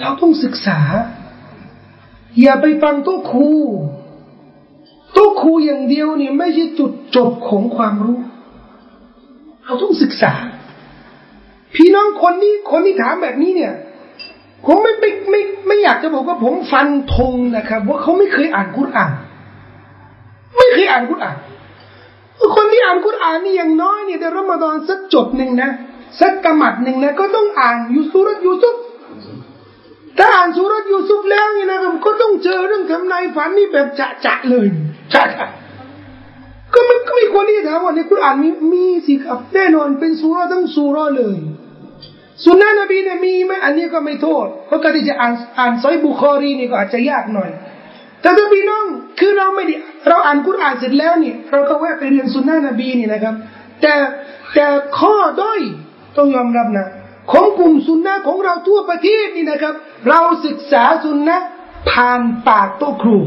[0.00, 0.80] เราต้องศึกษา
[2.40, 3.50] อย่าไปฟังโต๊ะครู
[5.14, 8.18] โต๊ะครูอย่างเดียวเนี่ยไม่ใช่จุดจบของความรู้
[9.64, 10.32] เราต้องศึกษา
[11.74, 13.72] พี่น้องคนนี้คนที่ถามแบบนี้เนี่ย
[14.66, 19.12] ผมไม่ไม่ไม่ไม่อยากจะบอกว่าผมฟันธงนะครับ ว่าเขาไม่เคยอ่านกุรอาน
[20.56, 21.36] ไม่เคยอ่านกุรอาน
[22.56, 25.70] คนที่อ่านกุรอานนี่อย่างน้อยเนี่ยในรอมฎอนสักจบหนึ่งนะ
[26.20, 28.76] สักกะหมัดหนึ่งนะก็ต้องอ่านยูซูรัตยูซุฟ
[30.18, 34.68] ถ้าอ่านสุรัตยูซุฟแล้วนี่นะครับก็ต้องเจอเรื่องทำนายฝันนี่แบบจะจะเลย
[35.14, 35.46] จะจะ
[36.74, 41.38] ก็ไม่ก็ไม่ควรที่จะถามว่าในคุรานมีมีสิครับแน่นอนเป็นสุราทั้งสุราเลย
[42.44, 47.50] สุนนะนบีเนี่ยมีไหมอันนี้ก็ไม่โทษเพราะการที่จะอ่านอ่านซอยบุคอรีนี่ก็อาจจะยากหน่อย
[48.20, 48.84] แต่ถ้าพี่น้อง
[49.20, 49.76] คือเราไม่ได้
[50.08, 53.34] เราอ่านกุรอานเสร็จแล้วเนี่ยเราก็แวะไปเรียนสุนนะนบีนี่นะครับ
[53.82, 53.94] แต่
[54.54, 54.66] แต่
[54.98, 55.60] ข้อด้อย
[56.16, 56.86] ต้องยอมรับนะ
[57.32, 59.74] ของกลุ่มสุนนะของเราทั่วประเทศนี่นะครับ
[60.08, 61.36] เราศึกษาสุนนะ
[61.90, 63.18] ผ่านปากโต๊ะครู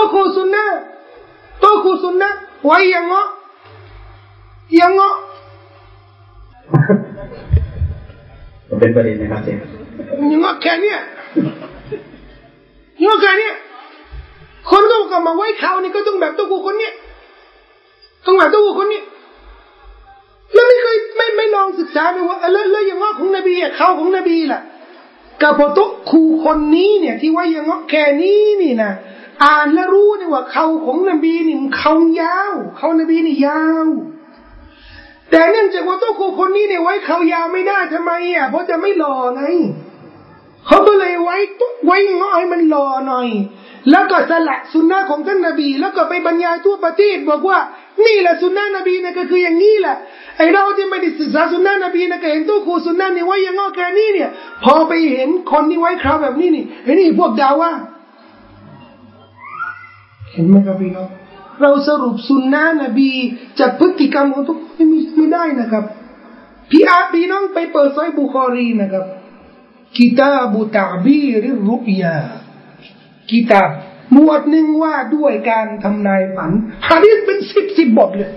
[0.00, 0.64] ต๊ะครูสุนนะ
[1.60, 2.30] โต๊ะครูสุนนะ
[2.64, 3.26] ไว้อยังเงาะ
[4.76, 5.14] อยังเงาะ
[8.80, 9.72] เป็นประเด็นนะครับเจมส์
[10.28, 10.98] อยังเงาะแค่เนี้ย
[12.98, 13.54] อยังเงาะแค่เนี้ย
[14.70, 16.92] คนก็ก็มาไว้เขานี่ก็ต้องแบบโต๊ะครูคนเนี้ย
[18.26, 19.04] ต้องแบบโต๊ะครูคนเนี้ย
[20.54, 24.60] แล้วไม่เคยไม่ไม่ลองศึกษาเลยว่าเออแล้วแล้วอย่างว่าของนบีอะเขาของนบีล่ะ
[25.42, 28.92] กับพอตุครูคนนี้เนี่ย ที่ว่าอย่างว่าแค่นี้นี่นะ
[29.42, 33.86] อ่านแล้วรู้เนี่ยว่าเขาของนบีนี่มันเขายาวเขานบีนี่ยาว
[35.30, 39.42] แต่เนื่องจากว่าตัวครูคนนี้เนี่ยไว้เขายาวไม่ได้ทำไมอะเพราะจะไม่หล่อไง
[40.66, 43.28] เขาก็เลยไว้ตุ๊กไว้ง้อให้มันหล่อหน่อย
[43.90, 47.58] แล้วก็สละสุนนะของท่านนบี แล้วก็ไปบรรยายทั่วประเทศบอกว่า
[48.06, 49.96] นี่แหละสุนนะนบีนะก็คืออย่างนี้แหละ
[50.36, 54.30] ไอเราที่ไม่ได้ศึกษาสุนนะนบีนะก็เห็นตัวครูสุนนะนี่ไว้ยังงอแค่นี้เนี่ย
[54.64, 57.72] พอไปเห็นคนที่ไว้คราวแบบนี้นี่ไอ้นี่พวกดาว่า
[60.40, 61.08] ห็นไหมครับพี่น้อง
[61.62, 63.10] เราสรุปสุนนะนบี
[63.60, 65.84] จากพฤติกรรมของทุกคนไม่ไม่ได้นะครับ
[66.70, 69.04] พี่อาพี่น้องไปเปิดไซบุคอรีนะครับ
[69.96, 72.16] กิตาบุตาบีริรุยา
[73.30, 73.70] กิตาบ
[74.12, 76.50] หมวดหนึ่งว่าด้วยการทำนายฝัน
[76.88, 78.32] ฮะดีษเป็นสิบสิบบทเลย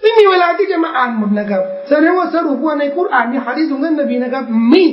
[0.00, 4.84] ไม่มีเวลาที่จะมาอ่านหมดนะครับแสดงว่าสรุปว่าในคุรานมีฮะดีษของท่านนบีนะครับ มี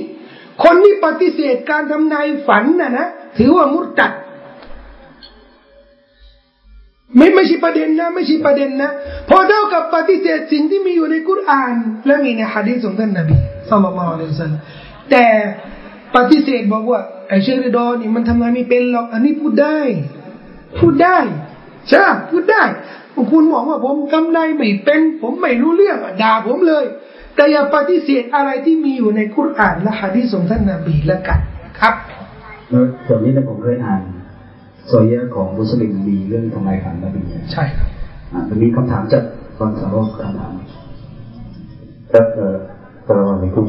[0.64, 3.08] คนที่ปฏิเสธการทำนายฝันนะนะ
[3.38, 4.12] ถือว่ามุตตัด
[7.18, 8.92] ไม่ไม่ใช่ประเด็นนะ ไม่ใช่ประเด็นนะ
[9.30, 11.74] พอเท่ากับปฏิเสธสิ่งที่มีอยู่ในกุรอาน
[12.06, 13.36] และมีในฮะดีษของท่านนบี
[13.70, 14.62] สัลลัลลอฮุอะลัยฮิวะซัลลัม
[15.12, 15.26] แต่
[16.16, 19.80] ปฏิเสธบอกว่าไอเชริดอนี่มันทำงานไม่เป็นหรอกอันนี้พูดได้
[20.80, 21.18] พูดได้
[21.90, 22.64] ใช่พูดได้
[23.32, 26.86] คุณมองว่าผมกำไรไม่เป็น ผมไม่รู้เรื่องด่าผมเลย
[27.36, 31.40] แต่อย่าปฏิเสธอะไรที่มีอยู่ในคุรานและฮะดีษของท่านนบีละกัน
[31.80, 31.96] ครับ
[32.70, 34.02] แล้วส่วนนี้เนี่ยผมเคยอ่าน
[34.88, 37.22] โซเยะของมุสลิมมีเรื่องทำไมขันนบี
[37.54, 37.88] ใช่ครับ
[38.32, 39.24] อ่ามันมีคำถามจาก
[39.58, 40.52] ฟังสาวกคำถาม
[42.12, 42.56] ครับเอ่อ
[43.08, 43.68] สลามอะลัยกุม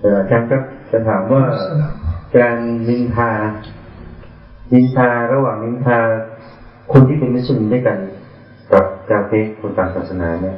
[0.00, 1.42] เอ่ออาจารย์ครับจะถามว่า
[2.36, 2.56] การ
[2.88, 3.30] นินทา
[4.72, 5.98] นินทาระหว่างนินทา
[6.92, 7.98] คนที่เป็นมุสลิมด้วยกัน
[8.72, 10.56] กับกาเฟรคนต่างศาสนาเนี่ย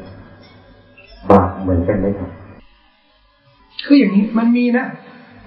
[1.30, 2.30] บาปเหมือนกันไหมครับ
[3.86, 4.86] คืออย่างนี้มันมีนะ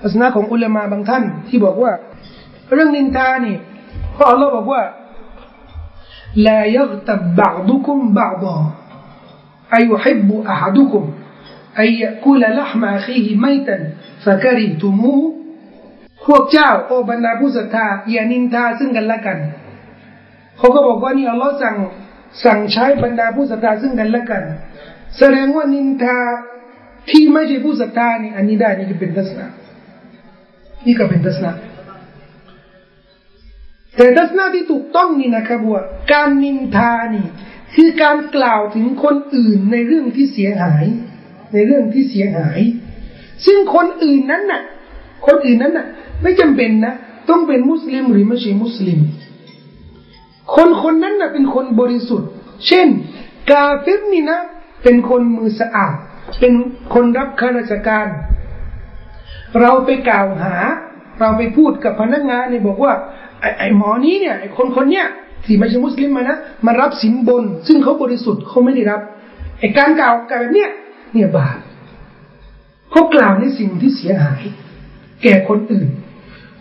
[0.01, 1.91] ศาสนาของอุลามาบางท่านที่บอกว่า
[2.73, 3.55] เรื่องนินทานี่
[4.13, 4.83] เพราะอัลลอฮ์บอกว่า
[6.47, 8.55] ลายกตับบางดุคุมบางบอ
[9.73, 11.03] อายุฮิบุอาฮดุคุม
[11.79, 13.81] อายะกูละละหมาคีฮิไม่ตัน
[14.25, 15.17] ฟะกริตุมู
[16.25, 19.38] พวกเจ้า โอบรรดาผู้ศรัทธาอย่านินทาซึ่งกันและกัน
[20.57, 21.75] เขาก็บอกว่านี่อัลลอฮ์สั่ง
[22.45, 24.43] สั่งใช้บรรดาผู้ศรัทธาซึ่งกันและกัน
[25.17, 26.19] แสดงว่านินทา
[27.09, 29.47] ที่ไม่ใช่ผู้ศรัทธานี่อันนี้ได้นี่ก็เป็นทัศนะ
[30.85, 31.51] นี่ก็เป็นทัศนะ
[33.95, 37.27] แต่ทัศนะที่ถูกต้องนี่นะครับว่าการนินทานี่
[37.76, 40.85] คือการกล่าวถึงคนอื่นในเรื่องที่เสียหาย
[41.53, 42.59] ในเรื่องที่เสียหาย
[43.45, 44.61] ซึ่งคนอื่นนั้นน่ะ
[45.27, 45.88] คนอื่นนั้นน่ะ
[46.22, 46.93] ไม่จำเป็นนะ
[47.30, 48.99] ต้องเป็นมุสลิมหรือไม่ใช่มุสลิม
[50.55, 52.30] คนคนนั้นน่ะเป็นคนบริสุทธิ์
[52.68, 52.88] เช่น
[53.51, 54.39] กาเฟรนี่นะ
[54.84, 55.95] เป็นคนมือสะอาด
[56.39, 56.53] เป็น
[56.93, 58.07] คนรับข้าราชการ
[59.61, 60.53] เราไปกล่าวหา
[61.19, 62.93] เราไปพูดกับพนักงานเนี่ยบอกว่า
[63.41, 65.07] ไอ้ไอหมอนี้เนี่ยไอ้คนคนเนี้ย
[65.45, 69.01] ที่ไม่ใช่มุสลิมมานะมารับสินบน ซึ่งเขาบริสุทธิ์เขาไม่ได้รับ
[69.59, 70.72] ไอ้การกล่าวกันแบบเนี้ย
[71.13, 71.57] เนี่ยบาป
[72.91, 74.41] เขากล่าวในสิ่งที่เสียหาย
[75.23, 75.89] แก่คนอื่น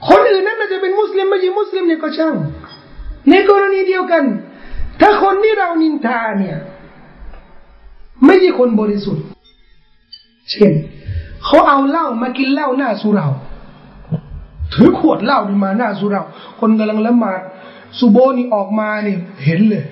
[0.09, 2.35] คนอื่นนั้นอาจจะเป็นมุสลิมไม่ใช่มุสลิมเนี่ยก็ช่าง
[3.31, 4.25] ในกรณีเดียวกัน
[5.01, 6.59] ถ้าคนที่เรานินทาเนี่ย
[8.27, 9.25] ไม่ใช่คนบริสุทธิ์
[10.51, 10.73] เช่น
[11.45, 13.29] เขาเอาเหล้ามากินเหล้าหน้าสุเรา
[14.75, 16.23] ถือขวดเหล้านี่มาหน้าสุเรา
[16.61, 17.41] คนกำลังละหมาด
[17.99, 19.85] สุโบนี่ออกมานี่เห็นเลย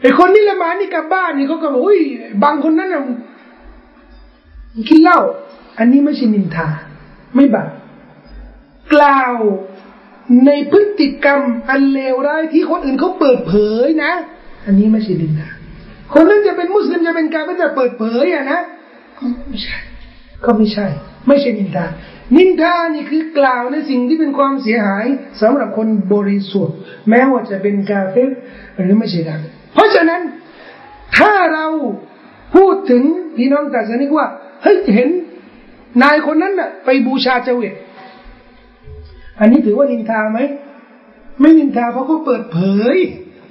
[0.00, 2.00] ไอ้คนที่ละหมาดนี่กลับบ้านนี่เขาก็บอกอุ้ย
[2.44, 3.02] บางคนนั้นน่ะ
[4.88, 5.20] กินเหล้า
[5.78, 6.68] อันนี้ไม่ใช่นินทา
[7.34, 7.70] ไม่บาป
[8.92, 9.34] กล่าว
[10.46, 13.54] ในพฤติกรรมอันเลวร้ายที่คนอื่นเขาเปิดเผ
[13.84, 14.12] ยนะ
[14.66, 15.48] อันนี้ไม่ใช่นินทา
[16.14, 18.60] คนนั้นจะเป็นมุสลิมจะเป็นการไม่จะเปิดเผยอะนะ
[19.18, 19.76] ก็ไม่ใช่
[20.44, 20.86] ก็ไม่ใช่
[21.28, 21.86] ไม่ใช่นินทา
[22.36, 25.06] นินทานี่คือกล่าวในสิ่งที่เป็นความเสียหาย
[25.42, 26.76] สำหรับคนบริสุทธิ์
[27.10, 28.30] แม้ว่าจะเป็นกาเฟร
[28.80, 30.22] หรือไม่ใช่กาเฟรเพราะฉะนั้น
[31.16, 31.66] ถ้าเรา
[32.54, 33.02] พูดถึง
[33.36, 34.26] พี่น้องตัดสนิกว่า
[34.62, 35.08] เฮ้ยเห็น
[36.02, 37.74] นายคนนั้นน่ะ ไปบูชาเจวิต
[39.40, 40.40] อันนี้ถือว่านินทาไหม
[41.40, 42.58] ไม่นินทาเพราะเขาเปิดเผ
[42.94, 42.96] ย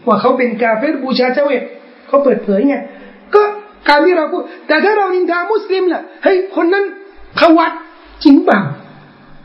[0.07, 1.63] ว่าเขาเป็นกาเฟรบูชาเจวิต
[2.07, 2.75] เขาเปิดเผยไง
[3.33, 3.41] ก็
[3.89, 6.85] การที่เราพูดแต่ถ้าเรานินทามุสลิมล่ะเฮ้ยคนนั้น
[7.37, 7.71] เขาวัด
[8.23, 8.61] จริงเปล่า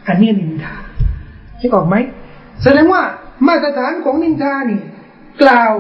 [0.07, 0.75] อันนี้นินทา
[1.61, 1.97] คิดออกไหม
[2.63, 3.03] แสดงว่า
[3.49, 4.81] มาตรฐานของนินทานี่
[5.43, 5.75] กล่าว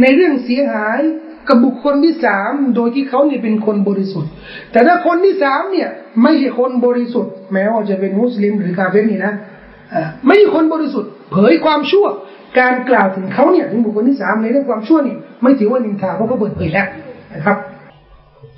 [0.00, 1.00] ในเรื่องเสียหาย
[1.48, 4.30] กับบุคคลที่สามโดยที่เขาเนี่ยเป็นคนบริสุทธิ์
[4.72, 5.88] แต่ถ้าคนที่สามเนี่ย
[6.22, 9.32] ไม่ใช่คนบริสุทธิ์ แม้ว่าจะเป็นมุสลิมหรือกาเฟรนี่นะ
[9.94, 12.06] อ่าไม่ใช่คนบริสุทธิ์ เผยความชั่ว
[12.58, 16.86] การกล่าวถึงเขาเนี่ยถึงบุคคลที่สามในเรื่องความชั่วนี่ไม่ถือว่านินทาเพราะเขาเปิดเผยแล้ว
[17.34, 17.56] นะครับ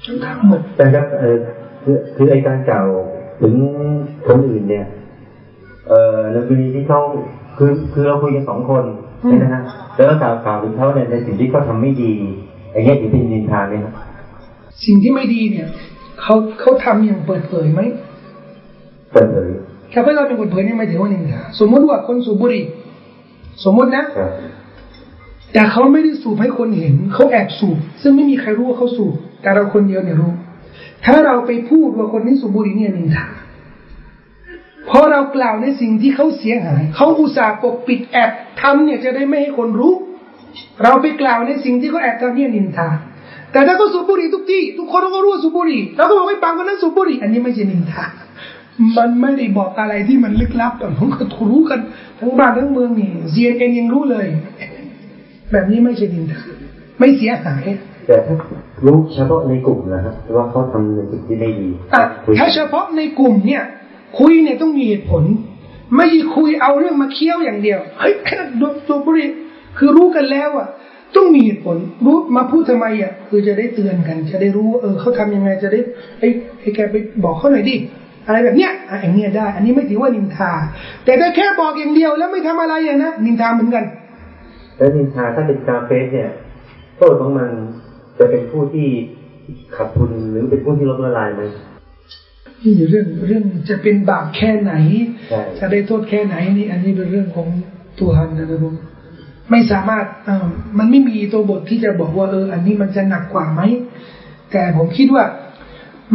[0.04, 1.38] ทั้งหมดแต่ครับเออ
[1.90, 2.86] คือคือไอการกล่าว
[3.40, 3.54] ถึง
[4.26, 4.86] คนอื่นเนี่ย
[5.88, 7.00] เอ่อในกรณีที่เขา
[7.56, 8.84] คือคือเราคุยกันสองคน
[9.22, 9.62] ใช่ไหมฮะ
[9.96, 12.12] แล้วก็กล่าวกล่าวถึงเขาเนี่ยในสิ่งที่เขาทำไม่ดี
[12.72, 13.92] อย่างเงี้ยถือเป็นนินทาไหมครับ
[14.84, 15.66] สิ่งที่ไม่ดีเนี่ย
[16.22, 17.80] เขาเขาทำอย่างเปิดเผยไหม
[19.12, 19.48] เปิดเผย
[19.90, 22.64] แค่เพื่อเราเป็นเปิดเผยนี่ไม่ถือว่านินทาสมมติว่าคนสูบบุหรี่
[23.64, 24.30] สมมตินะครับ
[25.52, 30.32] แต่เขาไม่ได้สูบให้คนเห็นเขาแอบสูบ ซึ่งไม่มีใครรู้ว่าเขาสูบ แต่เราคนเดียวเนี่ยรู้
[31.04, 33.26] ถ้าเราไปพูดว่าคนนี้สูบบุหรี่เนี่ยนินทา
[34.86, 38.30] เพราะเรากล่าวในสิ่งที่เขาเสียหาย เขาอุตส่าห์ปกปิดแอบ
[38.60, 39.94] ทำเนี่ยจะได้ไม่ให้คนรู้
[40.82, 42.88] เราไปกล่าวในสิ่งที่เขาแอบทำเนี่ยนินทา
[43.52, 48.04] แต่ถ้าเขาสูบบุหรี่ทุกที่ ทุกคนก็รู้ว่าสูบบุหรี่เราก็บอกไม่ปังคนนั้นสูบบุหรี่อันนี้ไม่ใช่นินทา
[48.96, 51.80] มันไม่ได้บอกอะไรที่มันลึกลับแต่ผมก็รู้กัน
[52.20, 54.26] ทั้งบ้านทั้งเมืองนี่เซียนเองยังรู้เลย
[55.52, 56.42] แบบนี้ไม่ใช่ดินทา
[56.98, 57.64] ไม่เสียหาย
[58.06, 58.36] แต่ถ้า
[58.86, 63.62] รู้เฉพาะในกลุ่มนะครับว่าเขาทำในสิ่งที่ไม่ดีอะคุยถ้าเฉพาะในกลุ่มเนี่ย
[64.18, 65.22] คุยเนี่ยต้องมีเหตุผล
[65.96, 69.26] ไม่ใช่คุยเอาเรื่องมาเคี้ยวอย่างเดียวเฮ้ยแค่ดูตัวบุหรี
[69.78, 70.68] คือรู้กันแล้วอะ
[71.16, 75.80] ต้องมีเหตุผลรู้มาพูดทำไมอะคือจะได้เตือนกัน จะได้รู้ว่าเออเขาทำยังไงจะได้
[76.20, 76.28] ไอ้
[76.60, 77.76] ไอ้แกไปบอกเขาหน่อยดิ
[78.26, 80.52] อะไรแบบเนี้ยอะอย่างเนี้ยได้ อันนี้ไม่ถือว่านินทา
[81.04, 83.84] แต่ถ้าแค่บอกอย่างเดียวแล้วไม่ทำอะไรอย่างนะนินทาเหมือนกัน
[84.76, 86.30] แล้วนินทาถ้าเป็นกาเฟสเนี่ย
[86.96, 87.50] โทษของมัน
[88.18, 88.88] จะเป็นผู้ที่
[89.76, 91.42] ขัดทุนหรือเป็นผู้ที่ล้มละลายไหม
[92.62, 94.72] นี่เรื่องเรื่องจะเป็นบาปแค่ไหน
[95.28, 97.48] ใช่จะได้โทษแค่ไหนนี่ อันนี้เป็นเรื่องของ
[97.98, 98.74] ตัวฮันนะครับผม
[99.50, 100.46] ไม่สามารถเอ่อ
[100.78, 103.60] มันไม่มีตัวบทที่จะบอกว่าเออ อันนี้มันจะหนักกว่าไหม
[104.52, 105.24] แต่ผมคิดว่า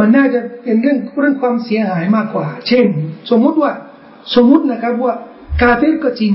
[0.00, 2.86] มันน่าจะเป็นเรื่องเรื่องความเสียหายมากกว่า เช่น
[3.30, 3.72] สมมุติว่า
[4.34, 5.14] สมมุตินะครับว่า
[5.62, 6.32] กาเฟรก็จริง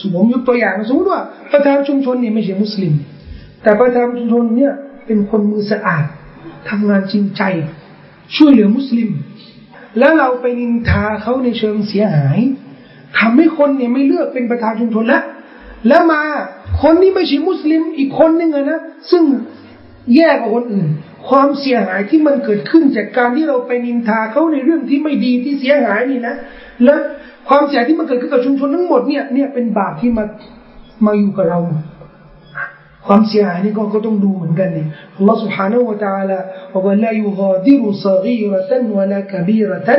[0.00, 1.20] สมมติยกตัวอย่าง สมมติว่า
[1.52, 2.94] ประธานชุมชนเนี่ยไม่ใช่มุสลิม
[3.62, 4.72] แต่ประธานชุมชนเนี่ย
[5.06, 6.04] เป็นคนมือสะอาด
[6.68, 7.42] ทำงานจริงใจ
[8.36, 9.10] ช่วยเหลือมุสลิม
[9.98, 12.38] แล้วเราไปนินทาเขาในเชิงเสียหาย
[13.18, 15.24] ทำให้คนเนี่ยไม่เลือกเป็นประธานชุมชนแล้ว
[15.88, 16.22] แล้วมา
[16.82, 18.80] คนที่ไม่ใช่มุสลิมอีกคนนึงอะนะ
[19.10, 19.24] ซึ่ง
[20.14, 20.88] แย่กว่าคนอื่น
[21.28, 26.34] ความเสียหายที่มันเกิดขึ้นจากการที่เราไปนินทาเขาในเรื่องที่ไม่ดีที่เสียหายนี่นะ
[26.84, 26.96] และ
[27.48, 30.24] ความเสียหายที่มันเกิดขึ้นกับชุมชนทั้งหมดเนี่ยเนี่ยเป็นบาปที่มา
[31.06, 31.60] มาอยู่กับเรา
[33.07, 34.85] ความเสียหายนี่ก็ก็ต้องดูเหมือนกันนี่
[35.17, 36.39] อัลลอฮฺ سبحانه และ تعالى
[36.73, 39.89] บอกว่า لا يغادر صغيرة ولا كبيرة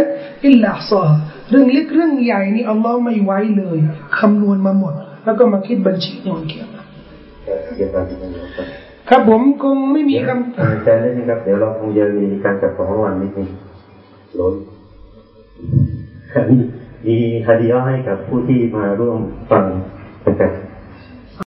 [0.48, 1.16] إلا أحصاها
[1.50, 3.78] เรื่องเล็กเรื่องใหญ่นี่อัลลอฮ์ไม่ไว้เลย
[4.18, 4.94] คำนวณมาหมด
[5.24, 6.70] แล้วก็มาคิดบัญชีในวันเกียรติ
[7.76, 8.66] เกี่ยวกับนี้นะครับ
[9.08, 13.48] ครับผมคงไม่มีคำ อาจารย์ได้ไหมครับ เดี๋ยวเราคงจะมีการจับของรางวัลนิดนึง
[14.38, 14.54] ล้น
[16.50, 16.58] มี
[17.06, 17.16] มี
[17.46, 19.20] ฮาดียะให้กับผู้ที่มาร่วม
[19.50, 19.64] ฟัง
[20.26, 20.52] นะครับ